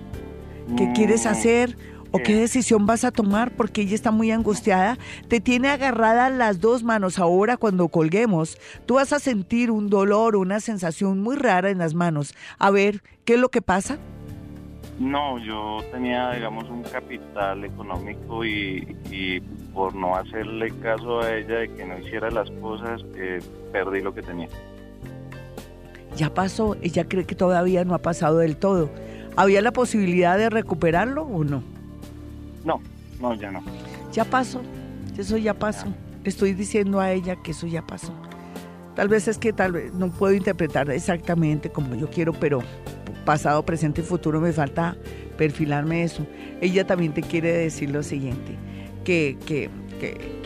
¿Qué 0.76 0.90
quieres 0.94 1.26
hacer? 1.26 1.76
¿O 2.12 2.18
qué 2.18 2.35
decisión 2.35 2.87
vas 2.87 3.05
a 3.05 3.12
tomar? 3.12 3.53
Porque 3.53 3.83
ella 3.83 3.94
está 3.94 4.11
muy 4.11 4.33
angustiada. 4.33 4.99
Te 5.29 5.40
tiene 5.40 5.68
agarrada 5.68 6.29
las 6.29 6.61
dos 6.61 6.83
manos. 6.83 7.18
Ahora 7.20 7.57
cuando 7.57 7.88
colguemos, 7.88 8.59
tú 8.85 8.94
vas 8.94 9.12
a 9.12 9.20
sentir 9.20 9.70
un 9.70 9.88
dolor, 9.88 10.35
una 10.35 10.59
sensación 10.59 11.20
muy 11.20 11.37
rara 11.37 11.70
en 11.70 11.79
las 11.79 11.94
manos. 11.94 12.35
A 12.59 12.70
ver, 12.70 13.03
¿qué 13.25 13.35
es 13.35 13.40
lo 13.40 13.49
que 13.49 13.62
pasa? 13.62 13.99
No, 14.99 15.38
yo 15.38 15.79
tenía, 15.92 16.33
digamos, 16.33 16.68
un 16.68 16.83
capital 16.83 17.64
económico 17.64 18.44
y, 18.44 19.40
por 19.73 19.94
no 19.94 20.16
hacerle 20.16 20.70
caso 20.83 21.20
a 21.20 21.37
ella 21.37 21.61
de 21.61 21.73
que 21.73 21.87
no 21.87 21.99
hiciera 21.99 22.31
las 22.31 22.51
cosas, 22.61 23.03
eh, 23.14 23.38
perdí 23.73 24.01
lo 24.01 24.12
que 24.12 24.23
tenía. 24.23 24.49
Ya 26.16 26.35
pasó, 26.35 26.77
ella 26.83 27.09
cree 27.09 27.25
que 27.25 27.37
todavía 27.37 27.85
no 27.85 27.94
ha 27.94 27.99
pasado 27.99 28.38
del 28.38 28.57
todo. 28.57 28.90
¿Había 29.37 29.62
la 29.62 29.73
posibilidad 29.73 30.37
de 30.37 30.51
recuperarlo 30.51 31.23
o 31.23 31.44
no? 31.44 31.62
No, 32.70 32.80
no, 33.20 33.35
ya 33.35 33.50
no. 33.50 33.62
Ya 34.12 34.24
pasó, 34.24 34.61
eso 35.18 35.37
ya 35.37 35.54
pasó. 35.54 35.87
estoy 36.24 36.52
diciendo 36.54 37.00
a 37.00 37.11
ella 37.12 37.37
que 37.42 37.50
eso 37.50 37.66
ya 37.66 37.83
pasó. 37.83 38.12
Tal 38.94 39.09
vez 39.09 39.28
es 39.28 39.38
que 39.38 39.52
tal 39.52 39.72
vez 39.72 39.92
no 39.94 40.11
puedo 40.11 40.35
interpretar 40.35 40.90
exactamente 40.90 41.70
como 41.70 41.94
yo 41.94 42.09
quiero, 42.11 42.33
pero 42.33 42.62
pasado, 43.24 43.64
presente 43.64 44.02
y 44.02 44.04
futuro 44.04 44.40
me 44.40 44.52
falta 44.52 44.96
perfilarme 45.37 46.04
eso. 46.04 46.26
Ella 46.61 46.87
también 46.87 47.12
te 47.12 47.22
quiere 47.22 47.52
decir 47.52 47.90
lo 47.90 48.02
siguiente, 48.02 48.56
que, 49.04 49.37
que, 49.46 49.70
que 49.98 50.40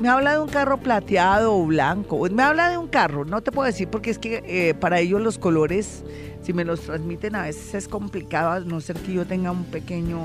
me 0.00 0.08
habla 0.08 0.32
de 0.32 0.40
un 0.40 0.48
carro 0.48 0.78
plateado 0.78 1.54
o 1.54 1.66
blanco, 1.66 2.26
me 2.30 2.42
habla 2.42 2.70
de 2.70 2.78
un 2.78 2.88
carro, 2.88 3.24
no 3.24 3.42
te 3.42 3.52
puedo 3.52 3.66
decir 3.66 3.88
porque 3.88 4.10
es 4.10 4.18
que 4.18 4.42
eh, 4.46 4.74
para 4.74 5.00
ellos 5.00 5.20
los 5.20 5.38
colores, 5.38 6.04
si 6.42 6.52
me 6.52 6.64
los 6.64 6.80
transmiten 6.80 7.34
a 7.34 7.42
veces 7.42 7.74
es 7.74 7.88
complicado, 7.88 8.50
a 8.50 8.60
no 8.60 8.80
ser 8.80 8.96
que 8.96 9.12
yo 9.12 9.26
tenga 9.26 9.50
un 9.50 9.64
pequeño, 9.64 10.18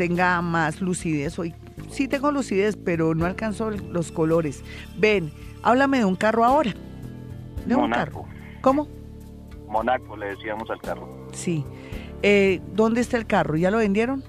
tenga 0.00 0.40
más 0.40 0.80
lucidez. 0.80 1.38
Hoy 1.38 1.54
sí 1.90 2.08
tengo 2.08 2.32
lucidez, 2.32 2.74
pero 2.74 3.14
no 3.14 3.26
alcanzo 3.26 3.68
los 3.68 4.10
colores. 4.10 4.64
Ven, 4.96 5.30
háblame 5.62 5.98
de 5.98 6.06
un 6.06 6.16
carro 6.16 6.42
ahora. 6.42 6.72
De 7.66 7.74
un 7.74 7.90
carro. 7.90 8.24
¿Cómo? 8.62 8.88
Monaco, 9.68 10.16
le 10.16 10.28
decíamos 10.28 10.70
al 10.70 10.80
carro. 10.80 11.28
Sí. 11.32 11.66
Eh, 12.22 12.62
¿Dónde 12.72 13.02
está 13.02 13.18
el 13.18 13.26
carro? 13.26 13.56
¿Ya 13.56 13.70
lo 13.70 13.76
vendieron? 13.76 14.24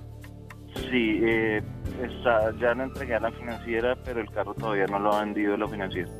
Sí, 0.75 1.21
eh, 1.23 1.63
está, 2.03 2.53
ya 2.59 2.73
lo 2.73 2.83
entregué 2.83 3.15
a 3.15 3.21
la 3.21 3.31
financiera, 3.31 3.95
pero 4.03 4.19
el 4.19 4.29
carro 4.29 4.53
todavía 4.53 4.87
no 4.87 4.99
lo 4.99 5.13
ha 5.13 5.23
vendido 5.23 5.55
la 5.55 5.69
financiera. 5.69 6.11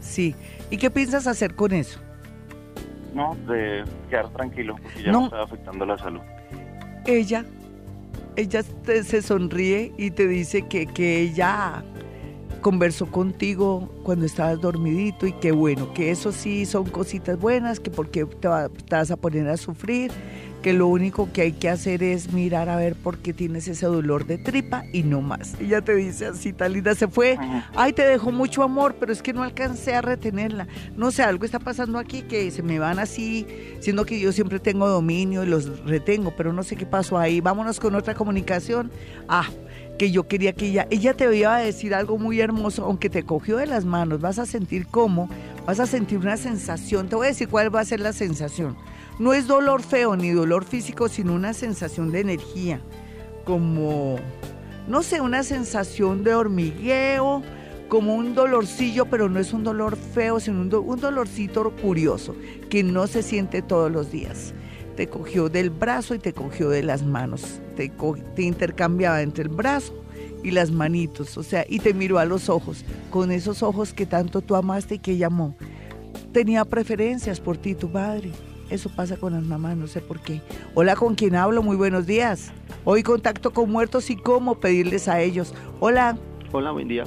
Sí. 0.00 0.34
¿Y 0.68 0.76
qué 0.76 0.90
piensas 0.90 1.26
hacer 1.26 1.54
con 1.54 1.72
eso? 1.72 2.00
No, 3.14 3.34
de 3.48 3.82
quedar 4.10 4.28
tranquilo, 4.34 4.76
porque 4.82 5.04
ya 5.04 5.10
no, 5.10 5.24
está 5.24 5.42
afectando 5.42 5.86
la 5.86 5.96
salud. 5.96 6.20
Ella, 7.06 7.46
ella 8.36 8.62
se 9.04 9.22
sonríe 9.22 9.92
y 9.96 10.10
te 10.10 10.26
dice 10.26 10.66
que, 10.68 10.86
que 10.86 11.20
ella 11.20 11.84
conversó 12.60 13.06
contigo 13.06 13.88
cuando 14.02 14.26
estabas 14.26 14.60
dormidito 14.60 15.26
y 15.26 15.32
que 15.32 15.52
bueno, 15.52 15.92
que 15.94 16.10
eso 16.10 16.32
sí 16.32 16.66
son 16.66 16.84
cositas 16.84 17.38
buenas, 17.38 17.80
que 17.80 17.90
porque 17.90 18.24
te, 18.24 18.48
te 18.48 18.94
vas 18.94 19.10
a 19.10 19.16
poner 19.16 19.48
a 19.48 19.56
sufrir, 19.56 20.10
que 20.62 20.72
lo 20.72 20.86
único 20.86 21.32
que 21.32 21.42
hay 21.42 21.52
que 21.52 21.68
hacer 21.68 22.02
es 22.02 22.32
mirar 22.32 22.68
a 22.68 22.76
ver 22.76 22.94
por 22.94 23.18
qué 23.18 23.32
tienes 23.32 23.66
ese 23.68 23.86
dolor 23.86 24.26
de 24.26 24.38
tripa 24.38 24.84
y 24.92 25.02
no 25.02 25.20
más. 25.20 25.54
Ella 25.60 25.80
te 25.80 25.94
dice 25.94 26.26
así, 26.26 26.54
linda, 26.70 26.94
se 26.94 27.08
fue, 27.08 27.38
ay, 27.74 27.92
te 27.92 28.02
dejó 28.02 28.30
mucho 28.30 28.62
amor, 28.62 28.96
pero 29.00 29.12
es 29.12 29.22
que 29.22 29.32
no 29.32 29.42
alcancé 29.42 29.94
a 29.94 30.02
retenerla. 30.02 30.66
No 30.96 31.10
sé, 31.10 31.22
algo 31.22 31.44
está 31.44 31.58
pasando 31.58 31.98
aquí 31.98 32.22
que 32.22 32.50
se 32.50 32.62
me 32.62 32.78
van 32.78 32.98
así, 32.98 33.46
siendo 33.80 34.04
que 34.04 34.20
yo 34.20 34.32
siempre 34.32 34.60
tengo 34.60 34.88
dominio 34.88 35.42
y 35.42 35.46
los 35.46 35.84
retengo, 35.84 36.34
pero 36.36 36.52
no 36.52 36.62
sé 36.62 36.76
qué 36.76 36.86
pasó 36.86 37.18
ahí. 37.18 37.40
Vámonos 37.40 37.80
con 37.80 37.94
otra 37.94 38.14
comunicación. 38.14 38.90
Ah, 39.28 39.48
que 39.98 40.10
yo 40.10 40.26
quería 40.28 40.54
que 40.54 40.68
ella, 40.68 40.86
ella 40.90 41.14
te 41.14 41.36
iba 41.36 41.54
a 41.54 41.58
decir 41.58 41.94
algo 41.94 42.16
muy 42.16 42.40
hermoso, 42.40 42.84
aunque 42.84 43.10
te 43.10 43.22
cogió 43.22 43.58
de 43.58 43.66
las 43.66 43.84
manos, 43.84 44.20
vas 44.20 44.38
a 44.38 44.46
sentir 44.46 44.86
cómo, 44.86 45.28
vas 45.66 45.78
a 45.78 45.86
sentir 45.86 46.16
una 46.16 46.38
sensación, 46.38 47.08
te 47.08 47.16
voy 47.16 47.26
a 47.26 47.28
decir 47.28 47.48
cuál 47.48 47.74
va 47.74 47.80
a 47.80 47.84
ser 47.84 48.00
la 48.00 48.14
sensación 48.14 48.76
no 49.20 49.34
es 49.34 49.46
dolor 49.46 49.82
feo 49.82 50.16
ni 50.16 50.30
dolor 50.30 50.64
físico, 50.64 51.10
sino 51.10 51.34
una 51.34 51.52
sensación 51.52 52.10
de 52.10 52.20
energía, 52.20 52.80
como, 53.44 54.16
no 54.88 55.02
sé, 55.02 55.20
una 55.20 55.42
sensación 55.42 56.24
de 56.24 56.34
hormigueo, 56.34 57.42
como 57.90 58.14
un 58.14 58.34
dolorcillo, 58.34 59.04
pero 59.10 59.28
no 59.28 59.38
es 59.38 59.52
un 59.52 59.62
dolor 59.62 59.96
feo, 59.96 60.40
sino 60.40 60.62
un, 60.62 60.70
dolorcito 60.70 61.70
curioso, 61.82 62.34
que 62.70 62.82
no 62.82 63.06
se 63.06 63.22
siente 63.22 63.60
todos 63.60 63.92
los 63.92 64.10
días. 64.10 64.54
Te 64.96 65.06
cogió 65.06 65.50
del 65.50 65.68
brazo 65.68 66.14
y 66.14 66.18
te 66.18 66.32
cogió 66.32 66.70
de 66.70 66.82
las 66.82 67.02
manos, 67.02 67.60
te, 67.76 67.92
te 68.34 68.42
intercambiaba 68.42 69.20
entre 69.20 69.42
el 69.42 69.50
brazo 69.50 70.02
y 70.42 70.50
las 70.50 70.70
manitos, 70.70 71.36
o 71.36 71.42
sea, 71.42 71.66
y 71.68 71.80
te 71.80 71.92
miró 71.92 72.18
a 72.18 72.24
los 72.24 72.48
ojos, 72.48 72.86
con 73.10 73.32
esos 73.32 73.62
ojos 73.62 73.92
que 73.92 74.06
tanto 74.06 74.40
tú 74.40 74.56
amaste 74.56 74.94
y 74.94 74.98
que 74.98 75.18
llamó. 75.18 75.54
Tenía 76.32 76.64
preferencias 76.64 77.38
por 77.38 77.58
ti, 77.58 77.74
tu 77.74 77.92
padre 77.92 78.32
eso 78.70 78.88
pasa 78.88 79.16
con 79.16 79.32
las 79.32 79.42
mamás, 79.42 79.76
no 79.76 79.86
sé 79.86 80.00
por 80.00 80.20
qué. 80.20 80.40
Hola, 80.74 80.96
¿con 80.96 81.14
quién 81.14 81.34
hablo? 81.34 81.62
Muy 81.62 81.76
buenos 81.76 82.06
días. 82.06 82.52
Hoy 82.84 83.02
contacto 83.02 83.52
con 83.52 83.70
muertos 83.70 84.10
y 84.10 84.16
cómo 84.16 84.60
pedirles 84.60 85.08
a 85.08 85.20
ellos. 85.20 85.54
Hola. 85.80 86.16
Hola, 86.52 86.70
buen 86.70 86.88
día. 86.88 87.04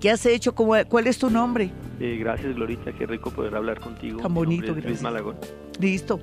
¿Qué 0.00 0.10
has 0.10 0.24
hecho? 0.26 0.54
¿Cuál 0.54 1.06
es 1.06 1.18
tu 1.18 1.30
nombre? 1.30 1.70
Eh, 1.98 2.18
gracias, 2.20 2.54
Glorita. 2.54 2.92
Qué 2.92 3.06
rico 3.06 3.30
poder 3.30 3.56
hablar 3.56 3.80
contigo. 3.80 4.20
Tan 4.20 4.34
bonito, 4.34 4.72
gracias. 4.72 4.84
Luis 4.84 5.02
Malagón. 5.02 5.36
Listo. 5.80 6.20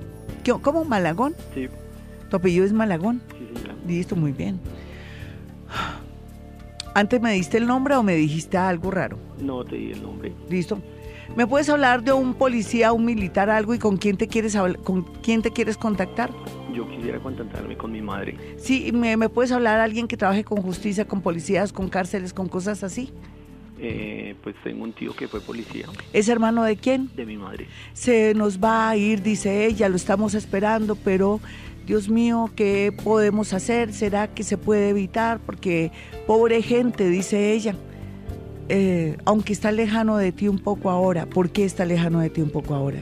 ¿Cómo? 0.62 0.84
¿Malagón? 0.84 1.34
Sí. 1.54 1.68
¿Tu 2.30 2.36
apellido 2.36 2.64
es 2.64 2.72
Malagón? 2.72 3.20
Sí, 3.38 3.46
señora. 3.54 3.74
Listo, 3.86 4.14
muy 4.14 4.32
bien. 4.32 4.60
¿Antes 6.94 7.20
me 7.20 7.32
diste 7.32 7.58
el 7.58 7.66
nombre 7.66 7.96
o 7.96 8.04
me 8.04 8.14
dijiste 8.14 8.56
algo 8.56 8.92
raro? 8.92 9.18
No, 9.40 9.64
te 9.64 9.74
di 9.76 9.90
el 9.90 10.02
nombre. 10.02 10.32
Listo. 10.48 10.80
¿Me 11.36 11.48
puedes 11.48 11.68
hablar 11.68 12.04
de 12.04 12.12
un 12.12 12.34
policía, 12.34 12.92
un 12.92 13.04
militar, 13.04 13.50
algo 13.50 13.74
y 13.74 13.78
con 13.80 13.96
quién 13.96 14.16
te 14.16 14.28
quieres 14.28 14.56
con 14.84 15.02
quién 15.20 15.42
te 15.42 15.50
quieres 15.50 15.76
contactar? 15.76 16.30
Yo 16.72 16.88
quisiera 16.88 17.18
contactarme 17.18 17.76
con 17.76 17.90
mi 17.90 18.00
madre. 18.00 18.36
Sí, 18.56 18.92
¿me, 18.92 19.16
me 19.16 19.28
puedes 19.28 19.50
hablar 19.50 19.78
de 19.78 19.82
alguien 19.82 20.06
que 20.06 20.16
trabaje 20.16 20.44
con 20.44 20.62
justicia, 20.62 21.06
con 21.06 21.22
policías, 21.22 21.72
con 21.72 21.88
cárceles, 21.88 22.32
con 22.32 22.48
cosas 22.48 22.84
así? 22.84 23.12
Eh, 23.80 24.36
pues 24.44 24.54
tengo 24.62 24.84
un 24.84 24.92
tío 24.92 25.14
que 25.16 25.26
fue 25.26 25.40
policía. 25.40 25.86
¿Es 26.12 26.28
hermano 26.28 26.62
de 26.62 26.76
quién? 26.76 27.10
De 27.16 27.26
mi 27.26 27.36
madre. 27.36 27.66
Se 27.94 28.32
nos 28.34 28.62
va 28.62 28.88
a 28.88 28.96
ir, 28.96 29.20
dice 29.20 29.66
ella, 29.66 29.88
lo 29.88 29.96
estamos 29.96 30.34
esperando, 30.34 30.94
pero 30.94 31.40
Dios 31.84 32.08
mío, 32.08 32.50
¿qué 32.54 32.94
podemos 33.02 33.52
hacer? 33.52 33.92
¿Será 33.92 34.28
que 34.28 34.44
se 34.44 34.56
puede 34.56 34.90
evitar? 34.90 35.40
Porque 35.44 35.90
pobre 36.28 36.62
gente, 36.62 37.08
dice 37.08 37.52
ella. 37.52 37.74
Eh, 38.68 39.16
aunque 39.24 39.52
está 39.52 39.72
lejano 39.72 40.16
de 40.16 40.32
ti 40.32 40.48
un 40.48 40.58
poco 40.58 40.90
ahora, 40.90 41.26
¿por 41.26 41.50
qué 41.50 41.64
está 41.64 41.84
lejano 41.84 42.20
de 42.20 42.30
ti 42.30 42.40
un 42.40 42.50
poco 42.50 42.74
ahora? 42.74 43.00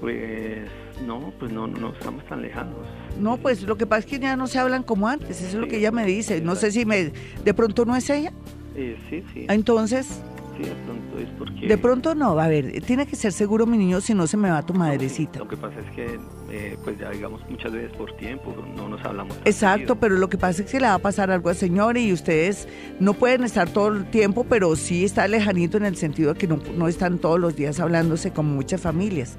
Pues 0.00 0.68
no, 1.06 1.32
pues 1.38 1.52
no, 1.52 1.66
no 1.66 1.92
estamos 1.92 2.24
tan 2.26 2.42
lejanos. 2.42 2.74
No, 3.20 3.36
pues 3.36 3.62
lo 3.62 3.76
que 3.76 3.86
pasa 3.86 4.00
es 4.00 4.06
que 4.06 4.18
ya 4.18 4.36
no 4.36 4.46
se 4.46 4.58
hablan 4.58 4.82
como 4.82 5.08
antes, 5.08 5.40
eso 5.40 5.48
es 5.48 5.54
lo 5.54 5.68
que 5.68 5.76
ella 5.76 5.92
me 5.92 6.04
dice. 6.04 6.40
No 6.40 6.56
sé 6.56 6.72
si 6.72 6.84
me, 6.84 7.12
de 7.44 7.54
pronto 7.54 7.84
no 7.84 7.94
es 7.94 8.10
ella. 8.10 8.32
Eh, 8.74 8.96
sí, 9.08 9.22
sí. 9.32 9.46
Entonces, 9.48 10.20
Sí, 10.56 10.62
de 10.62 10.74
pronto 10.74 11.18
es 11.18 11.28
porque... 11.38 11.66
De 11.66 11.78
pronto 11.78 12.14
no, 12.14 12.38
a 12.38 12.48
ver, 12.48 12.80
tiene 12.82 13.06
que 13.06 13.16
ser 13.16 13.32
seguro 13.32 13.66
mi 13.66 13.76
niño, 13.76 14.00
si 14.00 14.14
no 14.14 14.26
se 14.26 14.36
me 14.36 14.50
va 14.50 14.62
tu 14.62 14.74
madrecita. 14.74 15.38
Lo 15.38 15.48
que 15.48 15.56
pasa 15.56 15.80
es 15.80 15.90
que, 15.94 16.18
eh, 16.50 16.76
pues 16.84 16.98
ya 16.98 17.10
digamos, 17.10 17.40
muchas 17.48 17.72
veces 17.72 17.92
por 17.92 18.12
tiempo 18.16 18.54
no 18.76 18.88
nos 18.88 19.04
hablamos. 19.04 19.36
Exacto, 19.44 19.96
pero 19.96 20.16
lo 20.16 20.28
que 20.28 20.38
pasa 20.38 20.62
es 20.62 20.70
que 20.70 20.78
le 20.78 20.86
va 20.86 20.94
a 20.94 20.98
pasar 20.98 21.30
algo 21.30 21.48
al 21.48 21.56
señor 21.56 21.96
y 21.96 22.12
ustedes 22.12 22.68
no 23.00 23.14
pueden 23.14 23.44
estar 23.44 23.68
todo 23.68 23.88
el 23.88 24.04
tiempo, 24.10 24.44
pero 24.44 24.76
sí 24.76 25.04
está 25.04 25.26
lejanito 25.26 25.76
en 25.76 25.86
el 25.86 25.96
sentido 25.96 26.34
de 26.34 26.38
que 26.38 26.46
no, 26.46 26.88
están 26.88 27.18
todos 27.18 27.40
los 27.40 27.56
días 27.56 27.80
hablándose 27.80 28.30
como 28.30 28.54
muchas 28.54 28.80
familias. 28.80 29.36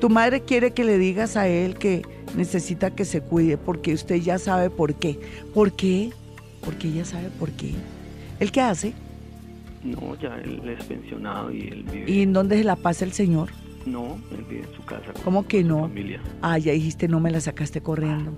Tu 0.00 0.08
madre 0.10 0.42
quiere 0.42 0.72
que 0.72 0.84
le 0.84 0.98
digas 0.98 1.36
a 1.36 1.48
él 1.48 1.76
que 1.78 2.02
necesita 2.36 2.90
que 2.90 3.04
se 3.04 3.22
cuide 3.22 3.56
porque 3.56 3.94
usted 3.94 4.16
ya 4.16 4.38
sabe 4.38 4.70
por 4.70 4.94
qué. 4.94 5.18
¿Por 5.54 5.72
qué? 5.72 6.10
Porque 6.62 6.88
ella 6.88 7.04
sabe 7.04 7.30
por 7.38 7.50
qué. 7.52 7.74
¿El 8.40 8.52
qué 8.52 8.60
hace? 8.60 8.92
No, 9.82 10.14
ya 10.16 10.36
él 10.36 10.68
es 10.68 10.84
pensionado 10.84 11.50
y 11.50 11.60
él 11.60 11.84
vive. 11.90 12.10
¿Y 12.10 12.22
en 12.22 12.32
dónde 12.32 12.58
se 12.58 12.64
la 12.64 12.76
pasa 12.76 13.04
el 13.04 13.12
señor? 13.12 13.50
No, 13.86 14.18
él 14.32 14.44
vive 14.48 14.64
en 14.68 14.74
su 14.74 14.84
casa. 14.84 15.12
¿Cómo 15.24 15.46
que 15.46 15.64
no? 15.64 15.82
familia. 15.82 16.20
Ah, 16.42 16.58
ya 16.58 16.72
dijiste, 16.72 17.08
no 17.08 17.20
me 17.20 17.30
la 17.30 17.40
sacaste 17.40 17.80
corriendo. 17.80 18.36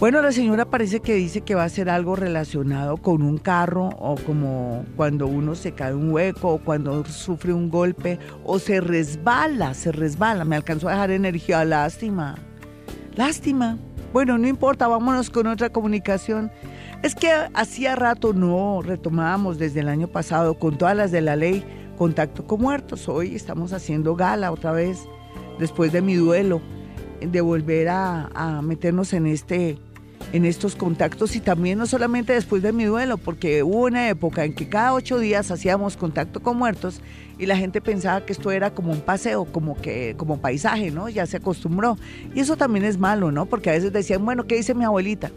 Bueno, 0.00 0.20
la 0.20 0.32
señora 0.32 0.64
parece 0.64 0.98
que 0.98 1.14
dice 1.14 1.42
que 1.42 1.54
va 1.54 1.62
a 1.62 1.68
ser 1.68 1.88
algo 1.88 2.16
relacionado 2.16 2.96
con 2.96 3.22
un 3.22 3.38
carro 3.38 3.90
o 4.00 4.16
como 4.16 4.84
cuando 4.96 5.28
uno 5.28 5.54
se 5.54 5.72
cae 5.72 5.94
un 5.94 6.10
hueco 6.10 6.54
o 6.54 6.58
cuando 6.58 7.04
sufre 7.04 7.52
un 7.52 7.70
golpe 7.70 8.18
o 8.42 8.58
se 8.58 8.80
resbala, 8.80 9.74
se 9.74 9.92
resbala. 9.92 10.44
Me 10.44 10.56
alcanzó 10.56 10.88
a 10.88 10.92
dejar 10.92 11.12
energía, 11.12 11.64
lástima. 11.64 12.34
Lástima. 13.14 13.78
Bueno, 14.12 14.38
no 14.38 14.48
importa, 14.48 14.88
vámonos 14.88 15.30
con 15.30 15.46
otra 15.46 15.70
comunicación. 15.70 16.50
Es 17.02 17.16
que 17.16 17.32
hacía 17.54 17.96
rato 17.96 18.32
no 18.32 18.80
retomábamos 18.80 19.58
desde 19.58 19.80
el 19.80 19.88
año 19.88 20.06
pasado 20.06 20.54
con 20.54 20.78
todas 20.78 20.96
las 20.96 21.10
de 21.10 21.20
la 21.20 21.34
ley 21.34 21.64
contacto 21.98 22.46
con 22.46 22.60
muertos. 22.60 23.08
Hoy 23.08 23.34
estamos 23.34 23.72
haciendo 23.72 24.14
gala 24.14 24.52
otra 24.52 24.70
vez, 24.70 25.00
después 25.58 25.90
de 25.90 26.00
mi 26.00 26.14
duelo, 26.14 26.62
de 27.20 27.40
volver 27.40 27.88
a, 27.88 28.60
meternos 28.62 29.12
en 29.14 29.26
este 29.26 29.78
en 30.32 30.44
estos 30.44 30.76
contactos 30.76 31.34
y 31.34 31.40
también 31.40 31.76
no 31.76 31.86
solamente 31.86 32.32
después 32.34 32.62
de 32.62 32.72
mi 32.72 32.84
duelo, 32.84 33.18
porque 33.18 33.64
hubo 33.64 33.86
una 33.86 34.08
época 34.08 34.44
en 34.44 34.54
que 34.54 34.68
cada 34.68 34.94
ocho 34.94 35.18
días 35.18 35.50
hacíamos 35.50 35.96
contacto 35.96 36.40
con 36.40 36.56
muertos 36.56 37.00
y 37.36 37.46
la 37.46 37.56
gente 37.56 37.80
pensaba 37.80 38.24
que 38.24 38.32
esto 38.32 38.52
era 38.52 38.70
como 38.70 38.92
un 38.92 39.00
paseo, 39.00 39.44
como 39.44 39.76
que 39.76 40.14
como 40.16 40.40
paisaje, 40.40 40.92
¿no? 40.92 41.08
Ya 41.08 41.26
se 41.26 41.38
acostumbró. 41.38 41.98
Y 42.32 42.38
eso 42.38 42.56
también 42.56 42.84
es 42.84 42.96
malo, 42.96 43.32
¿no? 43.32 43.46
Porque 43.46 43.70
a 43.70 43.72
veces 43.72 43.92
decían, 43.92 44.24
bueno, 44.24 44.46
¿qué 44.46 44.54
dice 44.54 44.72
mi 44.72 44.84
abuelita? 44.84 45.32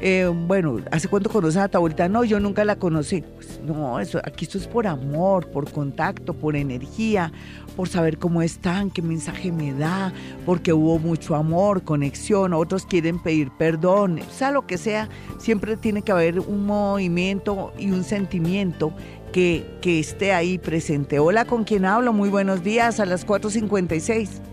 Eh, 0.00 0.26
bueno, 0.26 0.78
¿hace 0.90 1.06
cuánto 1.08 1.30
conoces 1.30 1.58
a 1.58 1.68
tu 1.68 1.78
abuelita? 1.78 2.08
No, 2.08 2.24
yo 2.24 2.40
nunca 2.40 2.64
la 2.64 2.76
conocí. 2.76 3.22
Pues 3.22 3.60
no, 3.64 4.00
eso, 4.00 4.20
aquí 4.24 4.44
esto 4.44 4.58
es 4.58 4.66
por 4.66 4.86
amor, 4.86 5.48
por 5.48 5.70
contacto, 5.70 6.34
por 6.34 6.56
energía, 6.56 7.32
por 7.76 7.88
saber 7.88 8.18
cómo 8.18 8.42
están, 8.42 8.90
qué 8.90 9.02
mensaje 9.02 9.52
me 9.52 9.72
da, 9.72 10.12
porque 10.44 10.72
hubo 10.72 10.98
mucho 10.98 11.34
amor, 11.34 11.82
conexión, 11.82 12.52
otros 12.52 12.84
quieren 12.86 13.22
pedir 13.22 13.50
perdón, 13.58 14.20
sea 14.30 14.50
lo 14.50 14.66
que 14.66 14.78
sea, 14.78 15.08
siempre 15.38 15.76
tiene 15.76 16.02
que 16.02 16.12
haber 16.12 16.40
un 16.40 16.66
movimiento 16.66 17.72
y 17.78 17.90
un 17.90 18.04
sentimiento 18.04 18.92
que, 19.32 19.78
que 19.80 20.00
esté 20.00 20.32
ahí 20.32 20.58
presente. 20.58 21.18
Hola, 21.18 21.44
¿con 21.44 21.64
quién 21.64 21.84
hablo? 21.84 22.12
Muy 22.12 22.28
buenos 22.28 22.62
días 22.62 23.00
a 23.00 23.06
las 23.06 23.26
4.56. 23.26 24.51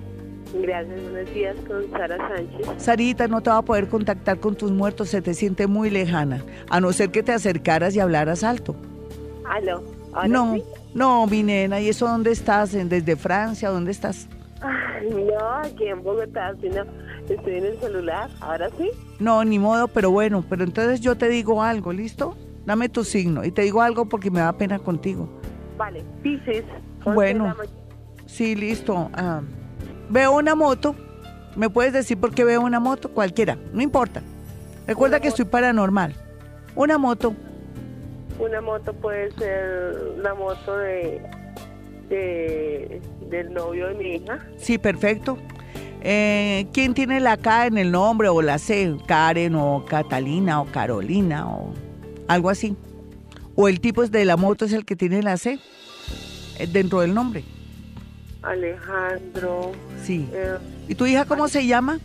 Gracias, 0.54 1.02
buenos 1.04 1.34
días 1.34 1.56
con 1.68 1.89
Sara 1.91 2.18
Sánchez. 2.18 2.68
Sarita, 2.78 3.28
no 3.28 3.41
te 3.41 3.50
va 3.50 3.58
a 3.58 3.62
poder 3.62 3.88
contactar 3.88 4.39
con 4.39 4.56
tus 4.56 4.72
muertos, 4.72 5.10
se 5.10 5.22
te 5.22 5.34
siente 5.34 5.68
muy 5.68 5.89
lejana, 5.89 6.43
a 6.70 6.82
no 6.82 6.91
ser 6.91 7.12
que 7.12 7.24
te 7.24 7.32
acercaras 7.32 7.95
y 7.95 8.00
hablaras 8.00 8.43
alto. 8.43 8.76
¿Aló? 9.45 9.84
No, 10.28 10.58
no, 10.93 11.28
mi 11.28 11.43
nena, 11.43 11.80
¿y 11.80 11.89
eso 11.89 12.08
dónde 12.08 12.32
estás? 12.32 12.72
¿Desde 12.72 13.16
Francia? 13.16 13.70
¿Dónde 13.70 13.91
estás? 13.91 14.28
no, 14.62 15.50
aquí 15.64 15.88
en 15.88 16.04
Bogotá, 16.04 16.54
sino 16.62 16.84
estoy 17.30 17.56
en 17.56 17.66
el 17.66 17.80
celular, 17.80 18.30
¿ahora 18.41 18.70
sí? 18.78 18.89
No, 19.20 19.43
ni 19.45 19.60
modo, 19.60 19.88
pero 19.88 20.12
bueno, 20.12 20.43
pero 20.50 20.64
entonces 20.64 21.00
yo 21.00 21.16
te 21.16 21.30
digo 21.30 21.64
algo, 21.64 21.93
¿listo? 21.93 22.36
Dame 22.66 22.89
tu 22.89 23.04
signo 23.04 23.45
y 23.45 23.52
te 23.52 23.62
digo 23.62 23.82
algo 23.82 24.06
porque 24.06 24.30
me 24.32 24.39
da 24.39 24.54
pena 24.54 24.80
contigo. 24.80 25.30
Vale, 25.78 26.04
dices. 26.24 26.66
Bueno, 27.06 27.56
sí, 28.26 28.56
listo. 28.56 29.10
Ah, 29.14 29.41
veo 30.10 30.36
una 30.36 30.55
moto. 30.55 30.95
¿Me 31.55 31.70
puedes 31.70 31.93
decir 31.93 32.18
por 32.18 32.34
qué 32.34 32.43
veo 32.43 32.62
una 32.62 32.80
moto? 32.80 33.10
Cualquiera, 33.10 33.57
no 33.74 33.82
importa. 33.82 34.22
Recuerda 34.88 35.20
que 35.20 35.28
estoy 35.28 35.45
paranormal. 35.45 36.16
Una 36.76 36.97
moto. 36.97 37.34
Una 38.39 38.62
moto 38.62 38.93
puede 38.93 39.32
ser 39.34 39.95
la 40.18 40.34
moto 40.34 40.78
de, 40.78 41.22
de 42.10 43.01
del 43.30 43.53
novio 43.53 43.88
de 43.88 43.93
mi 43.95 44.16
hija. 44.16 44.39
Sí, 44.57 44.78
perfecto. 44.78 45.38
Eh, 46.01 46.68
¿Quién 46.72 46.93
tiene 46.93 47.20
la 47.20 47.36
K 47.36 47.68
en 47.68 47.78
el 47.78 47.91
nombre 47.91 48.30
o 48.30 48.41
la 48.41 48.57
C? 48.57 48.95
Karen 49.05 49.55
o 49.55 49.84
Catalina 49.86 50.62
o 50.62 50.66
Carolina 50.66 51.47
o 51.47 51.74
algo 52.28 52.49
así. 52.49 52.76
O 53.55 53.68
el 53.68 53.82
tipo 53.82 54.05
de 54.07 54.24
la 54.24 54.38
moto 54.38 54.66
es 54.66 54.72
el 54.72 54.86
que 54.86 54.95
tiene 54.95 55.22
la 55.22 55.36
C 55.36 55.60
eh, 56.57 56.68
dentro 56.68 57.01
del 57.01 57.14
nombre. 57.14 57.43
Alejandro. 58.42 59.72
Sí. 60.04 60.28
Eh, 60.34 60.58
¿Y 60.88 60.96
tu 60.96 61.06
hija 61.06 61.26
cómo 61.26 61.48
se 61.48 61.66
llama? 61.66 62.00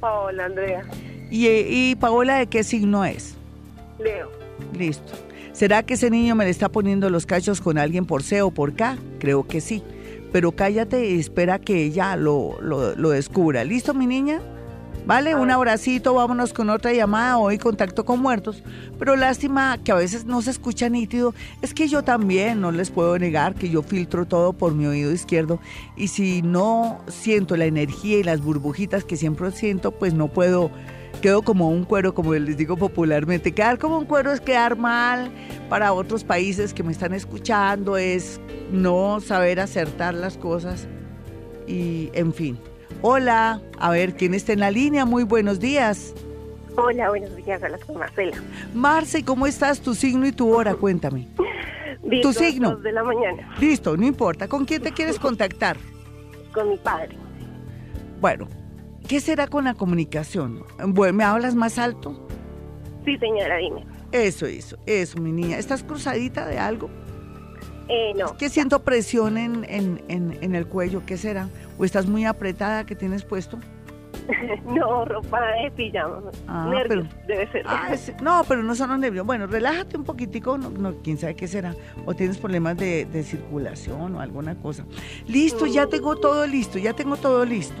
Paola 0.00 0.46
Andrea. 0.46 0.84
¿Y, 1.30 1.46
¿Y 1.46 1.96
Paola 1.96 2.38
de 2.38 2.46
qué 2.46 2.64
signo 2.64 3.04
es? 3.04 3.34
Leo. 3.98 4.30
Listo. 4.76 5.12
¿Será 5.52 5.82
que 5.82 5.94
ese 5.94 6.10
niño 6.10 6.34
me 6.34 6.44
le 6.44 6.50
está 6.50 6.68
poniendo 6.68 7.10
los 7.10 7.26
cachos 7.26 7.60
con 7.60 7.76
alguien 7.76 8.06
por 8.06 8.22
C 8.22 8.40
o 8.42 8.50
por 8.50 8.74
K? 8.74 8.96
Creo 9.18 9.46
que 9.46 9.60
sí. 9.60 9.82
Pero 10.32 10.52
cállate 10.52 11.10
y 11.10 11.18
espera 11.18 11.58
que 11.58 11.84
ella 11.84 12.16
lo, 12.16 12.60
lo, 12.62 12.94
lo 12.94 13.10
descubra. 13.10 13.64
¿Listo, 13.64 13.92
mi 13.94 14.06
niña? 14.06 14.40
¿Vale? 15.06 15.34
Un 15.34 15.50
abracito, 15.50 16.14
vámonos 16.14 16.52
con 16.52 16.70
otra 16.70 16.92
llamada, 16.92 17.38
hoy 17.38 17.58
contacto 17.58 18.04
con 18.04 18.20
muertos. 18.20 18.62
Pero 18.98 19.16
lástima 19.16 19.78
que 19.78 19.92
a 19.92 19.96
veces 19.96 20.24
no 20.24 20.42
se 20.42 20.50
escucha 20.50 20.88
nítido. 20.88 21.34
Es 21.62 21.74
que 21.74 21.88
yo 21.88 22.02
también, 22.02 22.60
no 22.60 22.70
les 22.70 22.90
puedo 22.90 23.18
negar 23.18 23.54
que 23.54 23.70
yo 23.70 23.82
filtro 23.82 24.26
todo 24.26 24.52
por 24.52 24.74
mi 24.74 24.86
oído 24.86 25.12
izquierdo. 25.12 25.60
Y 25.96 26.08
si 26.08 26.42
no 26.42 27.00
siento 27.08 27.56
la 27.56 27.64
energía 27.64 28.18
y 28.18 28.22
las 28.22 28.40
burbujitas 28.40 29.04
que 29.04 29.16
siempre 29.16 29.50
siento, 29.52 29.90
pues 29.92 30.14
no 30.14 30.28
puedo 30.28 30.70
quedo 31.20 31.42
como 31.42 31.70
un 31.70 31.84
cuero, 31.84 32.14
como 32.14 32.34
les 32.34 32.56
digo 32.56 32.76
popularmente. 32.76 33.52
Quedar 33.52 33.78
como 33.78 33.98
un 33.98 34.06
cuero 34.06 34.32
es 34.32 34.40
quedar 34.40 34.76
mal 34.76 35.30
para 35.68 35.92
otros 35.92 36.24
países 36.24 36.72
que 36.72 36.82
me 36.82 36.92
están 36.92 37.12
escuchando, 37.12 37.96
es 37.96 38.40
no 38.72 39.20
saber 39.20 39.60
acertar 39.60 40.14
las 40.14 40.38
cosas 40.38 40.88
y 41.66 42.10
en 42.14 42.32
fin. 42.32 42.58
Hola, 43.02 43.60
a 43.78 43.90
ver, 43.90 44.14
¿quién 44.14 44.34
está 44.34 44.52
en 44.52 44.60
la 44.60 44.70
línea? 44.70 45.04
Muy 45.04 45.24
buenos 45.24 45.58
días. 45.60 46.14
Hola, 46.76 47.08
buenos 47.08 47.34
días, 47.36 47.62
hablas 47.62 47.84
con 47.84 47.98
Marcela. 47.98 48.36
Marce, 48.74 49.24
¿cómo 49.24 49.46
estás? 49.46 49.80
Tu 49.80 49.94
signo 49.94 50.26
y 50.26 50.32
tu 50.32 50.52
hora, 50.54 50.74
cuéntame. 50.74 51.28
tu 52.22 52.32
signo. 52.32 52.76
de 52.76 52.92
la 52.92 53.02
mañana. 53.02 53.54
Listo, 53.60 53.96
no 53.96 54.06
importa. 54.06 54.48
¿Con 54.48 54.64
quién 54.64 54.82
te 54.82 54.92
quieres 54.92 55.18
contactar? 55.18 55.76
Con 56.54 56.68
mi 56.68 56.76
padre. 56.76 57.16
Bueno, 58.20 58.48
¿qué 59.08 59.20
será 59.20 59.46
con 59.46 59.64
la 59.64 59.74
comunicación? 59.74 60.64
Bueno, 60.84 61.14
¿Me 61.14 61.24
hablas 61.24 61.54
más 61.54 61.78
alto? 61.78 62.26
Sí, 63.04 63.16
señora, 63.18 63.56
dime. 63.56 63.86
Eso, 64.12 64.46
eso, 64.46 64.76
eso, 64.84 65.18
mi 65.18 65.32
niña. 65.32 65.58
¿Estás 65.58 65.84
cruzadita 65.84 66.46
de 66.46 66.58
algo? 66.58 66.90
Eh, 67.88 68.12
no. 68.16 68.26
Es 68.26 68.32
que 68.32 68.48
siento 68.48 68.82
presión 68.82 69.38
en, 69.38 69.64
en, 69.68 70.02
en, 70.08 70.54
el 70.54 70.66
cuello, 70.66 71.02
¿qué 71.06 71.16
será? 71.16 71.48
¿O 71.80 71.84
estás 71.86 72.06
muy 72.06 72.26
apretada 72.26 72.84
que 72.84 72.94
tienes 72.94 73.24
puesto? 73.24 73.58
no, 74.66 75.06
ropa 75.06 75.40
de 75.62 75.70
pijama. 75.70 76.20
Ah, 76.46 76.68
nervios, 76.70 77.06
debe 77.26 77.50
ser. 77.50 77.62
Ah, 77.66 77.94
no, 78.20 78.44
pero 78.46 78.62
no 78.62 78.74
son 78.74 78.90
los 78.90 78.98
nervios. 78.98 79.24
Bueno, 79.24 79.46
relájate 79.46 79.96
un 79.96 80.04
poquitico, 80.04 80.58
no, 80.58 80.68
no, 80.68 80.96
quién 81.02 81.16
sabe 81.16 81.36
qué 81.36 81.48
será. 81.48 81.74
O 82.04 82.12
tienes 82.12 82.36
problemas 82.36 82.76
de, 82.76 83.06
de 83.06 83.22
circulación 83.22 84.14
o 84.14 84.20
alguna 84.20 84.56
cosa. 84.56 84.84
Listo, 85.26 85.64
ya 85.64 85.86
mm. 85.86 85.88
tengo 85.88 86.16
todo 86.16 86.46
listo, 86.46 86.78
ya 86.78 86.92
tengo 86.92 87.16
todo 87.16 87.46
listo. 87.46 87.80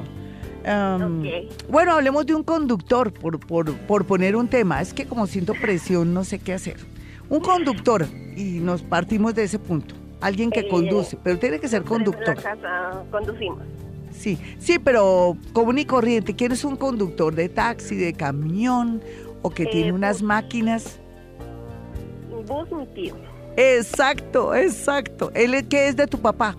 Bueno, 1.68 1.92
hablemos 1.92 2.24
de 2.24 2.34
un 2.34 2.42
conductor, 2.42 3.12
por, 3.12 3.38
por, 3.38 3.74
por 3.80 4.06
poner 4.06 4.34
un 4.34 4.48
tema. 4.48 4.80
Es 4.80 4.94
que 4.94 5.04
como 5.04 5.26
siento 5.26 5.52
presión, 5.52 6.14
no 6.14 6.24
sé 6.24 6.38
qué 6.38 6.54
hacer. 6.54 6.76
Un 7.28 7.40
conductor, 7.40 8.06
y 8.34 8.60
nos 8.60 8.80
partimos 8.80 9.34
de 9.34 9.42
ese 9.42 9.58
punto. 9.58 9.94
Alguien 10.22 10.50
que 10.50 10.60
eh, 10.60 10.68
conduce, 10.68 11.18
pero 11.22 11.38
tiene 11.38 11.60
que 11.60 11.68
ser 11.68 11.82
conductor. 11.82 12.30
En 12.30 12.42
casa 12.42 13.04
conducimos. 13.10 13.58
Sí, 14.20 14.38
sí, 14.58 14.78
pero 14.78 15.34
común 15.54 15.78
y 15.78 15.86
corriente. 15.86 16.36
¿Quién 16.36 16.52
es 16.52 16.62
un 16.62 16.76
conductor 16.76 17.34
de 17.34 17.48
taxi, 17.48 17.96
de 17.96 18.12
camión 18.12 19.00
o 19.40 19.48
que 19.48 19.64
tiene 19.64 19.88
eh, 19.88 19.92
unas 19.92 20.20
máquinas? 20.20 21.00
Vos, 22.46 22.70
mi 22.70 22.86
tío. 22.88 23.14
Exacto, 23.56 24.54
exacto. 24.54 25.30
¿Él 25.34 25.66
qué 25.68 25.88
es 25.88 25.96
de 25.96 26.06
tu 26.06 26.18
papá? 26.18 26.54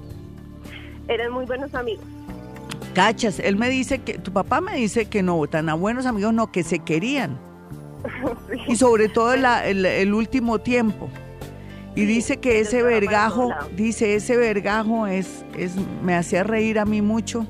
Eran 1.07 1.33
muy 1.33 1.45
buenos 1.45 1.71
amigos. 1.75 2.03
Cachas, 2.95 3.37
él 3.37 3.57
me 3.57 3.69
dice 3.69 3.99
que, 3.99 4.17
tu 4.17 4.33
papá 4.33 4.59
me 4.59 4.75
dice 4.77 5.05
que 5.05 5.21
no, 5.21 5.45
tan 5.45 5.69
a 5.69 5.75
buenos 5.75 6.07
amigos 6.07 6.33
no, 6.33 6.51
que 6.51 6.63
se 6.63 6.79
querían. 6.79 7.37
Y 8.67 8.75
sobre 8.75 9.07
todo 9.07 9.33
el, 9.35 10.13
último 10.15 10.57
tiempo. 10.57 11.09
Y 11.93 12.05
dice 12.05 12.37
que 12.37 12.61
ese 12.61 12.83
vergajo, 12.83 13.49
dice 13.75 14.15
ese 14.15 14.37
vergajo 14.37 15.07
es, 15.07 15.43
es, 15.57 15.73
me 16.01 16.15
hacía 16.15 16.43
reír 16.43 16.79
a 16.79 16.85
mí 16.85 17.01
mucho, 17.01 17.45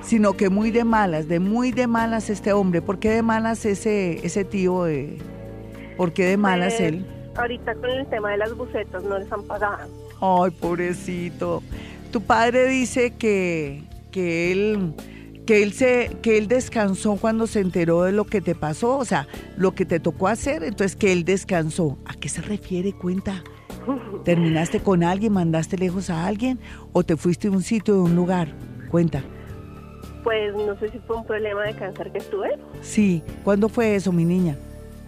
sino 0.00 0.32
que 0.32 0.48
muy 0.48 0.70
de 0.70 0.84
malas, 0.84 1.28
de 1.28 1.40
muy 1.40 1.72
de 1.72 1.86
malas 1.86 2.30
este 2.30 2.52
hombre. 2.54 2.80
¿Por 2.80 2.98
qué 2.98 3.10
de 3.10 3.22
malas 3.22 3.66
ese, 3.66 4.24
ese 4.24 4.44
tío? 4.44 4.84
De, 4.84 5.18
¿Por 5.98 6.12
qué 6.14 6.24
de 6.24 6.36
malas 6.38 6.74
pues, 6.74 6.88
él? 6.88 7.06
Ahorita 7.36 7.74
con 7.74 7.90
el 7.90 8.06
tema 8.06 8.30
de 8.30 8.38
las 8.38 8.56
bucetas 8.56 9.02
no 9.02 9.18
les 9.18 9.30
han 9.30 9.42
pagado. 9.42 9.88
Ay, 10.22 10.50
pobrecito. 10.52 11.62
Tu 12.10 12.22
padre 12.22 12.68
dice 12.68 13.12
que, 13.12 13.82
que 14.10 14.52
él 14.52 14.94
que 15.46 15.62
él 15.62 15.72
se 15.72 16.16
que 16.22 16.38
él 16.38 16.48
descansó 16.48 17.16
cuando 17.16 17.46
se 17.46 17.60
enteró 17.60 18.02
de 18.02 18.12
lo 18.12 18.24
que 18.24 18.40
te 18.40 18.54
pasó, 18.54 18.98
o 18.98 19.04
sea, 19.04 19.28
lo 19.56 19.74
que 19.74 19.84
te 19.84 20.00
tocó 20.00 20.28
hacer, 20.28 20.64
entonces 20.64 20.96
que 20.96 21.12
él 21.12 21.24
descansó. 21.24 21.98
¿A 22.04 22.14
qué 22.14 22.28
se 22.28 22.40
refiere? 22.40 22.92
Cuenta. 22.92 23.44
¿Terminaste 24.24 24.80
con 24.80 25.02
alguien, 25.02 25.32
mandaste 25.32 25.78
lejos 25.78 26.10
a 26.10 26.26
alguien 26.26 26.58
o 26.92 27.04
te 27.04 27.16
fuiste 27.16 27.48
de 27.50 27.56
un 27.56 27.62
sitio, 27.62 27.94
de 27.94 28.00
un 28.00 28.16
lugar? 28.16 28.48
Cuenta. 28.90 29.22
Pues 30.22 30.54
no 30.54 30.76
sé 30.78 30.90
si 30.90 30.98
fue 31.00 31.16
un 31.16 31.24
problema 31.24 31.62
de 31.64 31.74
cáncer 31.74 32.10
que 32.10 32.18
estuve. 32.18 32.58
Sí, 32.80 33.22
¿cuándo 33.44 33.68
fue 33.68 33.94
eso, 33.94 34.12
mi 34.12 34.24
niña? 34.24 34.56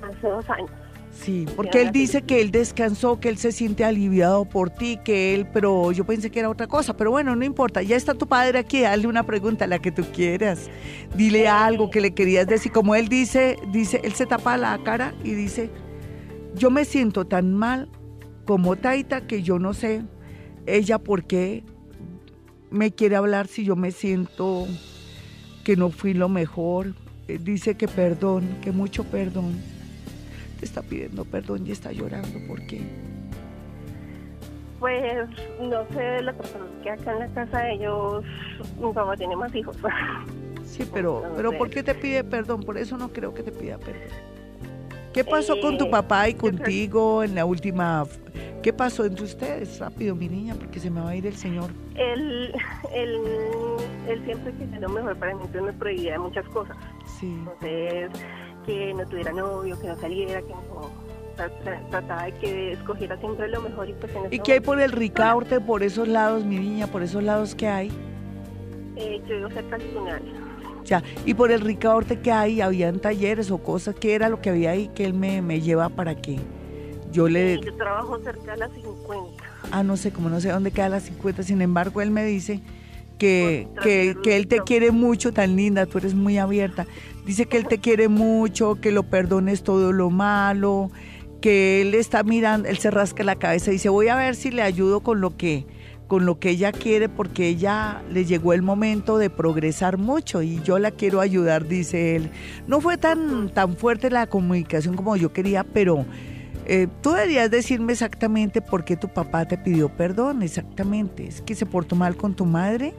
Hace 0.03 0.29
dos 0.29 0.49
años. 0.51 0.71
Sí, 1.13 1.47
porque 1.57 1.83
él 1.83 1.91
dice 1.91 2.23
que 2.23 2.41
él 2.41 2.53
descansó, 2.53 3.19
que 3.19 3.29
él 3.29 3.39
se 3.39 3.51
siente 3.51 3.85
aliviado 3.85 4.45
por 4.45 4.71
ti, 4.71 4.99
que 5.05 5.35
él, 5.35 5.49
pero 5.53 5.91
yo 5.91 6.05
pensé 6.05 6.31
que 6.31 6.39
era 6.39 6.49
otra 6.49 6.69
cosa, 6.69 6.97
pero 6.97 7.11
bueno, 7.11 7.35
no 7.35 7.45
importa, 7.45 7.83
ya 7.83 7.97
está 7.97 8.15
tu 8.15 8.29
padre 8.29 8.61
aquí, 8.61 8.83
dale 8.83 9.09
una 9.09 9.25
pregunta, 9.25 9.67
la 9.67 9.81
que 9.81 9.91
tú 9.91 10.05
quieras, 10.15 10.71
dile 11.17 11.49
algo 11.49 11.91
que 11.91 12.01
le 12.01 12.15
querías 12.15 12.47
decir, 12.47 12.71
como 12.71 12.95
él 12.95 13.09
dice, 13.09 13.57
dice, 13.73 14.01
él 14.05 14.13
se 14.13 14.27
tapa 14.27 14.57
la 14.57 14.79
cara 14.85 15.13
y 15.25 15.33
dice, 15.33 15.71
yo 16.55 16.71
me 16.71 16.85
siento 16.85 17.27
tan 17.27 17.53
mal 17.53 17.89
como 18.49 18.77
Taita 18.77 19.27
que 19.27 19.43
yo 19.43 19.59
no 19.59 19.75
sé 19.75 20.05
ella 20.65 20.99
por 20.99 21.25
qué 21.25 21.65
me 22.71 22.93
quiere 22.93 23.15
hablar 23.15 23.47
si 23.47 23.63
yo 23.63 23.77
me 23.77 23.91
siento 23.91 24.67
que 25.65 25.77
no 25.77 25.91
fui 25.91 26.15
lo 26.15 26.31
mejor, 26.31 26.95
dice 27.27 27.75
que 27.75 27.87
perdón, 27.89 28.49
que 28.63 28.73
mucho 28.73 29.05
perdón 29.05 29.53
está 30.63 30.81
pidiendo 30.81 31.27
perdón 31.27 31.67
y 31.67 31.73
está 31.73 31.93
llorando. 31.93 32.39
¿Por 32.49 32.67
qué? 32.67 32.81
Pues 34.81 35.29
no 35.61 35.87
sé, 35.91 36.23
la 36.23 36.33
persona 36.33 36.65
que 36.83 36.91
acá 36.91 37.13
en 37.13 37.19
la 37.19 37.29
casa 37.29 37.59
de 37.59 37.75
ellos, 37.75 38.25
mi 38.81 38.91
papá 38.95 39.15
tiene 39.15 39.37
más 39.37 39.55
hijos. 39.55 39.77
Sí, 40.65 40.87
pero, 40.93 41.25
pero 41.35 41.57
¿por 41.57 41.71
qué 41.71 41.83
te 41.83 41.95
pide 41.95 42.23
perdón? 42.23 42.61
Por 42.61 42.77
eso 42.77 42.99
no 42.99 43.09
creo 43.09 43.33
que 43.33 43.43
te 43.43 43.51
pida 43.51 43.79
perdón. 43.79 44.38
¿Qué 45.13 45.25
pasó 45.25 45.61
con 45.61 45.79
tu 45.79 45.87
eh, 45.87 45.91
papá 45.91 46.29
y 46.29 46.35
contigo 46.35 47.23
en 47.23 47.35
la 47.35 47.45
última... 47.45 48.07
¿Qué 48.63 48.73
pasó 48.73 49.05
entre 49.05 49.25
ustedes? 49.25 49.79
Rápido, 49.79 50.15
mi 50.15 50.29
niña, 50.29 50.55
porque 50.55 50.81
se 50.81 50.91
me 50.91 51.01
va 51.01 51.11
a 51.11 51.17
ir 51.17 51.27
el 51.27 51.37
señor. 51.37 51.71
Él, 51.95 52.53
él, 52.93 53.21
él 54.09 54.25
siempre 54.25 54.53
quiso 54.53 54.81
lo 54.81 54.89
mejor 54.89 55.17
para 55.17 55.35
mí, 55.35 55.41
entonces 55.45 55.63
me 55.63 55.73
prohibía 55.73 56.19
muchas 56.19 56.47
cosas. 56.49 56.77
Sí. 57.19 57.27
Entonces 57.39 58.11
que 58.69 58.93
no 58.93 59.07
tuviera 59.07 59.33
novio, 59.33 59.81
que 59.81 59.89
no 59.89 59.97
saliera, 59.97 60.43
que 60.43 60.53
no... 60.53 60.91
trataba 61.91 62.25
de 62.25 62.33
que 62.35 62.73
escogiera 62.73 63.17
siempre 63.17 63.49
lo 63.49 63.63
mejor 63.63 63.89
y 63.89 63.95
pues 63.95 64.15
en 64.15 64.33
¿Y 64.33 64.39
qué 64.41 64.53
hay 64.55 64.61
por 64.61 64.79
el 64.79 64.93
Ricaurte, 64.93 65.59
por 65.59 65.83
esos 65.83 66.07
lados, 66.07 66.45
mi 66.45 66.59
niña, 66.59 66.87
por 66.87 67.03
esos 67.03 67.23
lados 67.23 67.55
que 67.55 67.67
hay? 67.67 67.91
Eh, 68.97 69.23
yo 69.27 69.37
vivo 69.37 69.51
cerca 69.51 69.79
túnel. 69.79 70.21
Ya, 70.89 71.03
y 71.27 71.35
por 71.35 71.53
el 71.53 71.61
Ricaurte 71.61 72.21
que 72.21 72.33
hay, 72.33 72.63
habían 72.63 72.99
talleres 72.99 73.51
o 73.51 73.59
cosas, 73.59 73.95
¿qué 73.95 74.15
era 74.15 74.31
lo 74.31 74.41
que 74.41 74.49
había 74.49 74.71
ahí 74.71 74.89
que 74.95 75.05
él 75.05 75.13
me, 75.13 75.43
me 75.43 75.61
lleva 75.61 75.91
para 75.91 76.15
que 76.15 76.39
yo 77.13 77.29
le... 77.29 77.61
yo 77.61 77.75
trabajo 77.77 78.19
cerca 78.21 78.53
de 78.53 78.57
las 78.57 78.73
50. 78.73 79.45
Ah, 79.71 79.83
no 79.83 79.99
sé, 79.99 80.13
como 80.13 80.31
no 80.31 80.41
sé 80.41 80.49
dónde 80.49 80.71
queda 80.71 80.89
las 80.89 81.03
50, 81.03 81.43
sin 81.43 81.61
embargo 81.61 82.01
él 82.01 82.11
me 82.11 82.25
dice 82.25 82.63
que, 83.19 83.69
que, 83.83 84.17
que, 84.23 84.37
él 84.37 84.49
te 84.49 84.61
quiere 84.61 84.91
mucho, 84.91 85.33
tan 85.33 85.57
linda, 85.57 85.85
tú 85.85 85.99
eres 85.99 86.15
muy 86.15 86.39
abierta. 86.39 86.87
Dice 87.27 87.45
que 87.45 87.59
él 87.59 87.67
te 87.67 87.79
quiere 87.79 88.09
mucho, 88.09 88.77
que 88.77 88.91
lo 88.91 89.03
perdones 89.03 89.63
todo 89.65 89.93
lo 89.93 90.09
malo, 90.09 90.91
que 91.43 91.83
él 91.83 91.95
está 91.95 92.23
mirando, 92.23 92.67
él 92.67 92.79
se 92.79 92.91
rasca 92.91 93.25
la 93.25 93.37
cabeza 93.37 93.71
y 93.71 93.75
dice, 93.75 93.91
voy 93.91 94.09
a 94.09 94.17
ver 94.17 94.37
si 94.37 94.51
le 94.51 94.63
ayudo 94.63 95.01
con 95.01 95.21
lo 95.21 95.37
que 95.37 95.67
con 96.09 96.25
lo 96.25 96.41
que 96.41 96.51
ella 96.51 96.73
quiere 96.73 97.09
porque 97.09 97.47
ella 97.47 98.03
le 98.11 98.25
llegó 98.25 98.55
el 98.55 98.63
momento 98.63 99.19
de 99.19 99.31
progresar 99.31 99.99
mucho 99.99 100.43
y 100.43 100.61
yo 100.63 100.79
la 100.79 100.91
quiero 100.91 101.21
ayudar, 101.21 101.69
dice 101.69 102.17
él. 102.17 102.31
No 102.67 102.81
fue 102.81 102.97
tan, 102.97 103.51
tan 103.51 103.77
fuerte 103.77 104.11
la 104.11 104.27
comunicación 104.27 104.97
como 104.97 105.15
yo 105.17 105.33
quería, 105.33 105.65
pero 105.65 106.07
eh, 106.67 106.89
tú 107.03 107.13
deberías 107.13 107.51
decirme 107.51 107.93
exactamente 107.93 108.61
por 108.63 108.85
qué 108.85 108.97
tu 108.97 109.09
papá 109.09 109.47
te 109.47 109.59
pidió 109.59 109.91
perdón, 109.91 110.43
exactamente. 110.43 111.27
¿Es 111.27 111.43
que 111.43 111.55
se 111.55 111.67
portó 111.67 111.95
mal 111.95 112.17
con 112.17 112.35
tu 112.35 112.47
madre? 112.47 112.95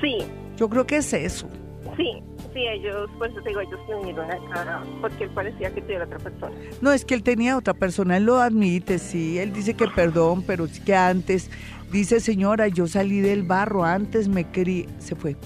Sí. 0.00 0.18
Yo 0.56 0.68
creo 0.68 0.86
que 0.86 0.96
es 0.96 1.12
eso. 1.12 1.48
Sí, 1.96 2.22
sí, 2.52 2.60
ellos, 2.60 3.08
pues 3.18 3.32
digo, 3.44 3.60
ellos 3.60 3.80
me 3.88 3.96
vinieron 3.96 4.30
acá 4.30 4.82
porque 5.00 5.24
él 5.24 5.30
parecía 5.30 5.72
que 5.72 5.80
tuviera 5.82 6.04
otra 6.04 6.18
persona. 6.18 6.54
No, 6.80 6.92
es 6.92 7.04
que 7.04 7.14
él 7.14 7.22
tenía 7.22 7.56
otra 7.56 7.74
persona, 7.74 8.16
él 8.16 8.24
lo 8.24 8.40
admite, 8.40 8.98
sí, 8.98 9.38
él 9.38 9.52
dice 9.52 9.74
que 9.74 9.88
perdón, 9.88 10.42
pero 10.42 10.64
es 10.64 10.78
que 10.78 10.94
antes, 10.94 11.50
dice 11.92 12.20
señora, 12.20 12.68
yo 12.68 12.86
salí 12.86 13.20
del 13.20 13.42
barro, 13.42 13.84
antes 13.84 14.28
me 14.28 14.50
quería, 14.50 14.86
se 14.98 15.14
fue. 15.14 15.36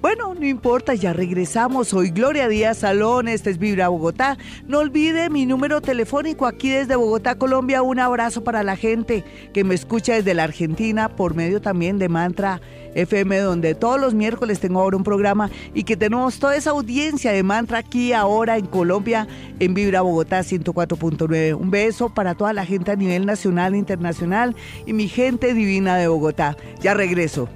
Bueno, 0.00 0.34
no 0.34 0.46
importa, 0.46 0.94
ya 0.94 1.12
regresamos. 1.12 1.88
Soy 1.88 2.08
Gloria 2.08 2.48
Díaz 2.48 2.78
Salón, 2.78 3.28
este 3.28 3.50
es 3.50 3.58
Vibra 3.58 3.88
Bogotá. 3.88 4.38
No 4.66 4.78
olvide 4.78 5.28
mi 5.28 5.44
número 5.44 5.82
telefónico 5.82 6.46
aquí 6.46 6.70
desde 6.70 6.96
Bogotá, 6.96 7.34
Colombia. 7.34 7.82
Un 7.82 8.00
abrazo 8.00 8.42
para 8.42 8.62
la 8.62 8.76
gente 8.76 9.24
que 9.52 9.62
me 9.62 9.74
escucha 9.74 10.14
desde 10.14 10.32
la 10.32 10.44
Argentina 10.44 11.10
por 11.10 11.34
medio 11.34 11.60
también 11.60 11.98
de 11.98 12.08
Mantra 12.08 12.62
FM, 12.94 13.40
donde 13.40 13.74
todos 13.74 14.00
los 14.00 14.14
miércoles 14.14 14.58
tengo 14.58 14.80
ahora 14.80 14.96
un 14.96 15.04
programa 15.04 15.50
y 15.74 15.84
que 15.84 15.98
tenemos 15.98 16.38
toda 16.38 16.56
esa 16.56 16.70
audiencia 16.70 17.32
de 17.32 17.42
Mantra 17.42 17.80
aquí 17.80 18.14
ahora 18.14 18.56
en 18.56 18.64
Colombia, 18.64 19.28
en 19.58 19.74
Vibra 19.74 20.00
Bogotá 20.00 20.40
104.9. 20.40 21.54
Un 21.54 21.70
beso 21.70 22.08
para 22.08 22.34
toda 22.34 22.54
la 22.54 22.64
gente 22.64 22.90
a 22.90 22.96
nivel 22.96 23.26
nacional 23.26 23.74
e 23.74 23.78
internacional 23.78 24.56
y 24.86 24.94
mi 24.94 25.08
gente 25.08 25.52
divina 25.52 25.98
de 25.98 26.08
Bogotá. 26.08 26.56
Ya 26.80 26.94
regreso. 26.94 27.50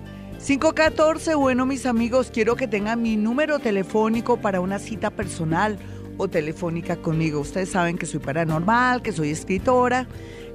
514, 0.44 1.36
bueno 1.36 1.64
mis 1.64 1.86
amigos, 1.86 2.30
quiero 2.30 2.54
que 2.54 2.68
tengan 2.68 3.00
mi 3.00 3.16
número 3.16 3.60
telefónico 3.60 4.36
para 4.36 4.60
una 4.60 4.78
cita 4.78 5.08
personal 5.08 5.78
o 6.18 6.28
telefónica 6.28 6.96
conmigo. 6.96 7.40
Ustedes 7.40 7.70
saben 7.70 7.96
que 7.96 8.04
soy 8.04 8.20
paranormal, 8.20 9.00
que 9.00 9.12
soy 9.12 9.30
escritora, 9.30 10.06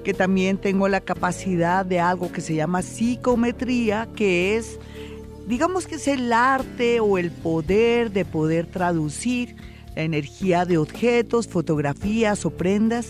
que 0.03 0.13
también 0.13 0.59
tengo 0.59 0.87
la 0.87 1.01
capacidad 1.01 1.83
de 1.87 1.99
algo 1.99 2.31
que 2.31 2.41
se 2.41 2.53
llama 2.53 2.83
psicometría, 2.83 4.07
que 4.15 4.57
es, 4.57 4.79
digamos 5.47 5.87
que 5.87 5.95
es 5.95 6.07
el 6.07 6.31
arte 6.33 6.99
o 6.99 7.17
el 7.17 7.31
poder 7.31 8.11
de 8.11 8.25
poder 8.25 8.67
traducir 8.67 9.55
la 9.95 10.03
energía 10.03 10.65
de 10.65 10.77
objetos, 10.77 11.47
fotografías 11.47 12.45
o 12.45 12.51
prendas. 12.51 13.09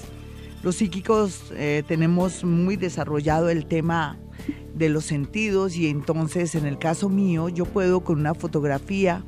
Los 0.63 0.77
psíquicos 0.77 1.51
eh, 1.51 1.83
tenemos 1.89 2.45
muy 2.45 2.77
desarrollado 2.77 3.49
el 3.49 3.65
tema 3.65 4.17
de 4.73 4.89
los 4.89 5.05
sentidos 5.05 5.75
y 5.75 5.87
entonces 5.87 6.55
en 6.55 6.65
el 6.65 6.77
caso 6.77 7.09
mío 7.09 7.49
yo 7.49 7.65
puedo 7.65 8.01
con 8.01 8.19
una 8.19 8.33
fotografía, 8.33 9.23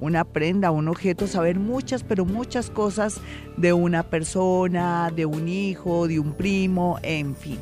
una 0.00 0.24
prenda, 0.24 0.70
un 0.70 0.88
objeto 0.88 1.26
saber 1.26 1.58
muchas, 1.58 2.02
pero 2.02 2.24
muchas 2.24 2.70
cosas 2.70 3.20
de 3.56 3.72
una 3.72 4.04
persona, 4.04 5.10
de 5.14 5.26
un 5.26 5.48
hijo, 5.48 6.06
de 6.06 6.18
un 6.20 6.34
primo, 6.34 6.98
en 7.02 7.34
fin. 7.34 7.58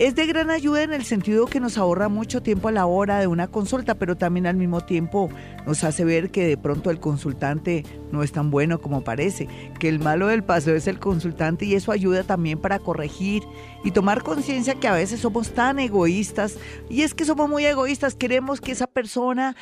Es 0.00 0.16
de 0.16 0.26
gran 0.26 0.50
ayuda 0.50 0.82
en 0.82 0.92
el 0.92 1.04
sentido 1.04 1.46
que 1.46 1.60
nos 1.60 1.78
ahorra 1.78 2.08
mucho 2.08 2.42
tiempo 2.42 2.66
a 2.66 2.72
la 2.72 2.84
hora 2.84 3.20
de 3.20 3.28
una 3.28 3.46
consulta, 3.46 3.94
pero 3.94 4.16
también 4.16 4.44
al 4.48 4.56
mismo 4.56 4.80
tiempo 4.80 5.30
nos 5.66 5.84
hace 5.84 6.04
ver 6.04 6.32
que 6.32 6.44
de 6.44 6.56
pronto 6.56 6.90
el 6.90 6.98
consultante 6.98 7.84
no 8.10 8.24
es 8.24 8.32
tan 8.32 8.50
bueno 8.50 8.80
como 8.80 9.04
parece, 9.04 9.46
que 9.78 9.88
el 9.88 10.00
malo 10.00 10.26
del 10.26 10.42
paso 10.42 10.74
es 10.74 10.88
el 10.88 10.98
consultante 10.98 11.64
y 11.64 11.76
eso 11.76 11.92
ayuda 11.92 12.24
también 12.24 12.58
para 12.58 12.80
corregir 12.80 13.44
y 13.84 13.92
tomar 13.92 14.24
conciencia 14.24 14.74
que 14.74 14.88
a 14.88 14.94
veces 14.94 15.20
somos 15.20 15.54
tan 15.54 15.78
egoístas 15.78 16.56
y 16.90 17.02
es 17.02 17.14
que 17.14 17.24
somos 17.24 17.48
muy 17.48 17.64
egoístas, 17.64 18.16
queremos 18.16 18.60
que 18.60 18.72
esa 18.72 18.88
persona 18.88 19.54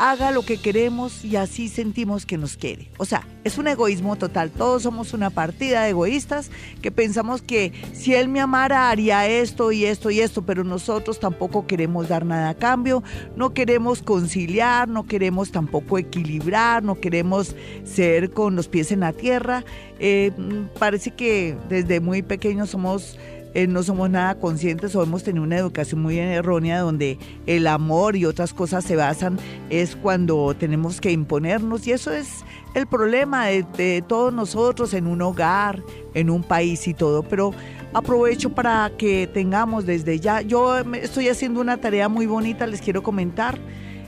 haga 0.00 0.30
lo 0.30 0.42
que 0.42 0.56
queremos 0.56 1.26
y 1.26 1.36
así 1.36 1.68
sentimos 1.68 2.24
que 2.24 2.38
nos 2.38 2.56
quiere. 2.56 2.88
O 2.96 3.04
sea, 3.04 3.26
es 3.44 3.58
un 3.58 3.68
egoísmo 3.68 4.16
total. 4.16 4.50
Todos 4.50 4.82
somos 4.82 5.12
una 5.12 5.28
partida 5.28 5.82
de 5.82 5.90
egoístas 5.90 6.50
que 6.80 6.90
pensamos 6.90 7.42
que 7.42 7.72
si 7.92 8.14
él 8.14 8.28
me 8.28 8.40
amara 8.40 8.88
haría 8.88 9.28
esto 9.28 9.72
y 9.72 9.84
esto 9.84 10.10
y 10.10 10.20
esto, 10.20 10.42
pero 10.42 10.64
nosotros 10.64 11.20
tampoco 11.20 11.66
queremos 11.66 12.08
dar 12.08 12.24
nada 12.24 12.48
a 12.48 12.54
cambio, 12.54 13.02
no 13.36 13.52
queremos 13.52 14.00
conciliar, 14.00 14.88
no 14.88 15.06
queremos 15.06 15.52
tampoco 15.52 15.98
equilibrar, 15.98 16.82
no 16.82 16.98
queremos 16.98 17.54
ser 17.84 18.30
con 18.30 18.56
los 18.56 18.68
pies 18.68 18.92
en 18.92 19.00
la 19.00 19.12
tierra. 19.12 19.64
Eh, 19.98 20.32
parece 20.78 21.10
que 21.10 21.58
desde 21.68 22.00
muy 22.00 22.22
pequeños 22.22 22.70
somos 22.70 23.18
eh, 23.52 23.66
no 23.66 23.82
somos 23.82 24.08
nada 24.08 24.36
conscientes 24.36 24.94
o 24.94 25.02
hemos 25.02 25.24
tenido 25.24 25.44
una 25.44 25.58
educación 25.58 26.02
muy 26.02 26.18
errónea 26.18 26.80
donde 26.80 27.18
el 27.46 27.66
amor 27.66 28.14
y 28.14 28.24
otras 28.24 28.54
cosas 28.54 28.84
se 28.84 28.94
basan 28.94 29.38
es 29.70 29.96
cuando 29.96 30.54
tenemos 30.54 31.00
que 31.00 31.10
imponernos. 31.10 31.86
Y 31.86 31.92
eso 31.92 32.12
es 32.12 32.44
el 32.74 32.86
problema 32.86 33.46
de, 33.46 33.64
de 33.76 34.04
todos 34.06 34.32
nosotros 34.32 34.94
en 34.94 35.06
un 35.06 35.20
hogar, 35.22 35.82
en 36.14 36.30
un 36.30 36.44
país 36.44 36.86
y 36.86 36.94
todo, 36.94 37.24
pero 37.24 37.52
aprovecho 37.92 38.50
para 38.50 38.92
que 38.96 39.26
tengamos 39.26 39.84
desde 39.84 40.20
ya, 40.20 40.42
yo 40.42 40.78
estoy 40.78 41.28
haciendo 41.28 41.60
una 41.60 41.78
tarea 41.78 42.08
muy 42.08 42.26
bonita, 42.26 42.66
les 42.66 42.80
quiero 42.80 43.02
comentar. 43.02 43.58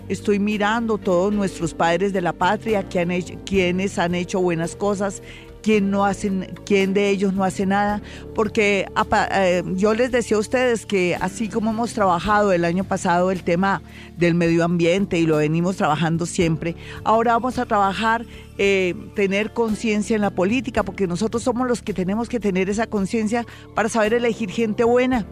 Estoy 0.09 0.39
mirando 0.41 0.99
todos 0.99 1.33
nuestros 1.33 1.75
padres 1.75 2.13
de 2.13 2.21
la 2.21 2.33
patria 2.33 2.85
quienes 2.89 3.99
han 3.99 4.15
hecho 4.15 4.41
buenas 4.41 4.77
cosas 4.77 5.23
quién 5.63 5.91
no 5.91 6.05
hacen, 6.05 6.55
quién 6.67 6.93
de 6.95 7.09
ellos 7.09 7.33
no 7.33 7.45
hace 7.45 7.67
nada, 7.67 8.03
porque 8.35 8.87
eh, 9.33 9.63
yo 9.75 9.95
les 9.95 10.13
decía 10.13 10.37
a 10.37 10.41
ustedes 10.41 10.87
que 10.87 11.17
así 11.21 11.49
como 11.49 11.71
hemos 11.71 11.95
trabajado 11.95 12.53
el 12.53 12.65
año 12.65 12.85
pasado 12.85 13.31
el 13.31 13.43
tema 13.43 13.83
del 14.17 14.35
medio 14.35 14.65
ambiente 14.65 15.19
y 15.19 15.27
lo 15.27 15.39
venimos 15.39 15.77
trabajando 15.77 16.27
siempre, 16.27 16.77
ahora 17.05 17.33
vamos 17.33 17.59
a 17.59 17.67
trabajar 17.67 18.27
eh, 18.59 18.95
tener 19.15 19.53
conciencia 19.53 20.15
en 20.17 20.23
la 20.23 20.31
política, 20.31 20.83
porque 20.83 21.07
nosotros 21.07 21.43
somos 21.43 21.67
los 21.67 21.83
que 21.83 21.95
tenemos 21.95 22.29
que 22.29 22.41
tener 22.41 22.69
esa 22.69 22.87
conciencia 22.87 23.47
para 23.75 23.89
saber 23.89 24.15
elegir 24.15 24.51
gente 24.51 24.85
buena 24.85 25.27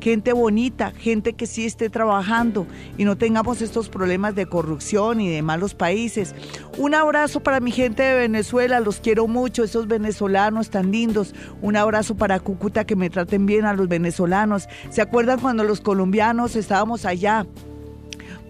gente 0.00 0.32
bonita, 0.32 0.92
gente 0.92 1.32
que 1.32 1.46
sí 1.46 1.64
esté 1.64 1.90
trabajando 1.90 2.66
y 2.98 3.04
no 3.04 3.16
tengamos 3.16 3.62
estos 3.62 3.88
problemas 3.88 4.34
de 4.34 4.46
corrupción 4.46 5.20
y 5.20 5.30
de 5.30 5.42
malos 5.42 5.74
países. 5.74 6.34
Un 6.78 6.94
abrazo 6.94 7.40
para 7.40 7.60
mi 7.60 7.70
gente 7.70 8.02
de 8.02 8.14
Venezuela, 8.14 8.80
los 8.80 9.00
quiero 9.00 9.26
mucho, 9.26 9.64
esos 9.64 9.86
venezolanos 9.86 10.70
tan 10.70 10.90
lindos. 10.92 11.34
Un 11.62 11.76
abrazo 11.76 12.16
para 12.16 12.40
Cúcuta, 12.40 12.84
que 12.84 12.96
me 12.96 13.10
traten 13.10 13.46
bien 13.46 13.64
a 13.64 13.74
los 13.74 13.88
venezolanos. 13.88 14.68
¿Se 14.90 15.02
acuerdan 15.02 15.40
cuando 15.40 15.64
los 15.64 15.80
colombianos 15.80 16.56
estábamos 16.56 17.04
allá? 17.04 17.46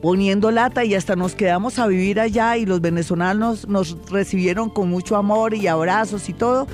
poniendo 0.04 0.50
lata 0.50 0.84
y 0.84 0.94
hasta 0.94 1.16
nos 1.16 1.34
quedamos 1.34 1.78
a 1.78 1.86
vivir 1.86 2.20
allá 2.20 2.58
y 2.58 2.66
los 2.66 2.82
venezolanos 2.82 3.66
nos 3.66 3.96
recibieron 4.10 4.68
con 4.68 4.90
mucho 4.90 5.16
amor 5.16 5.54
y 5.54 5.66
abrazos 5.66 6.28
y 6.28 6.34
todo. 6.34 6.66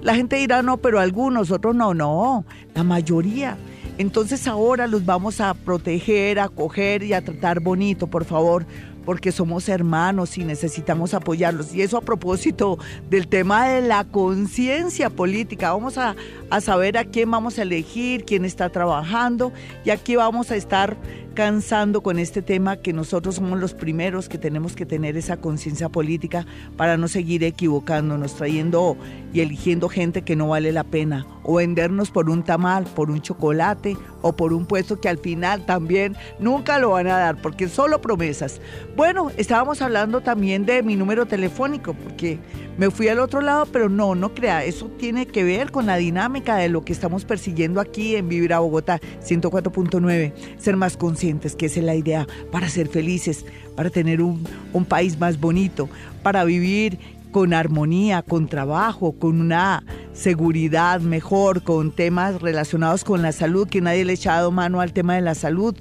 La 0.00 0.14
gente 0.14 0.36
dirá 0.36 0.62
no, 0.62 0.78
pero 0.78 0.98
algunos, 0.98 1.50
otros 1.50 1.76
no, 1.76 1.92
no, 1.92 2.46
la 2.74 2.84
mayoría. 2.84 3.58
Entonces 3.98 4.46
ahora 4.46 4.86
los 4.86 5.04
vamos 5.04 5.40
a 5.40 5.54
proteger, 5.54 6.38
a 6.38 6.44
acoger 6.44 7.02
y 7.02 7.12
a 7.14 7.24
tratar 7.24 7.58
bonito, 7.58 8.06
por 8.06 8.24
favor, 8.24 8.64
porque 9.08 9.32
somos 9.32 9.70
hermanos 9.70 10.36
y 10.36 10.44
necesitamos 10.44 11.14
apoyarlos. 11.14 11.74
Y 11.74 11.80
eso 11.80 11.96
a 11.96 12.02
propósito 12.02 12.78
del 13.08 13.26
tema 13.26 13.66
de 13.66 13.80
la 13.80 14.04
conciencia 14.04 15.08
política. 15.08 15.72
Vamos 15.72 15.96
a, 15.96 16.14
a, 16.50 16.60
saber 16.60 16.98
a 16.98 17.06
quién 17.06 17.30
vamos 17.30 17.58
a 17.58 17.62
elegir, 17.62 18.26
quién 18.26 18.44
está 18.44 18.68
trabajando 18.68 19.50
y 19.82 19.88
aquí 19.88 20.14
vamos 20.14 20.50
a 20.50 20.56
estar 20.56 20.98
cansando 21.38 22.02
con 22.02 22.18
este 22.18 22.42
tema 22.42 22.78
que 22.78 22.92
nosotros 22.92 23.36
somos 23.36 23.60
los 23.60 23.72
primeros 23.72 24.28
que 24.28 24.38
tenemos 24.38 24.74
que 24.74 24.84
tener 24.84 25.16
esa 25.16 25.36
conciencia 25.36 25.88
política 25.88 26.44
para 26.76 26.96
no 26.96 27.06
seguir 27.06 27.44
equivocándonos, 27.44 28.34
trayendo 28.34 28.96
y 29.32 29.38
eligiendo 29.38 29.88
gente 29.88 30.22
que 30.22 30.34
no 30.34 30.48
vale 30.48 30.72
la 30.72 30.82
pena 30.82 31.28
o 31.44 31.54
vendernos 31.54 32.10
por 32.10 32.28
un 32.28 32.42
tamal, 32.42 32.86
por 32.86 33.08
un 33.08 33.22
chocolate 33.22 33.96
o 34.20 34.34
por 34.34 34.52
un 34.52 34.66
puesto 34.66 35.00
que 35.00 35.08
al 35.08 35.18
final 35.18 35.64
también 35.64 36.16
nunca 36.40 36.80
lo 36.80 36.90
van 36.90 37.06
a 37.06 37.16
dar 37.18 37.40
porque 37.40 37.68
solo 37.68 38.00
promesas. 38.00 38.60
Bueno, 38.98 39.30
estábamos 39.36 39.80
hablando 39.80 40.22
también 40.22 40.66
de 40.66 40.82
mi 40.82 40.96
número 40.96 41.24
telefónico, 41.24 41.94
porque 41.94 42.40
me 42.78 42.90
fui 42.90 43.06
al 43.06 43.20
otro 43.20 43.40
lado, 43.40 43.64
pero 43.66 43.88
no, 43.88 44.16
no 44.16 44.34
crea, 44.34 44.64
eso 44.64 44.90
tiene 44.98 45.24
que 45.24 45.44
ver 45.44 45.70
con 45.70 45.86
la 45.86 45.98
dinámica 45.98 46.56
de 46.56 46.68
lo 46.68 46.84
que 46.84 46.94
estamos 46.94 47.24
persiguiendo 47.24 47.80
aquí 47.80 48.16
en 48.16 48.28
Vivir 48.28 48.52
a 48.52 48.58
Bogotá 48.58 48.98
104.9, 49.24 50.32
ser 50.58 50.76
más 50.76 50.96
conscientes, 50.96 51.54
que 51.54 51.66
esa 51.66 51.78
es 51.78 51.86
la 51.86 51.94
idea, 51.94 52.26
para 52.50 52.68
ser 52.68 52.88
felices, 52.88 53.46
para 53.76 53.88
tener 53.88 54.20
un, 54.20 54.42
un 54.72 54.84
país 54.84 55.16
más 55.16 55.38
bonito, 55.38 55.88
para 56.24 56.42
vivir 56.42 56.98
con 57.30 57.54
armonía, 57.54 58.22
con 58.22 58.48
trabajo, 58.48 59.12
con 59.12 59.40
una 59.40 59.84
seguridad 60.12 61.00
mejor, 61.00 61.62
con 61.62 61.92
temas 61.92 62.42
relacionados 62.42 63.04
con 63.04 63.22
la 63.22 63.30
salud, 63.30 63.68
que 63.68 63.80
nadie 63.80 64.04
le 64.04 64.10
ha 64.10 64.14
echado 64.16 64.50
mano 64.50 64.80
al 64.80 64.92
tema 64.92 65.14
de 65.14 65.20
la 65.20 65.36
salud. 65.36 65.76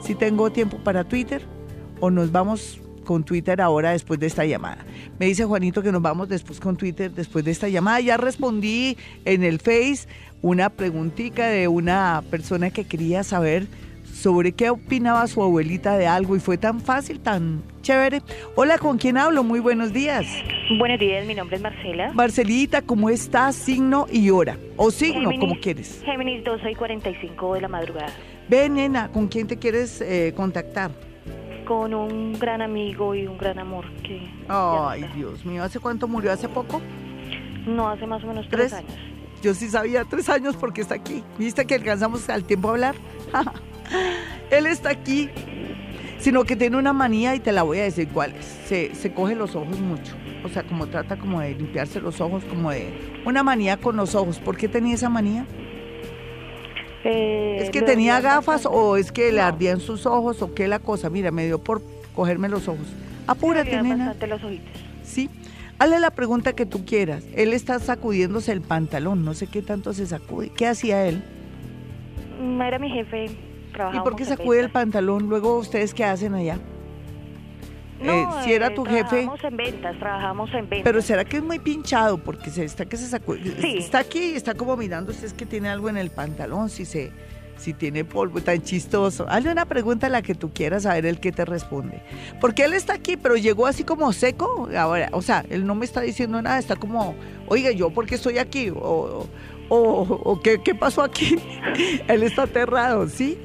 Si 0.00 0.14
tengo 0.14 0.50
tiempo 0.50 0.78
para 0.78 1.04
Twitter 1.04 1.42
o 2.00 2.10
nos 2.10 2.32
vamos 2.32 2.80
con 3.04 3.24
Twitter 3.24 3.60
ahora 3.60 3.92
después 3.92 4.18
de 4.18 4.26
esta 4.26 4.44
llamada. 4.44 4.84
Me 5.18 5.26
dice 5.26 5.44
Juanito 5.44 5.82
que 5.82 5.92
nos 5.92 6.02
vamos 6.02 6.28
después 6.28 6.60
con 6.60 6.76
Twitter 6.76 7.10
después 7.10 7.44
de 7.44 7.50
esta 7.50 7.68
llamada. 7.68 8.00
Ya 8.00 8.16
respondí 8.16 8.96
en 9.24 9.44
el 9.44 9.60
Face 9.60 10.08
una 10.42 10.70
preguntita 10.70 11.46
de 11.46 11.68
una 11.68 12.22
persona 12.30 12.70
que 12.70 12.84
quería 12.84 13.22
saber 13.22 13.66
sobre 14.14 14.52
qué 14.52 14.70
opinaba 14.70 15.26
su 15.26 15.42
abuelita 15.42 15.98
de 15.98 16.06
algo 16.06 16.36
y 16.36 16.40
fue 16.40 16.56
tan 16.56 16.80
fácil, 16.80 17.20
tan 17.20 17.62
chévere. 17.82 18.22
Hola, 18.54 18.78
¿con 18.78 18.96
quién 18.96 19.18
hablo? 19.18 19.42
Muy 19.42 19.60
buenos 19.60 19.92
días. 19.92 20.24
Buenos 20.78 20.98
días, 20.98 21.26
mi 21.26 21.34
nombre 21.34 21.56
es 21.56 21.62
Marcela. 21.62 22.12
Marcelita, 22.14 22.80
¿cómo 22.82 23.10
estás? 23.10 23.56
Signo 23.56 24.06
y 24.10 24.30
hora. 24.30 24.56
O 24.76 24.90
signo, 24.90 25.30
como 25.38 25.60
quieres. 25.60 26.00
Géminis 26.04 26.44
12 26.44 26.70
y 26.70 26.74
45 26.74 27.54
de 27.54 27.60
la 27.60 27.68
madrugada. 27.68 28.12
Ven, 28.48 28.74
nena, 28.74 29.10
¿con 29.10 29.28
quién 29.28 29.46
te 29.46 29.58
quieres 29.58 30.00
eh, 30.00 30.32
contactar? 30.36 30.90
Con 31.64 31.94
un 31.94 32.38
gran 32.38 32.62
amigo 32.62 33.14
y 33.14 33.26
un 33.26 33.38
gran 33.38 33.58
amor 33.58 33.90
que... 34.02 34.30
Ay, 34.48 35.04
Dios 35.14 35.44
mío, 35.44 35.62
¿hace 35.62 35.80
cuánto 35.80 36.08
murió? 36.08 36.32
¿Hace 36.32 36.48
poco? 36.48 36.80
No, 37.66 37.88
hace 37.88 38.06
más 38.06 38.22
o 38.24 38.26
menos 38.26 38.46
tres, 38.48 38.72
años. 38.72 38.92
Yo 39.42 39.54
sí 39.54 39.68
sabía 39.68 40.04
tres 40.04 40.28
años 40.28 40.56
porque 40.56 40.80
está 40.80 40.94
aquí. 40.94 41.22
¿Viste 41.38 41.66
que 41.66 41.74
alcanzamos 41.74 42.28
al 42.28 42.44
tiempo 42.44 42.68
a 42.68 42.72
hablar? 42.72 42.94
Él 44.50 44.66
está 44.66 44.90
aquí, 44.90 45.30
sino 46.18 46.44
que 46.44 46.56
tiene 46.56 46.76
una 46.76 46.92
manía 46.92 47.34
y 47.34 47.40
te 47.40 47.52
la 47.52 47.62
voy 47.62 47.78
a 47.78 47.84
decir 47.84 48.08
cuál 48.08 48.32
es. 48.32 48.44
Se, 48.66 48.94
se 48.94 49.12
coge 49.12 49.34
los 49.34 49.54
ojos 49.56 49.80
mucho. 49.80 50.14
O 50.44 50.48
sea, 50.48 50.62
como 50.62 50.86
trata 50.86 51.18
como 51.18 51.40
de 51.40 51.54
limpiarse 51.54 52.00
los 52.00 52.20
ojos, 52.20 52.44
como 52.44 52.70
de 52.70 52.92
una 53.24 53.42
manía 53.42 53.78
con 53.78 53.96
los 53.96 54.14
ojos. 54.14 54.38
¿Por 54.38 54.56
qué 54.56 54.68
tenía 54.68 54.94
esa 54.94 55.08
manía? 55.08 55.46
¿Es 57.04 57.70
que 57.70 57.82
tenía 57.82 58.20
gafas 58.20 58.66
o 58.66 58.96
es 58.96 59.12
que 59.12 59.30
le 59.32 59.40
ardían 59.40 59.80
sus 59.80 60.06
ojos 60.06 60.40
o 60.42 60.54
qué 60.54 60.68
la 60.68 60.78
cosa? 60.78 61.10
Mira, 61.10 61.30
me 61.30 61.44
dio 61.46 61.58
por 61.58 61.82
cogerme 62.14 62.48
los 62.48 62.68
ojos. 62.68 62.86
Apúrate, 63.26 63.82
nena. 63.82 64.14
los 64.26 64.42
ojitos. 64.42 64.72
Sí. 65.02 65.30
Hazle 65.78 65.98
la 65.98 66.10
pregunta 66.10 66.52
que 66.54 66.66
tú 66.66 66.84
quieras. 66.84 67.24
Él 67.34 67.52
está 67.52 67.78
sacudiéndose 67.78 68.52
el 68.52 68.60
pantalón, 68.60 69.24
no 69.24 69.34
sé 69.34 69.48
qué 69.48 69.60
tanto 69.60 69.92
se 69.92 70.06
sacude. 70.06 70.50
¿Qué 70.50 70.66
hacía 70.66 71.06
él? 71.06 71.22
Mm, 72.40 72.62
era 72.62 72.78
mi 72.78 72.90
jefe. 72.90 73.26
¿Y 73.92 74.00
por 74.00 74.14
qué 74.14 74.24
sacude 74.24 74.60
el 74.60 74.70
pantalón? 74.70 75.28
Luego, 75.28 75.58
¿ustedes 75.58 75.92
qué 75.94 76.04
hacen 76.04 76.34
allá? 76.34 76.58
Eh, 78.00 78.26
si 78.44 78.52
era 78.52 78.74
tu 78.74 78.84
jefe. 78.84 79.22
Trabajamos 79.22 79.44
en 79.44 79.56
ventas, 79.56 79.98
trabajamos 79.98 80.50
en 80.50 80.68
ventas. 80.68 80.80
Pero 80.84 81.02
será 81.02 81.24
que 81.24 81.38
es 81.38 81.42
muy 81.42 81.58
pinchado 81.58 82.18
porque 82.18 82.50
se 82.50 82.64
está 82.64 82.84
que 82.86 82.96
se 82.96 83.06
sacó. 83.06 83.34
Está 83.34 84.00
aquí 84.00 84.32
y 84.32 84.34
está 84.34 84.54
como 84.54 84.76
mirando 84.76 85.12
si 85.12 85.24
es 85.24 85.32
que 85.32 85.46
tiene 85.46 85.68
algo 85.68 85.88
en 85.88 85.96
el 85.96 86.10
pantalón, 86.10 86.70
si 86.70 86.84
se 86.84 87.12
si 87.56 87.72
tiene 87.72 88.04
polvo 88.04 88.40
tan 88.40 88.62
chistoso. 88.62 89.26
Hazle 89.28 89.50
una 89.52 89.64
pregunta 89.64 90.08
a 90.08 90.10
la 90.10 90.22
que 90.22 90.34
tú 90.34 90.52
quieras 90.52 90.86
a 90.86 90.94
ver 90.94 91.06
el 91.06 91.20
que 91.20 91.32
te 91.32 91.44
responde. 91.44 92.02
Porque 92.40 92.64
él 92.64 92.74
está 92.74 92.94
aquí, 92.94 93.16
pero 93.16 93.36
llegó 93.36 93.66
así 93.66 93.84
como 93.84 94.12
seco. 94.12 94.68
Ahora, 94.76 95.08
o 95.12 95.22
sea, 95.22 95.44
él 95.50 95.66
no 95.66 95.74
me 95.74 95.84
está 95.84 96.00
diciendo 96.00 96.40
nada, 96.42 96.58
está 96.58 96.76
como, 96.76 97.14
oiga, 97.46 97.70
yo 97.70 97.90
por 97.90 98.06
qué 98.06 98.16
estoy 98.16 98.38
aquí 98.38 98.70
o, 98.70 99.26
o, 99.68 99.78
o 99.78 100.40
¿qué, 100.40 100.60
qué 100.62 100.74
pasó 100.74 101.02
aquí. 101.02 101.36
él 102.08 102.22
está 102.22 102.42
aterrado, 102.42 103.08
¿sí? 103.08 103.38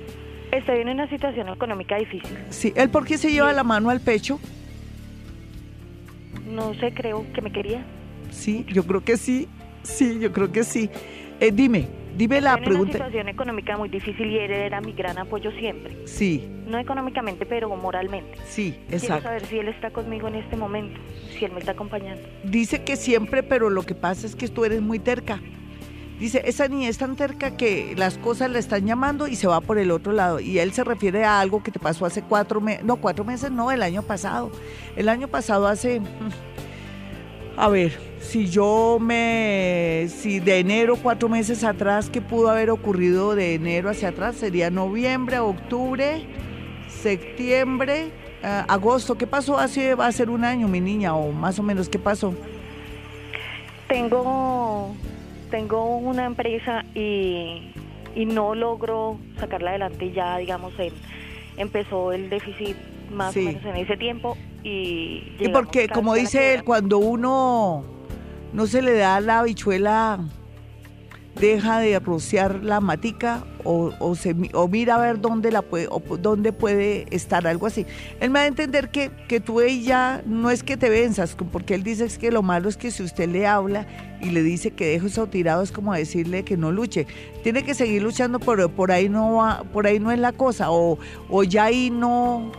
Estoy 0.52 0.80
en 0.80 0.90
una 0.90 1.08
situación 1.10 1.50
económica 1.50 1.98
difícil. 1.98 2.38
Sí, 2.50 2.74
¿él 2.76 2.90
por 2.90 3.06
qué 3.06 3.18
se 3.18 3.32
lleva 3.32 3.54
la 3.54 3.64
mano 3.64 3.90
al 3.90 4.02
pecho? 4.02 4.40
No 6.48 6.74
sé, 6.76 6.92
creo 6.94 7.26
que 7.34 7.42
me 7.42 7.52
quería. 7.52 7.84
Sí, 8.32 8.66
yo 8.68 8.84
creo 8.84 9.04
que 9.04 9.18
sí. 9.18 9.48
Sí, 9.84 10.20
yo 10.20 10.32
creo 10.32 10.52
que 10.52 10.64
sí. 10.64 10.90
Eh, 11.40 11.52
dime, 11.54 11.88
dime 12.18 12.42
la 12.42 12.58
pregunta. 12.58 12.82
Una 12.82 12.92
situación 12.92 13.30
económica 13.30 13.78
muy 13.78 13.90
difícil 13.90 14.28
y 14.28 14.40
él 14.40 14.52
era 14.52 14.82
mi 14.82 14.94
gran 14.94 15.18
apoyo 15.20 15.52
siempre. 15.52 15.96
Sí. 16.06 16.48
No 16.68 16.80
económicamente, 16.80 17.46
pero 17.46 17.70
moralmente. 17.76 18.38
Sí, 18.46 18.76
exacto. 18.90 19.06
Quiero 19.08 19.22
saber 19.22 19.46
si 19.46 19.60
él 19.60 19.68
está 19.68 19.92
conmigo 19.92 20.28
en 20.28 20.36
este 20.36 20.56
momento, 20.56 21.00
si 21.38 21.46
él 21.46 21.52
me 21.52 21.60
está 21.60 21.72
acompañando. 21.72 22.22
Dice 22.44 22.84
que 22.84 22.96
siempre, 22.96 23.44
pero 23.44 23.70
lo 23.70 23.84
que 23.84 23.96
pasa 23.96 24.26
es 24.26 24.36
que 24.36 24.48
tú 24.48 24.66
eres 24.66 24.82
muy 24.82 24.98
terca. 25.00 25.40
Dice, 26.20 26.42
esa 26.46 26.68
niña 26.68 26.90
es 26.90 26.98
tan 26.98 27.16
terca 27.16 27.56
que 27.56 27.94
las 27.96 28.18
cosas 28.18 28.52
le 28.52 28.60
están 28.60 28.86
llamando 28.86 29.28
y 29.28 29.38
se 29.38 29.48
va 29.48 29.62
por 29.62 29.78
el 29.78 29.90
otro 29.90 30.12
lado. 30.12 30.42
Y 30.42 30.60
él 30.60 30.74
se 30.74 30.84
refiere 30.84 31.24
a 31.24 31.40
algo 31.40 31.64
que 31.64 31.72
te 31.72 31.80
pasó 31.80 32.06
hace 32.06 32.22
cuatro 32.22 32.60
meses, 32.60 32.84
no, 32.84 32.98
cuatro 32.98 33.24
meses, 33.24 33.52
no, 33.52 33.72
el 33.72 33.82
año 33.82 34.02
pasado. 34.02 34.52
El 34.98 35.08
año 35.08 35.30
pasado 35.30 35.66
hace, 35.66 36.02
a 37.56 37.70
ver, 37.70 37.98
si 38.20 38.48
yo 38.48 38.98
me, 39.00 40.08
si 40.10 40.42
de 40.42 40.60
enero, 40.60 40.98
cuatro 41.02 41.30
meses 41.30 41.64
atrás, 41.64 42.10
¿qué 42.10 42.20
pudo 42.20 42.50
haber 42.50 42.70
ocurrido 42.70 43.34
de 43.34 43.56
enero 43.56 43.90
hacia 43.90 44.10
atrás? 44.10 44.36
Sería 44.36 44.70
noviembre, 44.70 45.40
octubre, 45.40 46.26
septiembre, 47.02 48.12
ah, 48.44 48.66
agosto. 48.68 49.18
¿Qué 49.18 49.26
pasó 49.26 49.58
hace, 49.58 49.96
va 49.96 50.08
a 50.08 50.12
ser 50.12 50.30
un 50.30 50.44
año, 50.44 50.68
mi 50.68 50.82
niña? 50.82 51.16
O 51.16 51.32
más 51.32 51.58
o 51.60 51.64
menos, 51.64 51.88
¿qué 51.88 51.98
pasó? 51.98 52.34
Tengo 53.88 54.94
tengo 55.50 55.98
una 55.98 56.26
empresa 56.26 56.84
y, 56.96 57.74
no 58.16 58.54
logro 58.54 59.18
sacarla 59.40 59.72
adelante 59.72 60.06
y 60.06 60.12
ya, 60.12 60.38
digamos, 60.38 60.74
empezó 61.58 62.12
el 62.12 62.30
déficit 62.30 62.76
más 63.12 63.36
o 63.36 63.40
menos 63.40 63.64
en 63.64 63.76
ese 63.78 63.98
tiempo 63.98 64.38
y... 64.64 65.24
Y 65.40 65.50
porque, 65.50 65.88
como 65.88 66.14
dice 66.16 66.54
él, 66.54 66.64
cuando 66.64 66.98
uno 66.98 67.84
no 68.52 68.68
se 68.68 68.82
le 68.82 68.94
da 68.94 69.22
la 69.22 69.40
habichuela 69.40 70.20
deja 71.36 71.80
de 71.80 72.00
rociar 72.00 72.64
la 72.64 72.82
matica 72.82 73.46
o, 73.64 73.94
o, 74.00 74.16
se, 74.16 74.36
o 74.54 74.68
mira 74.68 74.96
a 74.96 74.98
ver 75.00 75.22
dónde, 75.22 75.52
la 75.52 75.62
puede, 75.62 75.88
o 75.90 76.02
dónde 76.18 76.52
puede 76.54 77.06
estar, 77.12 77.46
algo 77.48 77.68
así. 77.68 77.86
Él 78.20 78.30
me 78.30 78.40
va 78.40 78.46
a 78.46 78.48
entender 78.48 78.90
que, 78.90 79.12
que 79.28 79.40
tú 79.40 79.62
ella 79.62 80.22
no 80.26 80.50
es 80.50 80.64
que 80.64 80.78
te 80.78 80.90
venzas, 80.90 81.36
porque 81.52 81.76
él 81.76 81.84
dice 81.84 82.08
que 82.20 82.32
lo 82.32 82.42
malo 82.42 82.70
es 82.70 82.78
que 82.78 82.92
si 82.92 83.04
usted 83.04 83.30
le 83.30 83.48
habla 83.48 83.88
y 84.22 84.32
le 84.32 84.44
dice 84.44 84.72
que 84.72 84.88
dejo 84.88 85.08
eso 85.08 85.28
tirado 85.28 85.64
es 85.64 85.72
como 85.72 85.94
decirle 85.94 86.44
que 86.44 86.58
no 86.58 86.72
luche. 86.72 87.08
Tiene 87.44 87.64
que 87.64 87.74
seguir 87.74 88.02
luchando, 88.02 88.40
pero 88.40 88.70
por 88.70 88.92
ahí 88.92 89.10
no 89.10 89.36
va, 89.36 89.64
por 89.72 89.88
ahí 89.88 90.00
no 90.00 90.12
es 90.12 90.20
la 90.20 90.32
cosa, 90.32 90.72
o, 90.72 90.98
o 91.30 91.44
ya 91.44 91.66
ahí 91.66 91.90
no, 91.90 92.52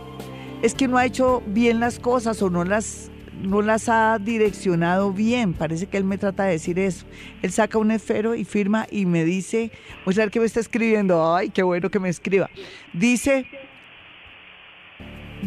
es 0.61 0.73
que 0.73 0.87
no 0.87 0.97
ha 0.97 1.05
hecho 1.05 1.41
bien 1.47 1.79
las 1.79 1.99
cosas 1.99 2.41
o 2.41 2.49
no 2.49 2.63
las 2.63 3.09
no 3.41 3.61
las 3.61 3.89
ha 3.89 4.17
direccionado 4.19 5.11
bien. 5.11 5.53
Parece 5.53 5.87
que 5.87 5.97
él 5.97 6.03
me 6.03 6.17
trata 6.17 6.45
de 6.45 6.53
decir 6.53 6.79
eso. 6.79 7.05
Él 7.41 7.51
saca 7.51 7.77
un 7.77 7.91
esfero 7.91 8.35
y 8.35 8.45
firma 8.45 8.87
y 8.89 9.05
me 9.05 9.25
dice, 9.25 9.71
a 10.05 10.11
ver 10.11 10.31
qué 10.31 10.39
me 10.39 10.45
está 10.45 10.59
escribiendo. 10.59 11.35
Ay, 11.35 11.49
qué 11.49 11.63
bueno 11.63 11.89
que 11.89 11.99
me 11.99 12.09
escriba. 12.09 12.49
Dice, 12.93 13.45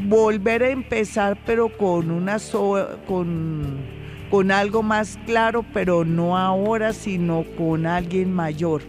volver 0.06 0.62
a 0.62 0.70
empezar, 0.70 1.38
pero 1.46 1.76
con 1.76 2.10
una 2.10 2.38
con, 3.06 3.78
con 4.30 4.50
algo 4.50 4.82
más 4.82 5.18
claro, 5.26 5.64
pero 5.72 6.04
no 6.04 6.36
ahora, 6.36 6.92
sino 6.92 7.44
con 7.56 7.86
alguien 7.86 8.32
mayor. 8.32 8.82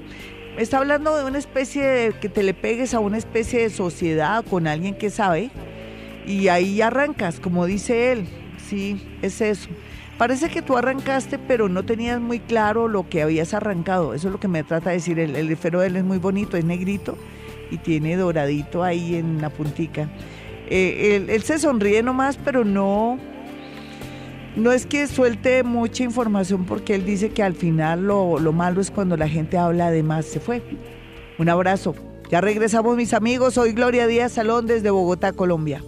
Está 0.58 0.78
hablando 0.78 1.18
de 1.18 1.26
una 1.26 1.38
especie 1.38 1.84
de 1.84 2.14
que 2.14 2.30
te 2.30 2.42
le 2.42 2.54
pegues 2.54 2.94
a 2.94 3.00
una 3.00 3.18
especie 3.18 3.62
de 3.62 3.70
sociedad 3.70 4.44
con 4.46 4.68
alguien 4.68 4.96
que 4.96 5.10
sabe 5.10 5.52
y 6.26 6.48
ahí 6.48 6.82
arrancas, 6.82 7.42
como 7.42 7.66
dice 7.66 8.14
él 8.14 8.45
Sí, 8.68 9.02
es 9.22 9.42
eso. 9.42 9.70
Parece 10.18 10.50
que 10.50 10.62
tú 10.62 10.78
arrancaste, 10.78 11.38
pero 11.38 11.68
no 11.68 11.84
tenías 11.84 12.22
muy 12.22 12.40
claro 12.40 12.88
lo 12.88 13.10
que 13.10 13.22
habías 13.22 13.54
arrancado. 13.54 14.14
Eso 14.14 14.30
es 14.30 14.32
lo 14.32 14.40
que 14.40 14.48
me 14.48 14.64
trata 14.64 14.90
de 14.90 14.96
decir. 14.96 15.20
El, 15.20 15.36
el 15.36 15.48
de 15.48 15.86
él 15.86 15.96
es 15.98 16.04
muy 16.04 16.18
bonito, 16.18 16.56
es 16.56 16.64
negrito 16.64 17.18
y 17.70 17.78
tiene 17.78 18.16
doradito 18.16 18.84
ahí 18.84 19.16
en 19.16 19.42
la 19.42 19.50
puntica. 19.50 20.10
Eh, 20.70 21.28
él, 21.28 21.44
se 21.44 21.60
sonríe 21.60 22.02
nomás, 22.02 22.38
pero 22.38 22.64
no, 22.64 23.20
no 24.56 24.72
es 24.72 24.86
que 24.86 25.06
suelte 25.08 25.64
mucha 25.64 26.04
información 26.04 26.66
porque 26.66 26.96
él 26.96 27.06
dice 27.06 27.30
que 27.30 27.44
al 27.44 27.54
final 27.54 28.08
lo, 28.08 28.40
lo 28.40 28.54
malo 28.54 28.82
es 28.82 28.92
cuando 28.92 29.18
la 29.18 29.28
gente 29.28 29.58
habla 29.58 29.92
de 29.92 30.02
más. 30.04 30.26
Se 30.26 30.40
fue. 30.40 30.62
Un 31.38 31.50
abrazo. 31.50 31.94
Ya 32.32 32.42
regresamos 32.42 32.96
mis 32.96 33.14
amigos. 33.14 33.56
Soy 33.56 33.74
Gloria 33.74 34.08
Díaz 34.08 34.32
Salón 34.32 34.66
desde 34.66 34.90
Bogotá, 34.90 35.34
Colombia. 35.34 35.84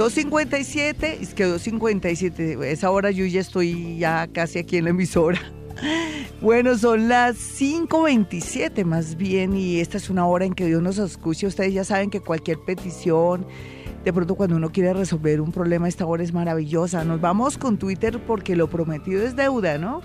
2.57, 0.00 1.18
es 1.20 1.34
que 1.34 1.46
2.57, 1.46 2.64
esa 2.64 2.90
hora 2.90 3.10
yo 3.10 3.26
ya 3.26 3.38
estoy 3.38 3.98
ya 3.98 4.28
casi 4.32 4.58
aquí 4.58 4.78
en 4.78 4.84
la 4.84 4.90
emisora. 4.90 5.38
Bueno, 6.42 6.78
son 6.78 7.08
las 7.08 7.36
5.27 7.60 8.82
más 8.86 9.16
bien 9.16 9.54
y 9.54 9.80
esta 9.80 9.98
es 9.98 10.08
una 10.08 10.26
hora 10.26 10.46
en 10.46 10.54
que 10.54 10.64
Dios 10.64 10.80
nos 10.80 10.96
escuche. 10.96 11.46
Ustedes 11.46 11.74
ya 11.74 11.84
saben 11.84 12.08
que 12.08 12.20
cualquier 12.20 12.58
petición, 12.64 13.46
de 14.02 14.12
pronto 14.12 14.36
cuando 14.36 14.56
uno 14.56 14.72
quiere 14.72 14.94
resolver 14.94 15.42
un 15.42 15.52
problema, 15.52 15.86
esta 15.86 16.06
hora 16.06 16.22
es 16.22 16.32
maravillosa. 16.32 17.04
Nos 17.04 17.20
vamos 17.20 17.58
con 17.58 17.78
Twitter 17.78 18.18
porque 18.26 18.56
lo 18.56 18.70
prometido 18.70 19.22
es 19.22 19.36
deuda, 19.36 19.76
¿no? 19.76 20.00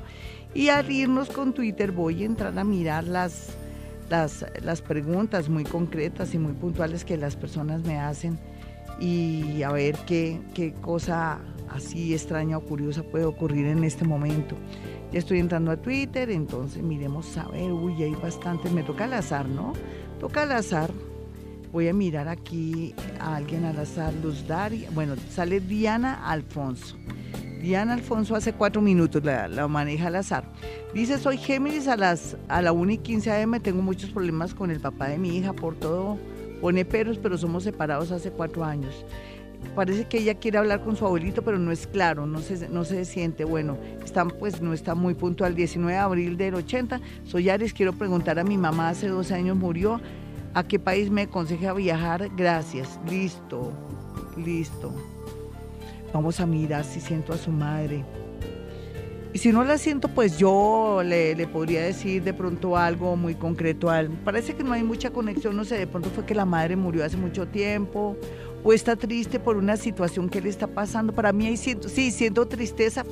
Y 0.54 0.68
al 0.68 0.92
irnos 0.92 1.30
con 1.30 1.54
Twitter 1.54 1.94
voy 1.94 2.24
a 2.24 2.26
entrar 2.26 2.60
a 2.60 2.64
mirar 2.66 3.06
las, 3.06 3.52
las, 4.10 4.46
las 4.62 4.82
preguntas 4.82 5.48
muy 5.48 5.64
concretas 5.64 6.34
y 6.34 6.38
muy 6.38 6.52
puntuales 6.52 7.06
que 7.06 7.16
las 7.16 7.38
personas 7.38 7.84
me 7.84 7.98
hacen 7.98 8.38
y 9.00 9.64
a 9.64 9.72
ver 9.72 9.98
qué, 10.06 10.42
qué 10.54 10.74
cosa 10.74 11.40
así 11.70 12.14
extraña 12.14 12.58
o 12.58 12.62
curiosa 12.62 13.04
puede 13.04 13.26
ocurrir 13.26 13.68
en 13.68 13.84
este 13.84 14.06
momento. 14.06 14.56
Ya 15.12 15.20
estoy 15.20 15.40
entrando 15.40 15.72
a 15.72 15.78
Twitter, 15.78 16.30
entonces 16.30 16.82
miremos 16.82 17.38
a 17.38 17.48
ver, 17.50 17.72
uy, 17.72 18.02
hay 18.04 18.16
bastante, 18.16 18.70
me 18.70 18.84
toca 18.84 19.06
al 19.06 19.14
azar, 19.14 19.48
¿no? 19.48 19.74
Toca 20.20 20.44
al 20.44 20.52
azar. 20.52 20.92
Voy 21.72 21.90
a 21.90 21.94
mirar 21.94 22.30
aquí 22.30 22.96
a 23.20 23.36
alguien 23.36 23.66
al 23.66 23.78
azar, 23.78 24.14
Luz 24.24 24.48
Daria. 24.48 24.90
Bueno, 24.94 25.16
sale 25.30 25.60
Diana 25.60 26.30
Alfonso. 26.30 26.96
Diana 27.62 27.94
Alfonso 27.94 28.36
hace 28.36 28.54
cuatro 28.54 28.82
minutos 28.82 29.24
la, 29.26 29.48
la, 29.48 29.68
maneja 29.68 30.08
al 30.08 30.16
azar. 30.16 30.46
Dice, 30.94 31.18
soy 31.18 31.38
Géminis 31.38 31.88
a 31.88 31.98
las 31.98 32.38
a 32.48 32.62
la 32.62 32.72
1 32.72 32.92
y 32.94 32.98
15 33.00 33.42
am, 33.42 33.60
tengo 33.60 33.82
muchos 33.82 34.12
problemas 34.12 34.54
con 34.54 34.72
el 34.72 34.80
papá 34.80 35.10
de 35.10 35.18
mi 35.18 35.36
hija 35.36 35.52
por 35.54 35.76
todo 35.76 36.18
Pone 36.62 36.86
peros, 36.86 37.18
pero 37.18 37.38
somos 37.38 37.64
separados 37.64 38.12
hace 38.12 38.32
cuatro 38.32 38.64
años. 38.64 39.06
Parece 39.76 40.06
que 40.06 40.20
ella 40.20 40.36
quiere 40.36 40.58
hablar 40.58 40.84
con 40.84 40.96
su 40.96 41.06
abuelito, 41.06 41.42
pero 41.42 41.58
no 41.58 41.72
es 41.72 41.88
claro, 41.88 42.26
no 42.26 42.40
se, 42.40 42.70
no 42.70 42.86
se 42.86 43.04
siente. 43.06 43.46
Bueno, 43.46 43.78
están, 44.04 44.30
pues 44.30 44.62
no 44.62 44.74
está 44.74 44.96
muy 44.96 45.16
puntual. 45.16 45.56
19 45.56 45.94
de 45.94 46.00
abril 46.00 46.38
del 46.38 46.56
80. 46.56 47.02
Soy 47.26 47.50
Aries, 47.50 47.74
quiero 47.74 47.94
preguntar 47.94 48.40
a 48.40 48.44
mi 48.44 48.58
mamá, 48.58 48.90
hace 48.90 49.08
dos 49.08 49.32
años 49.32 49.58
murió. 49.58 50.00
¿A 50.54 50.64
qué 50.64 50.80
país 50.80 51.10
me 51.10 51.24
aconseja 51.24 51.74
viajar? 51.74 52.30
Gracias. 52.38 53.00
Listo, 53.10 53.74
listo. 54.38 54.94
Vamos 56.14 56.40
a 56.40 56.46
mirar 56.46 56.86
si 56.86 57.02
siento 57.02 57.34
a 57.34 57.38
su 57.38 57.52
madre. 57.52 58.06
Y 59.36 59.38
si 59.38 59.52
no 59.52 59.66
la 59.66 59.78
siento, 59.78 60.08
pues 60.08 60.38
yo 60.38 61.02
le, 61.04 61.36
podría 61.48 61.82
decir 61.82 62.24
de 62.24 62.34
pronto 62.34 62.78
algo 62.78 63.18
muy 63.18 63.36
concreto 63.36 63.90
a 63.90 64.00
él. 64.00 64.10
Parece 64.24 64.56
que 64.56 64.64
no 64.64 64.72
hay 64.72 64.82
mucha 64.82 65.10
conexión, 65.10 65.58
no 65.58 65.66
sé, 65.66 65.78
de 65.78 65.88
pronto 65.88 66.10
fue 66.10 66.26
que 66.26 66.34
la 66.34 66.46
madre 66.46 66.78
murió 66.78 67.04
hace 67.04 67.18
mucho 67.18 67.46
tiempo 67.46 68.16
o 68.64 68.72
está 68.72 68.96
triste 68.96 69.38
por 69.42 69.58
una 69.58 69.76
situación 69.76 70.30
que 70.30 70.40
le 70.40 70.48
está 70.48 70.68
pasando. 70.68 71.14
Para 71.14 71.34
mí 71.34 71.48
ahí 71.48 71.58
siento, 71.58 71.90
sí, 71.90 72.12
siento 72.12 72.48
tristeza. 72.48 73.04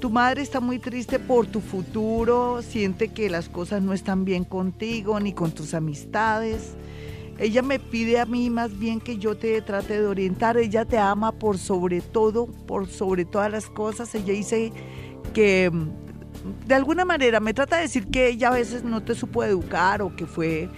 Tu 0.00 0.08
madre 0.08 0.40
está 0.40 0.60
muy 0.60 0.78
triste 0.78 1.18
por 1.18 1.46
tu 1.46 1.60
futuro, 1.60 2.62
siente 2.62 3.08
que 3.08 3.28
las 3.28 3.50
cosas 3.50 3.82
no 3.82 3.92
están 3.92 4.24
bien 4.24 4.44
contigo 4.44 5.20
ni 5.20 5.34
con 5.34 5.50
tus 5.50 5.74
amistades. 5.74 6.74
Ella 7.38 7.60
me 7.60 7.78
pide 7.78 8.18
a 8.18 8.24
mí 8.24 8.48
más 8.48 8.78
bien 8.78 8.98
que 8.98 9.18
yo 9.18 9.36
te 9.36 9.60
trate 9.60 10.00
de 10.00 10.06
orientar. 10.06 10.56
Ella 10.56 10.86
te 10.86 10.96
ama 10.96 11.32
por 11.32 11.58
sobre 11.58 12.00
todo, 12.00 12.46
por 12.46 12.88
sobre 12.88 13.26
todas 13.26 13.52
las 13.52 13.66
cosas. 13.66 14.14
Ella 14.14 14.32
dice 14.32 14.72
que 15.36 15.70
mm, 15.70 16.66
de 16.66 16.74
alguna 16.74 17.04
manera 17.04 17.40
me 17.40 17.52
trata 17.52 17.76
de 17.76 17.82
decir 17.82 18.06
que 18.06 18.28
ella 18.28 18.48
a 18.48 18.52
veces 18.52 18.84
no 18.84 19.02
te 19.02 19.14
supo 19.14 19.44
educar 19.44 20.00
o 20.00 20.16
que 20.16 20.24
fue 20.24 20.70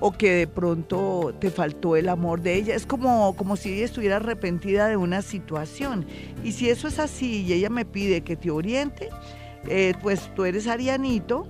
o 0.00 0.10
que 0.12 0.30
de 0.30 0.46
pronto 0.46 1.34
te 1.38 1.50
faltó 1.50 1.96
el 1.96 2.08
amor 2.08 2.40
de 2.40 2.54
ella. 2.54 2.74
Es 2.74 2.86
como, 2.86 3.36
como 3.36 3.56
si 3.56 3.74
ella 3.74 3.84
estuviera 3.84 4.16
arrepentida 4.16 4.88
de 4.88 4.96
una 4.96 5.20
situación. 5.20 6.06
Y 6.42 6.52
si 6.52 6.70
eso 6.70 6.88
es 6.88 6.98
así 6.98 7.42
y 7.42 7.52
ella 7.52 7.68
me 7.68 7.84
pide 7.84 8.22
que 8.22 8.36
te 8.36 8.50
oriente, 8.50 9.10
eh, 9.68 9.92
pues 10.02 10.34
tú 10.34 10.44
eres 10.44 10.66
arianito. 10.66 11.46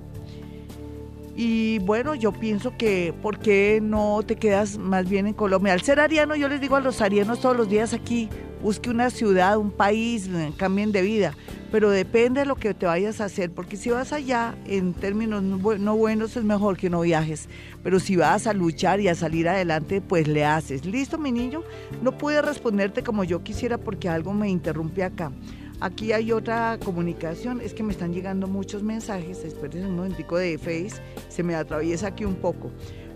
Y 1.36 1.78
bueno, 1.80 2.14
yo 2.14 2.32
pienso 2.32 2.76
que, 2.76 3.14
¿por 3.20 3.38
qué 3.38 3.80
no 3.82 4.22
te 4.26 4.36
quedas 4.36 4.78
más 4.78 5.08
bien 5.08 5.26
en 5.26 5.34
Colombia? 5.34 5.72
Al 5.72 5.82
ser 5.82 6.00
ariano, 6.00 6.34
yo 6.34 6.48
les 6.48 6.60
digo 6.60 6.76
a 6.76 6.80
los 6.80 7.00
arianos 7.00 7.40
todos 7.40 7.56
los 7.56 7.68
días 7.68 7.92
aquí, 7.92 8.28
busque 8.62 8.90
una 8.90 9.10
ciudad, 9.10 9.58
un 9.58 9.70
país, 9.70 10.30
cambien 10.56 10.92
de 10.92 11.02
vida 11.02 11.34
pero 11.77 11.91
depende 11.91 12.41
de 12.41 12.47
lo 12.47 12.57
que 12.57 12.72
te 12.72 12.87
vayas 12.87 13.20
a 13.20 13.27
hacer, 13.27 13.51
porque 13.51 13.77
si 13.77 13.91
vas 13.91 14.14
allá 14.14 14.55
en 14.64 14.95
términos 14.95 15.43
no 15.43 15.95
buenos 15.95 16.35
es 16.35 16.43
mejor 16.43 16.79
que 16.79 16.89
no 16.89 17.03
viajes, 17.03 17.51
pero 17.83 18.01
si 18.01 18.16
vas 18.16 18.47
a 18.47 18.55
luchar 18.55 18.99
y 19.01 19.09
a 19.09 19.14
salir 19.14 19.47
adelante, 19.47 20.01
pues 20.01 20.27
le 20.27 20.47
haces. 20.47 20.87
¿Listo, 20.87 21.18
mi 21.18 21.33
niño? 21.33 21.62
No 22.01 22.16
pude 22.16 22.41
responderte 22.41 23.03
como 23.03 23.24
yo 23.24 23.43
quisiera 23.43 23.77
porque 23.77 24.09
algo 24.09 24.33
me 24.33 24.49
interrumpe 24.49 25.05
acá. 25.05 25.33
Aquí 25.81 26.14
hay 26.14 26.33
otra 26.33 26.79
comunicación, 26.83 27.61
es 27.61 27.74
que 27.74 27.83
me 27.83 27.93
están 27.93 28.14
llegando 28.14 28.47
muchos 28.47 28.83
mensajes, 28.83 29.45
espérense 29.45 29.87
un 29.87 29.97
momentico 29.97 30.39
de 30.39 30.57
Face, 30.57 31.03
se 31.29 31.43
me 31.43 31.57
atraviesa 31.57 32.07
aquí 32.07 32.24
un 32.24 32.37
poco. 32.37 32.70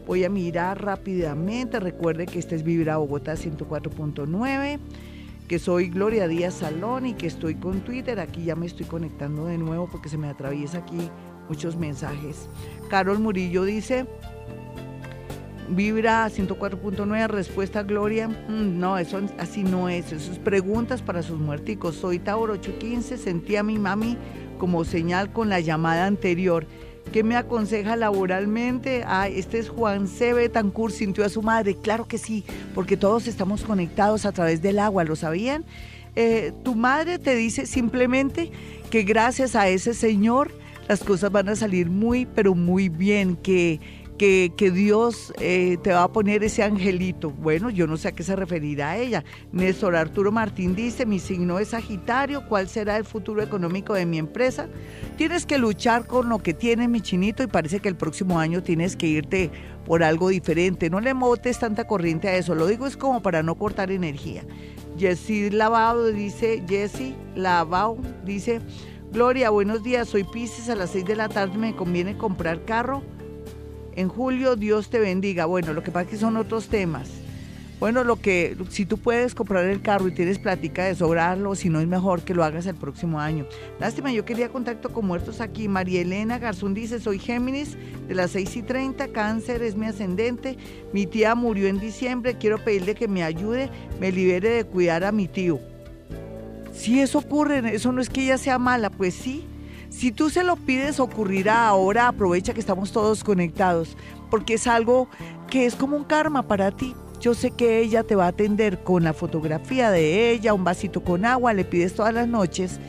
Voy 0.07 0.25
a 0.25 0.29
mirar 0.29 0.85
rápidamente, 0.85 1.81
recuerde 1.81 2.27
que 2.27 2.39
este 2.39 2.57
es 2.57 2.63
Vibra 2.63 2.99
Bogotá 2.99 3.37
104.9 3.37 4.79
que 5.51 5.59
soy 5.59 5.89
Gloria 5.89 6.29
Díaz 6.29 6.55
Salón 6.55 7.07
y 7.07 7.15
que 7.15 7.27
estoy 7.27 7.57
con 7.57 7.81
Twitter. 7.81 8.21
Aquí 8.21 8.45
ya 8.45 8.55
me 8.55 8.67
estoy 8.67 8.87
conectando 8.87 9.47
de 9.47 9.59
nuevo 9.59 9.89
porque 9.91 10.09
se 10.09 10.17
me 10.17 10.29
atraviesa 10.29 10.79
aquí 10.79 11.11
muchos 11.49 11.75
mensajes. 11.75 12.49
Carol 12.89 13.19
Murillo 13.19 13.65
dice, 13.65 14.07
Vibra 15.69 16.29
104.9, 16.29 17.27
respuesta 17.27 17.83
Gloria. 17.83 18.29
Mm, 18.29 18.79
no, 18.79 18.97
eso 18.97 19.21
así 19.39 19.65
no 19.65 19.89
es. 19.89 20.13
Eso 20.13 20.31
es 20.31 20.39
preguntas 20.39 21.03
para 21.03 21.21
sus 21.21 21.41
muerticos. 21.41 21.97
Soy 21.97 22.21
Tauro 22.21 22.53
815, 22.53 23.19
sentí 23.19 23.57
a 23.57 23.65
mi 23.65 23.77
mami 23.77 24.17
como 24.57 24.85
señal 24.85 25.33
con 25.33 25.49
la 25.49 25.59
llamada 25.59 26.07
anterior. 26.07 26.69
¿Qué 27.13 27.25
me 27.25 27.37
aconseja 27.37 27.97
laboralmente? 27.97 29.03
Ah, 29.05 29.29
este 29.29 29.59
es 29.59 29.69
Juan 29.69 30.07
C. 30.07 30.33
Betancourt, 30.33 30.95
sintió 30.95 31.25
a 31.25 31.29
su 31.29 31.43
madre. 31.43 31.75
Claro 31.75 32.07
que 32.07 32.19
sí, 32.19 32.45
porque 32.75 32.97
todos 32.97 33.27
estamos 33.27 33.65
conectados 33.65 34.27
a 34.27 34.33
través 34.33 34.63
del 34.63 34.79
agua, 34.79 35.03
¿lo 35.03 35.17
sabían? 35.17 35.65
Eh, 36.15 36.53
tu 36.65 36.75
madre 36.75 37.19
te 37.19 37.35
dice 37.35 37.67
simplemente 37.67 38.51
que 38.91 39.03
gracias 39.03 39.57
a 39.57 39.69
ese 39.69 39.95
Señor 39.95 40.53
las 40.89 41.05
cosas 41.05 41.31
van 41.31 41.49
a 41.49 41.57
salir 41.57 41.89
muy, 41.89 42.27
pero 42.27 42.55
muy 42.55 42.89
bien, 42.89 43.37
que 43.37 43.81
que, 44.21 44.71
Dios 44.71 45.33
eh, 45.41 45.79
te 45.83 45.93
va 45.93 46.03
a 46.03 46.13
poner 46.13 46.45
ese 46.45 46.63
angelito. 46.63 47.31
Bueno, 47.31 47.71
yo 47.71 47.87
no 47.87 47.97
sé 47.97 48.09
a 48.09 48.13
qué 48.13 48.23
se 48.23 48.37
referirá 48.37 48.91
a 48.91 48.99
ella. 48.99 49.25
Néstor 49.51 49.97
Arturo 49.97 50.31
Martín 50.31 50.75
dice, 50.75 51.07
mi 51.07 51.19
signo 51.19 51.59
es 51.59 51.69
Sagitario, 51.69 52.47
¿cuál 52.47 52.69
será 52.69 52.99
el 52.99 53.07
futuro 53.07 53.43
económico 53.43 53.95
de 53.95 54.05
mi 54.05 54.19
empresa? 54.19 54.69
Tienes 55.17 55.47
que 55.47 55.57
luchar 55.57 56.07
con 56.07 56.29
lo 56.29 56.39
que 56.39 56.53
tiene 56.53 56.87
mi 56.87 57.01
chinito 57.01 57.43
y 57.43 57.47
parece 57.47 57.81
que 57.81 57.89
el 57.89 57.97
próximo 57.97 58.39
año 58.39 58.63
tienes 58.63 58.95
que 58.95 59.07
irte 59.07 59.51
por 59.87 60.03
algo 60.03 60.29
diferente. 60.29 60.91
No 60.91 61.01
le 61.01 61.15
motes 61.15 61.59
tanta 61.59 61.87
corriente 61.87 62.29
a 62.29 62.37
eso, 62.37 62.55
lo 62.55 62.67
digo 62.67 62.87
es 62.87 62.99
como 62.99 63.23
para 63.23 63.43
no 63.43 63.55
cortar 63.55 63.91
energía. 63.91 64.45
Jessy 64.99 65.49
Lavado 65.49 66.09
dice, 66.09 66.63
Jessy 66.69 67.15
Lavao 67.37 67.97
dice, 68.27 68.61
Gloria, 69.13 69.49
buenos 69.49 69.83
días, 69.83 70.11
soy 70.11 70.25
Pisces, 70.25 70.69
a 70.69 70.75
las 70.75 70.91
6 70.91 71.07
de 71.07 71.17
la 71.17 71.31
tarde 71.31 71.57
me 71.57 71.75
conviene 71.75 72.19
comprar 72.19 72.67
carro 72.67 73.03
en 73.97 74.09
julio, 74.09 74.57
Dios 74.57 74.91
te 74.91 74.99
bendiga. 74.99 75.47
Bueno, 75.47 75.73
lo 75.73 75.83
que 75.83 75.91
pasa 75.91 76.05
es 76.05 76.11
que 76.11 76.17
son 76.17 76.37
otros 76.37 76.69
temas. 76.69 77.09
Bueno, 77.81 78.05
lo 78.05 78.17
que, 78.17 78.59
si 78.69 78.85
tú 78.85 78.99
puedes 78.99 79.35
comprar 79.35 79.65
el 79.65 79.81
carro 79.81 80.07
y 80.07 80.13
tienes 80.13 80.39
plática 80.39 80.85
de 80.85 80.95
sobrarlo, 80.95 81.55
si 81.55 81.71
no 81.71 81.81
es 81.81 81.89
mejor 81.89 82.21
que 82.21 82.35
lo 82.35 82.45
hagas 82.45 82.67
el 82.67 82.75
próximo 82.75 83.19
año. 83.19 83.47
Lástima, 83.79 84.13
yo 84.13 84.27
quería 84.27 84.51
contacto 84.51 84.91
con 84.91 85.07
muertos 85.07 85.41
aquí. 85.41 85.67
María 85.67 86.03
Elena 86.03 86.39
Garzón 86.39 86.75
dice, 86.75 87.01
soy 87.01 87.19
Géminis 87.19 87.79
de 88.07 88.15
las 88.15 88.33
6 88.33 88.57
y 88.57 88.63
30, 88.63 89.09
cáncer 89.09 89.63
es 89.63 89.77
mi 89.77 89.87
ascendente, 89.87 90.59
mi 90.93 91.07
tía 91.07 91.35
murió 91.35 91.69
en 91.69 91.81
diciembre, 91.81 92.37
quiero 92.37 92.63
pedirle 92.63 92.95
que 92.95 93.09
me 93.09 93.25
ayude, 93.25 93.71
me 93.99 94.13
libere 94.13 94.51
de 94.51 94.65
cuidar 94.65 95.03
a 95.03 95.11
mi 95.11 95.27
tío. 95.27 95.59
Si 96.75 97.01
eso 97.01 97.19
ocurre, 97.19 97.75
eso 97.75 97.93
no 97.93 98.03
es 98.03 98.11
que 98.11 98.25
ella 98.25 98.37
sea 98.37 98.59
mala, 98.59 98.91
pues 98.91 99.15
sí, 99.15 99.47
si 99.91 100.13
tú 100.13 100.31
se 100.31 100.45
lo 100.45 100.57
pides, 100.57 101.01
ocurrirá 101.01 101.67
ahora. 101.67 102.09
Aprovecha 102.09 102.55
que 102.55 102.61
estamos 102.61 102.93
todos 102.93 103.23
conectados, 103.23 103.97
porque 104.31 104.55
es 104.55 104.67
algo 104.67 105.09
que 105.51 105.67
es 105.67 105.75
como 105.75 105.97
un 105.97 106.05
karma 106.05 106.49
para 106.49 106.71
ti. 106.71 106.95
Yo 107.21 107.35
sé 107.35 107.51
que 107.51 107.81
ella 107.81 108.03
te 108.03 108.17
va 108.17 108.25
a 108.25 108.29
atender 108.29 108.83
con 108.83 109.05
la 109.05 109.13
fotografía 109.13 109.91
de 109.91 110.31
ella, 110.31 110.55
un 110.55 110.65
vasito 110.65 111.03
con 111.05 111.27
agua, 111.27 111.53
le 111.53 111.67
pides 111.67 111.95
todas 111.95 112.15
las 112.15 112.27
noches 112.27 112.81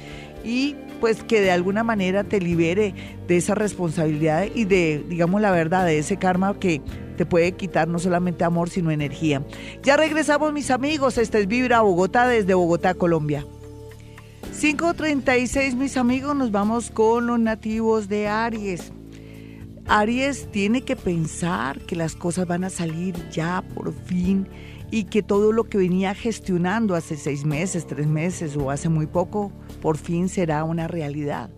y 0.45 0.75
pues 1.01 1.23
que 1.23 1.41
de 1.41 1.51
alguna 1.51 1.83
manera 1.83 2.23
te 2.23 2.39
libere 2.39 2.93
de 3.27 3.37
esa 3.37 3.55
responsabilidad 3.55 4.45
y 4.53 4.65
de, 4.65 5.03
digamos 5.09 5.41
la 5.41 5.51
verdad, 5.51 5.85
de 5.85 5.97
ese 5.97 6.15
karma 6.15 6.57
que 6.59 6.81
te 7.17 7.25
puede 7.25 7.51
quitar 7.53 7.87
no 7.87 7.99
solamente 7.99 8.45
amor, 8.45 8.69
sino 8.69 8.91
energía. 8.91 9.43
Ya 9.83 9.97
regresamos 9.97 10.53
mis 10.53 10.71
amigos, 10.71 11.17
este 11.17 11.41
es 11.41 11.47
Vibra 11.47 11.81
Bogotá 11.81 12.27
desde 12.27 12.53
Bogotá, 12.53 12.93
Colombia. 12.93 13.45
5.36 14.51 15.75
mis 15.75 15.95
amigos, 15.95 16.35
nos 16.35 16.51
vamos 16.51 16.91
con 16.91 17.25
los 17.25 17.39
nativos 17.39 18.09
de 18.09 18.27
Aries. 18.27 18.91
Aries 19.87 20.51
tiene 20.51 20.81
que 20.81 20.97
pensar 20.97 21.79
que 21.79 21.95
las 21.95 22.15
cosas 22.15 22.47
van 22.47 22.65
a 22.65 22.69
salir 22.69 23.15
ya 23.29 23.63
por 23.73 23.93
fin 23.93 24.47
y 24.91 25.05
que 25.05 25.23
todo 25.23 25.53
lo 25.53 25.63
que 25.63 25.77
venía 25.77 26.13
gestionando 26.13 26.95
hace 26.95 27.15
seis 27.15 27.45
meses, 27.45 27.87
tres 27.87 28.07
meses 28.07 28.57
o 28.57 28.69
hace 28.69 28.89
muy 28.89 29.07
poco, 29.07 29.53
por 29.81 29.97
fin 29.97 30.27
será 30.27 30.65
una 30.65 30.87
realidad. 30.87 31.49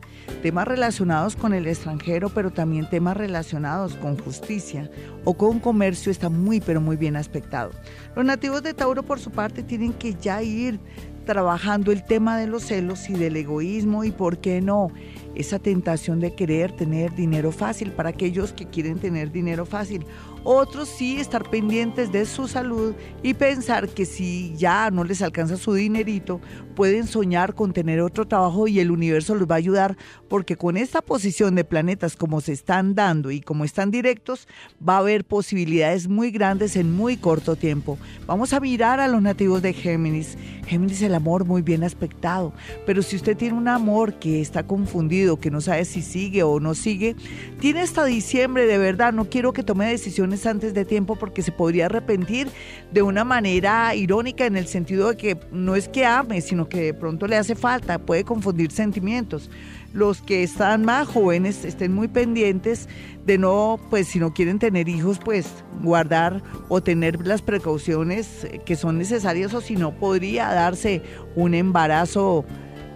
Temas 0.41 0.67
relacionados 0.67 1.35
con 1.35 1.53
el 1.53 1.67
extranjero, 1.67 2.29
pero 2.29 2.51
también 2.51 2.89
temas 2.89 3.17
relacionados 3.17 3.95
con 3.95 4.17
justicia 4.17 4.89
o 5.25 5.33
con 5.33 5.59
comercio 5.59 6.11
está 6.11 6.29
muy, 6.29 6.61
pero 6.61 6.79
muy 6.79 6.95
bien 6.95 7.15
aspectado. 7.15 7.71
Los 8.15 8.23
nativos 8.23 8.61
de 8.61 8.73
Tauro, 8.73 9.03
por 9.03 9.19
su 9.19 9.31
parte, 9.31 9.63
tienen 9.63 9.93
que 9.93 10.13
ya 10.13 10.43
ir 10.43 10.79
trabajando 11.23 11.91
el 11.91 12.03
tema 12.03 12.37
de 12.37 12.47
los 12.47 12.63
celos 12.63 13.09
y 13.09 13.13
del 13.13 13.35
egoísmo 13.35 14.03
y, 14.03 14.11
¿por 14.11 14.37
qué 14.37 14.61
no? 14.61 14.91
Esa 15.35 15.59
tentación 15.59 16.19
de 16.19 16.33
querer 16.33 16.71
tener 16.71 17.15
dinero 17.15 17.51
fácil 17.51 17.91
para 17.91 18.09
aquellos 18.09 18.53
que 18.53 18.67
quieren 18.67 18.99
tener 18.99 19.31
dinero 19.31 19.65
fácil 19.65 20.05
otros 20.43 20.89
sí 20.89 21.17
estar 21.19 21.49
pendientes 21.49 22.11
de 22.11 22.25
su 22.25 22.47
salud 22.47 22.95
y 23.21 23.33
pensar 23.33 23.89
que 23.89 24.05
si 24.05 24.53
ya 24.55 24.91
no 24.91 25.03
les 25.03 25.21
alcanza 25.21 25.57
su 25.57 25.73
dinerito, 25.73 26.41
pueden 26.75 27.07
soñar 27.07 27.55
con 27.55 27.73
tener 27.73 28.01
otro 28.01 28.27
trabajo 28.27 28.67
y 28.67 28.79
el 28.79 28.91
universo 28.91 29.35
los 29.35 29.47
va 29.47 29.55
a 29.55 29.57
ayudar 29.57 29.97
porque 30.27 30.57
con 30.57 30.77
esta 30.77 31.01
posición 31.01 31.55
de 31.55 31.63
planetas 31.63 32.15
como 32.15 32.41
se 32.41 32.51
están 32.51 32.95
dando 32.95 33.31
y 33.31 33.41
como 33.41 33.63
están 33.63 33.91
directos, 33.91 34.47
va 34.87 34.95
a 34.95 34.99
haber 34.99 35.25
posibilidades 35.25 36.07
muy 36.07 36.31
grandes 36.31 36.75
en 36.75 36.91
muy 36.91 37.17
corto 37.17 37.55
tiempo. 37.55 37.97
Vamos 38.25 38.53
a 38.53 38.59
mirar 38.59 38.99
a 38.99 39.07
los 39.07 39.21
nativos 39.21 39.61
de 39.61 39.73
Géminis. 39.73 40.37
Géminis 40.65 41.01
el 41.01 41.15
amor 41.15 41.45
muy 41.45 41.61
bien 41.61 41.83
aspectado, 41.83 42.53
pero 42.85 43.01
si 43.01 43.15
usted 43.15 43.37
tiene 43.37 43.57
un 43.57 43.67
amor 43.67 44.15
que 44.15 44.41
está 44.41 44.63
confundido, 44.63 45.39
que 45.39 45.51
no 45.51 45.61
sabe 45.61 45.85
si 45.85 46.01
sigue 46.01 46.43
o 46.43 46.59
no 46.59 46.73
sigue, 46.73 47.15
tiene 47.59 47.81
hasta 47.81 48.05
diciembre 48.05 48.65
de 48.65 48.77
verdad, 48.77 49.13
no 49.13 49.29
quiero 49.29 49.53
que 49.53 49.63
tome 49.63 49.87
decisiones 49.87 50.32
antes 50.45 50.73
de 50.73 50.85
tiempo 50.85 51.15
porque 51.15 51.41
se 51.41 51.51
podría 51.51 51.85
arrepentir 51.85 52.49
de 52.91 53.01
una 53.01 53.23
manera 53.23 53.93
irónica 53.95 54.45
en 54.45 54.57
el 54.57 54.67
sentido 54.67 55.09
de 55.09 55.17
que 55.17 55.37
no 55.51 55.75
es 55.75 55.87
que 55.87 56.05
ame, 56.05 56.41
sino 56.41 56.67
que 56.67 56.81
de 56.81 56.93
pronto 56.93 57.27
le 57.27 57.37
hace 57.37 57.55
falta, 57.55 57.99
puede 57.99 58.23
confundir 58.23 58.71
sentimientos. 58.71 59.49
Los 59.93 60.21
que 60.21 60.41
están 60.41 60.85
más 60.85 61.07
jóvenes 61.07 61.63
estén 61.63 61.93
muy 61.93 62.07
pendientes 62.07 62.89
de 63.25 63.37
no, 63.37 63.79
pues 63.89 64.07
si 64.07 64.19
no 64.19 64.33
quieren 64.33 64.57
tener 64.57 64.89
hijos, 64.89 65.19
pues 65.23 65.47
guardar 65.81 66.41
o 66.67 66.81
tener 66.81 67.25
las 67.25 67.41
precauciones 67.41 68.47
que 68.65 68.75
son 68.75 68.97
necesarias 68.97 69.53
o 69.53 69.61
si 69.61 69.75
no 69.75 69.91
podría 69.91 70.47
darse 70.47 71.03
un 71.35 71.53
embarazo 71.53 72.43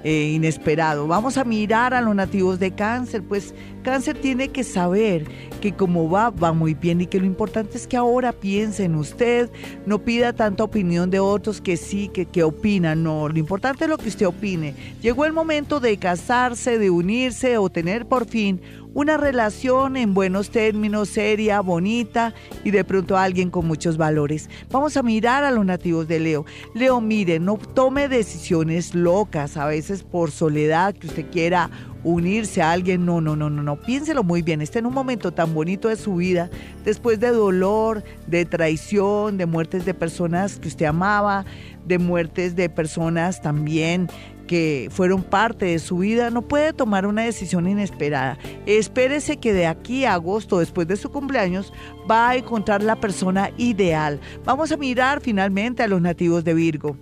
eh, 0.03 0.31
inesperado. 0.33 1.07
Vamos 1.07 1.37
a 1.37 1.43
mirar 1.43 1.93
a 1.93 2.01
los 2.01 2.15
nativos 2.15 2.59
de 2.59 2.71
cáncer, 2.71 3.23
pues 3.23 3.53
cáncer 3.87 4.17
tiene 4.19 4.49
que 4.49 4.65
saber 4.65 5.23
que 5.61 5.71
como 5.71 6.09
va, 6.09 6.29
va 6.29 6.51
muy 6.51 6.73
bien 6.73 6.99
y 6.99 7.07
que 7.07 7.21
lo 7.21 7.25
importante 7.25 7.77
es 7.77 7.87
que 7.87 7.95
ahora 7.95 8.33
piense 8.33 8.83
en 8.83 8.95
usted, 8.95 9.49
no 9.85 9.99
pida 9.99 10.33
tanta 10.33 10.65
opinión 10.65 11.09
de 11.09 11.21
otros 11.21 11.61
que 11.61 11.77
sí, 11.77 12.09
que, 12.09 12.25
que 12.25 12.43
opinan, 12.43 13.01
no, 13.01 13.29
lo 13.29 13.39
importante 13.39 13.85
es 13.85 13.89
lo 13.89 13.97
que 13.97 14.09
usted 14.09 14.27
opine. 14.27 14.75
Llegó 15.01 15.23
el 15.23 15.31
momento 15.31 15.79
de 15.79 15.95
casarse, 15.95 16.77
de 16.77 16.89
unirse 16.89 17.57
o 17.57 17.69
tener 17.69 18.05
por 18.05 18.27
fin 18.27 18.61
una 18.93 19.15
relación 19.15 19.95
en 19.95 20.15
buenos 20.15 20.49
términos, 20.49 21.09
seria, 21.09 21.61
bonita 21.61 22.33
y 22.63 22.71
de 22.71 22.83
pronto 22.83 23.15
alguien 23.15 23.51
con 23.51 23.67
muchos 23.67 23.95
valores. 23.95 24.49
Vamos 24.71 24.97
a 24.97 25.03
mirar 25.03 25.43
a 25.43 25.51
los 25.51 25.63
nativos 25.65 26.07
de 26.07 26.19
Leo. 26.19 26.45
Leo, 26.73 26.99
mire, 26.99 27.39
no 27.39 27.57
tome 27.57 28.07
decisiones 28.07 28.95
locas, 28.95 29.55
a 29.55 29.67
veces 29.67 30.01
por 30.01 30.31
soledad, 30.31 30.95
que 30.95 31.05
usted 31.05 31.29
quiera 31.29 31.69
unirse 32.07 32.61
a 32.61 32.71
alguien. 32.71 33.05
No, 33.05 33.21
no, 33.21 33.35
no, 33.35 33.49
no, 33.49 33.63
no. 33.63 33.75
Piénselo 33.75 34.23
muy 34.23 34.41
bien. 34.41 34.61
Está 34.61 34.79
en 34.79 34.85
un 34.85 34.93
momento 34.93 35.31
tan 35.31 35.53
bonito 35.53 35.89
de 35.89 35.95
su 35.95 36.15
vida, 36.15 36.49
después 36.85 37.19
de 37.19 37.29
dolor, 37.29 38.03
de 38.27 38.45
traición, 38.45 39.37
de 39.37 39.45
muertes 39.45 39.85
de 39.85 39.93
personas 39.93 40.59
que 40.59 40.67
usted 40.67 40.85
amaba, 40.85 41.45
de 41.85 41.99
muertes 41.99 42.55
de 42.55 42.69
personas 42.69 43.41
también 43.41 44.07
que 44.47 44.87
fueron 44.91 45.23
parte 45.23 45.65
de 45.65 45.79
su 45.79 45.97
vida, 45.97 46.29
no 46.29 46.41
puede 46.41 46.71
tomar 46.71 47.05
una 47.05 47.23
decisión 47.23 47.67
inesperada. 47.67 48.37
Espérese 48.65 49.37
que 49.37 49.51
de 49.51 49.67
aquí 49.67 50.05
a 50.05 50.13
agosto, 50.13 50.59
después 50.59 50.87
de 50.87 50.95
su 50.95 51.11
cumpleaños, 51.11 51.73
va 52.09 52.29
a 52.29 52.35
encontrar 52.37 52.81
la 52.81 52.95
persona 52.95 53.51
ideal. 53.57 54.21
Vamos 54.45 54.71
a 54.71 54.77
mirar 54.77 55.19
finalmente 55.19 55.83
a 55.83 55.87
los 55.87 56.01
nativos 56.01 56.45
de 56.45 56.53
Virgo. 56.53 56.95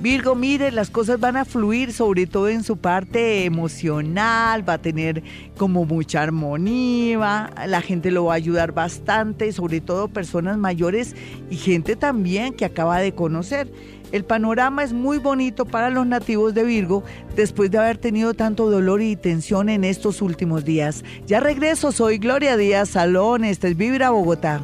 Virgo, 0.00 0.34
mire, 0.34 0.72
las 0.72 0.90
cosas 0.90 1.18
van 1.18 1.38
a 1.38 1.46
fluir, 1.46 1.90
sobre 1.90 2.26
todo 2.26 2.48
en 2.48 2.62
su 2.62 2.76
parte 2.76 3.44
emocional, 3.44 4.68
va 4.68 4.74
a 4.74 4.78
tener 4.78 5.22
como 5.56 5.86
mucha 5.86 6.22
armonía, 6.22 7.50
la 7.66 7.80
gente 7.80 8.10
lo 8.10 8.26
va 8.26 8.34
a 8.34 8.36
ayudar 8.36 8.72
bastante, 8.72 9.50
sobre 9.52 9.80
todo 9.80 10.08
personas 10.08 10.58
mayores 10.58 11.16
y 11.50 11.56
gente 11.56 11.96
también 11.96 12.52
que 12.52 12.66
acaba 12.66 12.98
de 12.98 13.14
conocer. 13.14 13.72
El 14.12 14.24
panorama 14.24 14.84
es 14.84 14.92
muy 14.92 15.18
bonito 15.18 15.64
para 15.64 15.88
los 15.90 16.06
nativos 16.06 16.54
de 16.54 16.62
Virgo 16.62 17.02
después 17.34 17.70
de 17.70 17.78
haber 17.78 17.96
tenido 17.96 18.34
tanto 18.34 18.70
dolor 18.70 19.00
y 19.00 19.16
tensión 19.16 19.70
en 19.70 19.82
estos 19.82 20.20
últimos 20.20 20.64
días. 20.64 21.04
Ya 21.26 21.40
regreso, 21.40 21.90
soy 21.90 22.18
Gloria 22.18 22.56
Díaz 22.58 22.90
Salón, 22.90 23.44
este 23.44 23.68
es 23.68 23.76
Vibra 23.76 24.10
Bogotá. 24.10 24.60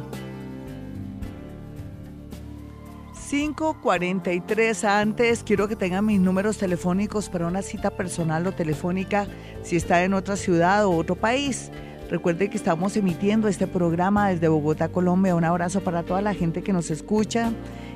543 3.33 4.83
antes, 4.83 5.43
quiero 5.43 5.67
que 5.67 5.75
tengan 5.75 6.05
mis 6.05 6.19
números 6.19 6.59
telefónicos 6.59 7.29
para 7.29 7.47
una 7.47 7.63
cita 7.63 7.89
personal 7.89 8.45
o 8.45 8.51
telefónica 8.51 9.25
si 9.63 9.75
está 9.75 10.03
en 10.03 10.13
otra 10.13 10.35
ciudad 10.35 10.85
o 10.85 10.91
otro 10.91 11.15
país. 11.15 11.71
Recuerde 12.11 12.51
que 12.51 12.57
estamos 12.57 12.95
emitiendo 12.95 13.47
este 13.47 13.65
programa 13.65 14.29
desde 14.29 14.49
Bogotá, 14.49 14.89
Colombia. 14.89 15.33
Un 15.33 15.45
abrazo 15.45 15.81
para 15.81 16.03
toda 16.03 16.21
la 16.21 16.35
gente 16.35 16.61
que 16.61 16.73
nos 16.73 16.91
escucha 16.91 17.51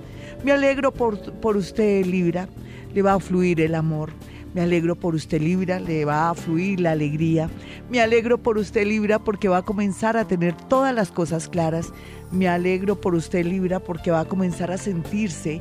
Me 0.44 0.52
alegro 0.52 0.92
por, 0.92 1.32
por 1.34 1.56
usted, 1.56 2.04
Libra. 2.04 2.48
Le 2.94 3.02
va 3.02 3.14
a 3.14 3.20
fluir 3.20 3.60
el 3.60 3.74
amor 3.74 4.12
me 4.54 4.60
alegro 4.60 4.96
por 4.96 5.14
usted 5.14 5.40
Libra, 5.40 5.80
le 5.80 6.04
va 6.04 6.30
a 6.30 6.34
fluir 6.34 6.80
la 6.80 6.92
alegría. 6.92 7.48
Me 7.90 8.00
alegro 8.00 8.38
por 8.38 8.58
usted 8.58 8.86
Libra 8.86 9.18
porque 9.18 9.48
va 9.48 9.58
a 9.58 9.62
comenzar 9.62 10.16
a 10.16 10.26
tener 10.26 10.54
todas 10.68 10.94
las 10.94 11.10
cosas 11.10 11.48
claras. 11.48 11.92
Me 12.30 12.48
alegro 12.48 13.00
por 13.00 13.14
usted 13.14 13.46
Libra 13.46 13.80
porque 13.80 14.10
va 14.10 14.20
a 14.20 14.24
comenzar 14.24 14.70
a 14.70 14.78
sentirse 14.78 15.60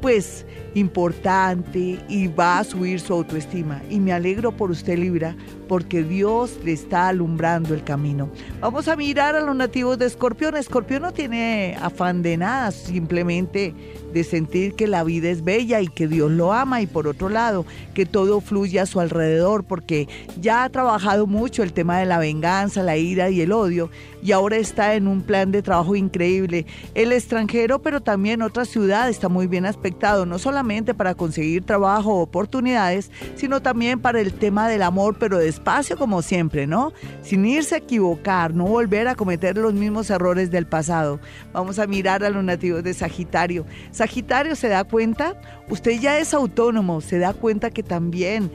pues 0.00 0.46
importante 0.74 1.98
y 2.08 2.28
va 2.28 2.60
a 2.60 2.64
subir 2.64 3.00
su 3.00 3.12
autoestima. 3.12 3.82
Y 3.90 4.00
me 4.00 4.12
alegro 4.12 4.52
por 4.52 4.70
usted 4.70 4.98
Libra 4.98 5.36
porque 5.70 6.02
Dios 6.02 6.58
le 6.64 6.72
está 6.72 7.06
alumbrando 7.06 7.74
el 7.74 7.84
camino. 7.84 8.28
Vamos 8.60 8.88
a 8.88 8.96
mirar 8.96 9.36
a 9.36 9.40
los 9.40 9.54
nativos 9.54 10.00
de 10.00 10.06
Escorpión. 10.06 10.56
Escorpión 10.56 11.02
no 11.02 11.12
tiene 11.12 11.78
afán 11.80 12.22
de 12.22 12.36
nada, 12.36 12.72
simplemente 12.72 13.72
de 14.12 14.24
sentir 14.24 14.74
que 14.74 14.88
la 14.88 15.04
vida 15.04 15.28
es 15.28 15.44
bella 15.44 15.80
y 15.80 15.86
que 15.86 16.08
Dios 16.08 16.28
lo 16.32 16.52
ama 16.52 16.82
y 16.82 16.88
por 16.88 17.06
otro 17.06 17.28
lado 17.28 17.64
que 17.94 18.04
todo 18.04 18.40
fluye 18.40 18.80
a 18.80 18.86
su 18.86 18.98
alrededor 18.98 19.62
porque 19.62 20.08
ya 20.40 20.64
ha 20.64 20.68
trabajado 20.70 21.28
mucho 21.28 21.62
el 21.62 21.72
tema 21.72 22.00
de 22.00 22.06
la 22.06 22.18
venganza, 22.18 22.82
la 22.82 22.96
ira 22.96 23.30
y 23.30 23.40
el 23.40 23.52
odio 23.52 23.88
y 24.24 24.32
ahora 24.32 24.56
está 24.56 24.94
en 24.96 25.06
un 25.06 25.22
plan 25.22 25.52
de 25.52 25.62
trabajo 25.62 25.94
increíble. 25.94 26.66
El 26.96 27.12
extranjero 27.12 27.80
pero 27.80 28.00
también 28.00 28.42
otra 28.42 28.64
ciudad 28.64 29.08
está 29.08 29.28
muy 29.28 29.46
bien 29.46 29.64
aspectado, 29.64 30.26
no 30.26 30.40
solamente 30.40 30.92
para 30.92 31.14
conseguir 31.14 31.62
trabajo 31.62 32.14
o 32.14 32.22
oportunidades, 32.22 33.12
sino 33.36 33.62
también 33.62 34.00
para 34.00 34.20
el 34.20 34.32
tema 34.32 34.68
del 34.68 34.82
amor 34.82 35.14
pero 35.16 35.38
después 35.38 35.59
despacio 35.60 35.98
como 35.98 36.22
siempre, 36.22 36.66
¿no? 36.66 36.92
Sin 37.22 37.44
irse 37.44 37.74
a 37.74 37.78
equivocar, 37.78 38.54
no 38.54 38.64
volver 38.64 39.08
a 39.08 39.14
cometer 39.14 39.58
los 39.58 39.74
mismos 39.74 40.08
errores 40.08 40.50
del 40.50 40.66
pasado. 40.66 41.20
Vamos 41.52 41.78
a 41.78 41.86
mirar 41.86 42.24
a 42.24 42.30
los 42.30 42.42
nativos 42.42 42.82
de 42.82 42.94
Sagitario. 42.94 43.66
Sagitario 43.90 44.56
se 44.56 44.68
da 44.68 44.84
cuenta, 44.84 45.38
usted 45.68 46.00
ya 46.00 46.18
es 46.18 46.32
autónomo, 46.32 47.02
se 47.02 47.18
da 47.18 47.34
cuenta 47.34 47.70
que 47.70 47.82
también 47.82 48.50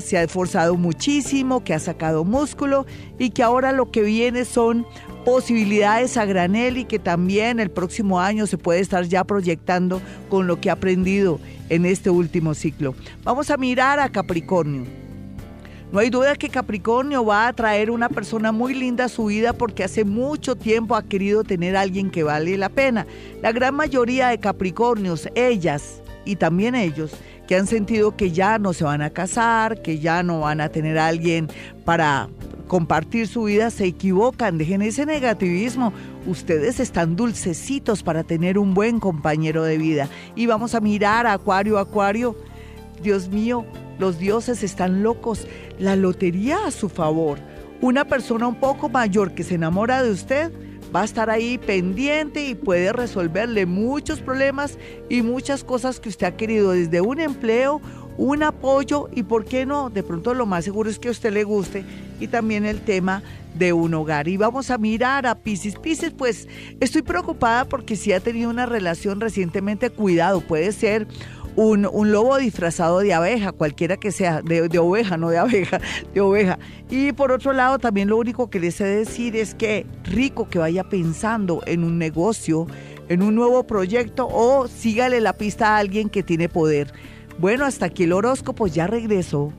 se 0.00 0.18
ha 0.18 0.22
esforzado 0.22 0.76
muchísimo, 0.76 1.64
que 1.64 1.72
ha 1.72 1.78
sacado 1.78 2.24
músculo 2.24 2.84
y 3.18 3.30
que 3.30 3.42
ahora 3.42 3.72
lo 3.72 3.90
que 3.90 4.02
viene 4.02 4.44
son 4.44 4.86
posibilidades 5.24 6.16
a 6.18 6.26
granel 6.26 6.76
y 6.76 6.84
que 6.84 6.98
también 6.98 7.58
el 7.58 7.70
próximo 7.70 8.20
año 8.20 8.46
se 8.46 8.58
puede 8.58 8.80
estar 8.80 9.04
ya 9.04 9.24
proyectando 9.24 10.02
con 10.28 10.46
lo 10.46 10.60
que 10.60 10.68
ha 10.68 10.74
aprendido 10.74 11.40
en 11.70 11.86
este 11.86 12.10
último 12.10 12.54
ciclo. 12.54 12.94
Vamos 13.24 13.50
a 13.50 13.56
mirar 13.56 13.98
a 13.98 14.10
Capricornio. 14.10 15.07
No 15.90 16.00
hay 16.00 16.10
duda 16.10 16.36
que 16.36 16.50
Capricornio 16.50 17.24
va 17.24 17.48
a 17.48 17.52
traer 17.54 17.90
una 17.90 18.10
persona 18.10 18.52
muy 18.52 18.74
linda 18.74 19.06
a 19.06 19.08
su 19.08 19.26
vida 19.26 19.54
porque 19.54 19.84
hace 19.84 20.04
mucho 20.04 20.54
tiempo 20.54 20.94
ha 20.94 21.02
querido 21.02 21.44
tener 21.44 21.76
alguien 21.76 22.10
que 22.10 22.22
vale 22.22 22.58
la 22.58 22.68
pena. 22.68 23.06
La 23.40 23.52
gran 23.52 23.74
mayoría 23.74 24.28
de 24.28 24.38
Capricornios, 24.38 25.28
ellas 25.34 26.02
y 26.26 26.36
también 26.36 26.74
ellos, 26.74 27.12
que 27.46 27.56
han 27.56 27.66
sentido 27.66 28.14
que 28.16 28.32
ya 28.32 28.58
no 28.58 28.74
se 28.74 28.84
van 28.84 29.00
a 29.00 29.08
casar, 29.08 29.80
que 29.80 29.98
ya 29.98 30.22
no 30.22 30.40
van 30.40 30.60
a 30.60 30.68
tener 30.68 30.98
alguien 30.98 31.48
para 31.86 32.28
compartir 32.66 33.26
su 33.26 33.44
vida, 33.44 33.70
se 33.70 33.86
equivocan, 33.86 34.58
dejen 34.58 34.82
ese 34.82 35.06
negativismo. 35.06 35.94
Ustedes 36.26 36.80
están 36.80 37.16
dulcecitos 37.16 38.02
para 38.02 38.24
tener 38.24 38.58
un 38.58 38.74
buen 38.74 39.00
compañero 39.00 39.64
de 39.64 39.78
vida. 39.78 40.10
Y 40.36 40.44
vamos 40.44 40.74
a 40.74 40.80
mirar 40.80 41.26
a 41.26 41.32
Acuario, 41.32 41.78
Acuario. 41.78 42.36
Dios 43.02 43.28
mío, 43.28 43.64
los 43.98 44.18
dioses 44.18 44.62
están 44.62 45.02
locos. 45.02 45.46
La 45.78 45.96
lotería 45.96 46.66
a 46.66 46.70
su 46.70 46.88
favor. 46.88 47.38
Una 47.80 48.06
persona 48.06 48.46
un 48.48 48.56
poco 48.56 48.88
mayor 48.88 49.32
que 49.32 49.44
se 49.44 49.54
enamora 49.54 50.02
de 50.02 50.10
usted 50.10 50.52
va 50.94 51.02
a 51.02 51.04
estar 51.04 51.30
ahí 51.30 51.58
pendiente 51.58 52.46
y 52.46 52.54
puede 52.54 52.92
resolverle 52.92 53.66
muchos 53.66 54.20
problemas 54.20 54.78
y 55.08 55.22
muchas 55.22 55.64
cosas 55.64 56.00
que 56.00 56.08
usted 56.08 56.26
ha 56.26 56.36
querido, 56.36 56.72
desde 56.72 57.00
un 57.00 57.20
empleo, 57.20 57.80
un 58.16 58.42
apoyo 58.42 59.08
y, 59.12 59.22
¿por 59.22 59.44
qué 59.44 59.64
no? 59.64 59.90
De 59.90 60.02
pronto 60.02 60.34
lo 60.34 60.44
más 60.44 60.64
seguro 60.64 60.90
es 60.90 60.98
que 60.98 61.08
a 61.08 61.12
usted 61.12 61.32
le 61.32 61.44
guste 61.44 61.84
y 62.18 62.26
también 62.26 62.64
el 62.64 62.80
tema 62.80 63.22
de 63.54 63.72
un 63.72 63.94
hogar. 63.94 64.28
Y 64.28 64.36
vamos 64.36 64.70
a 64.70 64.78
mirar 64.78 65.26
a 65.26 65.36
Pisces. 65.36 65.76
Pisces, 65.76 66.12
pues 66.12 66.48
estoy 66.80 67.02
preocupada 67.02 67.64
porque 67.66 67.96
si 67.96 68.12
ha 68.12 68.20
tenido 68.20 68.50
una 68.50 68.66
relación 68.66 69.20
recientemente, 69.20 69.90
cuidado, 69.90 70.40
puede 70.40 70.72
ser 70.72 71.06
un, 71.56 72.12
lobo 72.12 72.36
disfrazado 72.38 73.00
de 73.00 73.14
abeja, 73.14 73.52
cualquiera 73.52 73.96
que 73.96 74.12
sea, 74.12 74.42
de, 74.42 74.68
de, 74.68 74.78
oveja, 74.78 75.16
no 75.16 75.30
de 75.30 75.38
abeja, 75.38 75.80
de 76.14 76.20
oveja. 76.20 76.58
Y 76.90 77.12
por 77.12 77.32
otro 77.32 77.52
lado, 77.52 77.78
también 77.78 78.08
lo 78.08 78.16
único 78.16 78.50
que 78.50 78.60
les 78.60 78.76
sé 78.76 78.84
decir 78.84 79.36
es 79.36 79.54
que 79.54 79.86
rico 80.04 80.48
que 80.48 80.58
vaya 80.58 80.84
pensando 80.84 81.62
en 81.66 81.84
un 81.84 81.98
negocio, 81.98 82.66
en 83.08 83.22
un 83.22 83.34
nuevo 83.34 83.64
proyecto 83.66 84.28
o 84.30 84.68
sígale 84.68 85.20
la 85.20 85.32
pista 85.32 85.74
a 85.74 85.78
alguien 85.78 86.08
que 86.08 86.22
tiene 86.22 86.48
poder. 86.48 86.92
Bueno, 87.38 87.64
hasta 87.64 87.86
aquí 87.86 88.04
el 88.04 88.12
horóscopo 88.12 88.66
ya 88.66 88.86
regresó. 88.86 89.52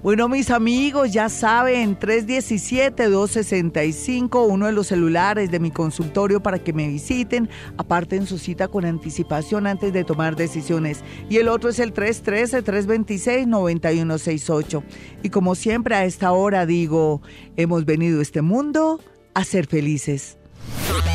Bueno, 0.00 0.28
mis 0.28 0.50
amigos, 0.50 1.12
ya 1.12 1.28
saben, 1.28 1.98
317-265, 1.98 4.46
uno 4.48 4.66
de 4.66 4.72
los 4.72 4.86
celulares 4.86 5.50
de 5.50 5.58
mi 5.58 5.72
consultorio 5.72 6.40
para 6.40 6.60
que 6.60 6.72
me 6.72 6.86
visiten, 6.86 7.50
aparten 7.76 8.24
su 8.24 8.38
cita 8.38 8.68
con 8.68 8.84
anticipación 8.84 9.66
antes 9.66 9.92
de 9.92 10.04
tomar 10.04 10.36
decisiones. 10.36 11.02
Y 11.28 11.38
el 11.38 11.48
otro 11.48 11.70
es 11.70 11.80
el 11.80 11.92
313-326-9168. 11.94 14.84
Y 15.24 15.30
como 15.30 15.56
siempre 15.56 15.96
a 15.96 16.04
esta 16.04 16.30
hora 16.30 16.64
digo, 16.64 17.20
hemos 17.56 17.84
venido 17.84 18.20
a 18.20 18.22
este 18.22 18.40
mundo 18.40 19.00
a 19.34 19.42
ser 19.42 19.66
felices. 19.66 20.38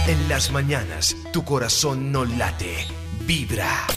En 0.08 0.28
las 0.28 0.52
mañanas, 0.52 1.16
tu 1.32 1.46
corazón 1.46 2.12
no 2.12 2.26
late, 2.26 2.76
vibra. 3.26 3.88